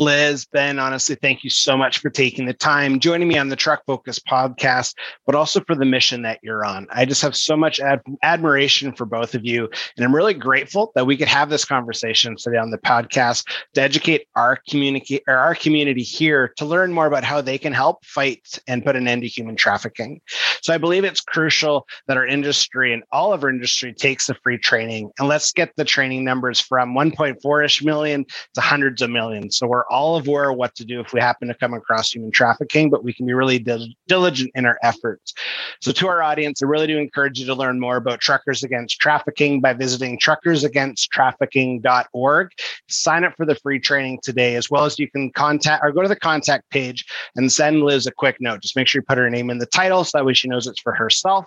Liz, 0.00 0.46
Ben, 0.46 0.78
honestly, 0.78 1.16
thank 1.16 1.42
you 1.42 1.50
so 1.50 1.76
much 1.76 1.98
for 1.98 2.08
taking 2.08 2.46
the 2.46 2.52
time, 2.52 3.00
joining 3.00 3.26
me 3.26 3.36
on 3.36 3.48
the 3.48 3.56
Truck 3.56 3.82
Focus 3.84 4.20
podcast, 4.20 4.94
but 5.26 5.34
also 5.34 5.60
for 5.60 5.74
the 5.74 5.84
mission 5.84 6.22
that 6.22 6.38
you're 6.40 6.64
on. 6.64 6.86
I 6.92 7.04
just 7.04 7.20
have 7.22 7.34
so 7.34 7.56
much 7.56 7.80
ad- 7.80 8.02
admiration 8.22 8.92
for 8.92 9.06
both 9.06 9.34
of 9.34 9.44
you. 9.44 9.68
And 9.96 10.06
I'm 10.06 10.14
really 10.14 10.34
grateful 10.34 10.92
that 10.94 11.04
we 11.04 11.16
could 11.16 11.26
have 11.26 11.50
this 11.50 11.64
conversation 11.64 12.36
today 12.36 12.58
on 12.58 12.70
the 12.70 12.78
podcast 12.78 13.44
to 13.74 13.82
educate 13.82 14.28
our 14.36 14.60
community 14.68 15.20
or 15.26 15.34
our 15.34 15.56
community 15.56 16.04
here 16.04 16.52
to 16.58 16.64
learn 16.64 16.92
more 16.92 17.06
about 17.06 17.24
how 17.24 17.40
they 17.40 17.58
can 17.58 17.72
help 17.72 18.04
fight 18.04 18.56
and 18.68 18.84
put 18.84 18.94
an 18.94 19.08
end 19.08 19.22
to 19.22 19.28
human 19.28 19.56
trafficking. 19.56 20.20
So 20.62 20.72
I 20.72 20.78
believe 20.78 21.02
it's 21.02 21.20
crucial 21.20 21.88
that 22.06 22.16
our 22.16 22.26
industry 22.26 22.92
and 22.92 23.02
all 23.10 23.32
of 23.32 23.42
our 23.42 23.50
industry 23.50 23.92
takes 23.92 24.28
the 24.28 24.34
free 24.44 24.58
training 24.58 25.10
and 25.18 25.26
let's 25.26 25.52
get 25.52 25.72
the 25.74 25.84
training 25.84 26.22
numbers 26.22 26.60
from 26.60 26.94
1.4 26.94 27.64
ish 27.64 27.82
million 27.82 28.24
to 28.54 28.60
hundreds 28.60 29.02
of 29.02 29.10
millions. 29.10 29.56
So 29.56 29.66
we're 29.66 29.87
all 29.90 30.18
aware 30.18 30.50
of 30.50 30.56
what 30.56 30.74
to 30.76 30.84
do 30.84 31.00
if 31.00 31.12
we 31.12 31.20
happen 31.20 31.48
to 31.48 31.54
come 31.54 31.74
across 31.74 32.12
human 32.12 32.30
trafficking, 32.30 32.90
but 32.90 33.02
we 33.04 33.12
can 33.12 33.26
be 33.26 33.34
really 33.34 33.58
dil- 33.58 33.88
diligent 34.06 34.50
in 34.54 34.64
our 34.66 34.78
efforts. 34.82 35.34
So, 35.80 35.92
to 35.92 36.08
our 36.08 36.22
audience, 36.22 36.62
I 36.62 36.66
really 36.66 36.86
do 36.86 36.98
encourage 36.98 37.38
you 37.38 37.46
to 37.46 37.54
learn 37.54 37.80
more 37.80 37.96
about 37.96 38.20
Truckers 38.20 38.62
Against 38.62 39.00
Trafficking 39.00 39.60
by 39.60 39.72
visiting 39.72 40.18
truckersagainsttrafficking.org. 40.18 42.50
Sign 42.88 43.24
up 43.24 43.34
for 43.36 43.46
the 43.46 43.54
free 43.56 43.80
training 43.80 44.20
today, 44.22 44.54
as 44.56 44.70
well 44.70 44.84
as 44.84 44.98
you 44.98 45.10
can 45.10 45.30
contact 45.32 45.84
or 45.84 45.92
go 45.92 46.02
to 46.02 46.08
the 46.08 46.16
contact 46.16 46.68
page 46.70 47.04
and 47.36 47.52
send 47.52 47.82
Liz 47.82 48.06
a 48.06 48.12
quick 48.12 48.36
note. 48.40 48.62
Just 48.62 48.76
make 48.76 48.88
sure 48.88 49.00
you 49.00 49.06
put 49.06 49.18
her 49.18 49.30
name 49.30 49.50
in 49.50 49.58
the 49.58 49.66
title 49.66 50.04
so 50.04 50.18
that 50.18 50.24
way 50.24 50.34
she 50.34 50.48
knows 50.48 50.66
it's 50.66 50.80
for 50.80 50.94
herself. 50.94 51.44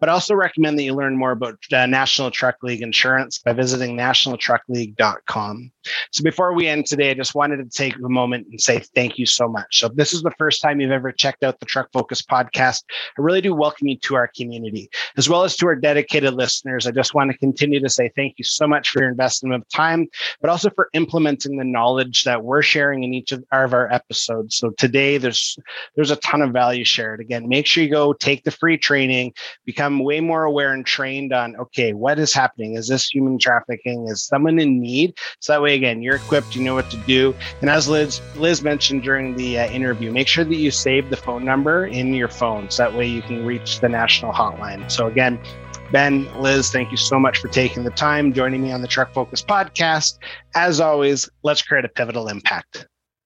But 0.00 0.08
I 0.08 0.12
also 0.12 0.34
recommend 0.34 0.78
that 0.78 0.84
you 0.84 0.94
learn 0.94 1.16
more 1.16 1.32
about 1.32 1.58
uh, 1.72 1.86
National 1.86 2.30
Truck 2.30 2.56
League 2.62 2.82
Insurance 2.82 3.38
by 3.38 3.52
visiting 3.52 3.96
nationaltruckleague.com. 3.96 5.72
So 6.12 6.22
before 6.22 6.52
we 6.52 6.68
end 6.68 6.86
today, 6.86 7.10
I 7.10 7.14
just 7.14 7.34
wanted 7.34 7.56
to 7.56 7.68
take 7.78 7.94
a 7.96 8.08
moment 8.08 8.46
and 8.50 8.60
say 8.60 8.80
thank 8.96 9.18
you 9.18 9.26
so 9.26 9.48
much. 9.48 9.78
So 9.78 9.86
if 9.86 9.94
this 9.94 10.12
is 10.12 10.22
the 10.22 10.32
first 10.32 10.60
time 10.60 10.80
you've 10.80 10.90
ever 10.90 11.12
checked 11.12 11.44
out 11.44 11.60
the 11.60 11.66
Truck 11.66 11.90
Focus 11.92 12.20
podcast, 12.20 12.82
I 13.16 13.22
really 13.22 13.40
do 13.40 13.54
welcome 13.54 13.86
you 13.86 13.96
to 13.98 14.16
our 14.16 14.28
community, 14.36 14.90
as 15.16 15.28
well 15.28 15.44
as 15.44 15.56
to 15.56 15.66
our 15.68 15.76
dedicated 15.76 16.34
listeners. 16.34 16.88
I 16.88 16.90
just 16.90 17.14
want 17.14 17.30
to 17.30 17.38
continue 17.38 17.78
to 17.78 17.88
say 17.88 18.10
thank 18.16 18.34
you 18.36 18.44
so 18.44 18.66
much 18.66 18.88
for 18.88 19.00
your 19.00 19.10
investment 19.10 19.54
of 19.54 19.68
time, 19.68 20.08
but 20.40 20.50
also 20.50 20.70
for 20.70 20.88
implementing 20.92 21.56
the 21.56 21.64
knowledge 21.64 22.24
that 22.24 22.42
we're 22.42 22.62
sharing 22.62 23.04
in 23.04 23.14
each 23.14 23.30
of 23.30 23.44
our 23.52 23.92
episodes. 23.92 24.56
So 24.56 24.70
today 24.70 25.18
there's 25.18 25.56
there's 25.94 26.10
a 26.10 26.16
ton 26.16 26.42
of 26.42 26.50
value 26.50 26.84
shared. 26.84 27.20
Again, 27.20 27.48
make 27.48 27.66
sure 27.66 27.84
you 27.84 27.90
go 27.90 28.12
take 28.12 28.42
the 28.42 28.50
free 28.50 28.76
training, 28.76 29.34
become 29.64 30.00
way 30.00 30.20
more 30.20 30.42
aware 30.42 30.72
and 30.72 30.84
trained 30.84 31.32
on 31.32 31.54
okay, 31.56 31.92
what 31.92 32.18
is 32.18 32.34
happening? 32.34 32.74
Is 32.74 32.88
this 32.88 33.08
human 33.08 33.38
trafficking? 33.38 34.08
Is 34.08 34.24
someone 34.24 34.58
in 34.58 34.80
need? 34.80 35.16
So 35.38 35.52
that 35.52 35.62
way 35.62 35.76
again, 35.76 36.02
you're 36.02 36.16
equipped, 36.16 36.56
you 36.56 36.64
know 36.64 36.74
what 36.74 36.90
to 36.90 36.96
do. 36.96 37.34
And 37.68 37.76
as 37.76 37.86
Liz 37.86 38.22
Liz 38.36 38.62
mentioned 38.62 39.02
during 39.02 39.36
the 39.36 39.58
uh, 39.58 39.70
interview, 39.70 40.10
make 40.10 40.26
sure 40.26 40.42
that 40.42 40.56
you 40.56 40.70
save 40.70 41.10
the 41.10 41.18
phone 41.18 41.44
number 41.44 41.84
in 41.86 42.14
your 42.14 42.28
phone 42.28 42.70
so 42.70 42.84
that 42.84 42.94
way 42.94 43.06
you 43.06 43.20
can 43.20 43.44
reach 43.44 43.80
the 43.80 43.90
national 43.90 44.32
hotline. 44.32 44.90
So 44.90 45.06
again, 45.06 45.38
Ben, 45.92 46.26
Liz, 46.40 46.70
thank 46.70 46.90
you 46.90 46.96
so 46.96 47.20
much 47.20 47.36
for 47.36 47.48
taking 47.48 47.84
the 47.84 47.90
time 47.90 48.32
joining 48.32 48.62
me 48.62 48.72
on 48.72 48.80
the 48.80 48.88
Truck 48.88 49.12
Focus 49.12 49.42
podcast. 49.42 50.16
As 50.54 50.80
always, 50.80 51.28
let's 51.42 51.60
create 51.60 51.84
a 51.84 51.90
pivotal 51.90 52.28
impact. 52.28 52.86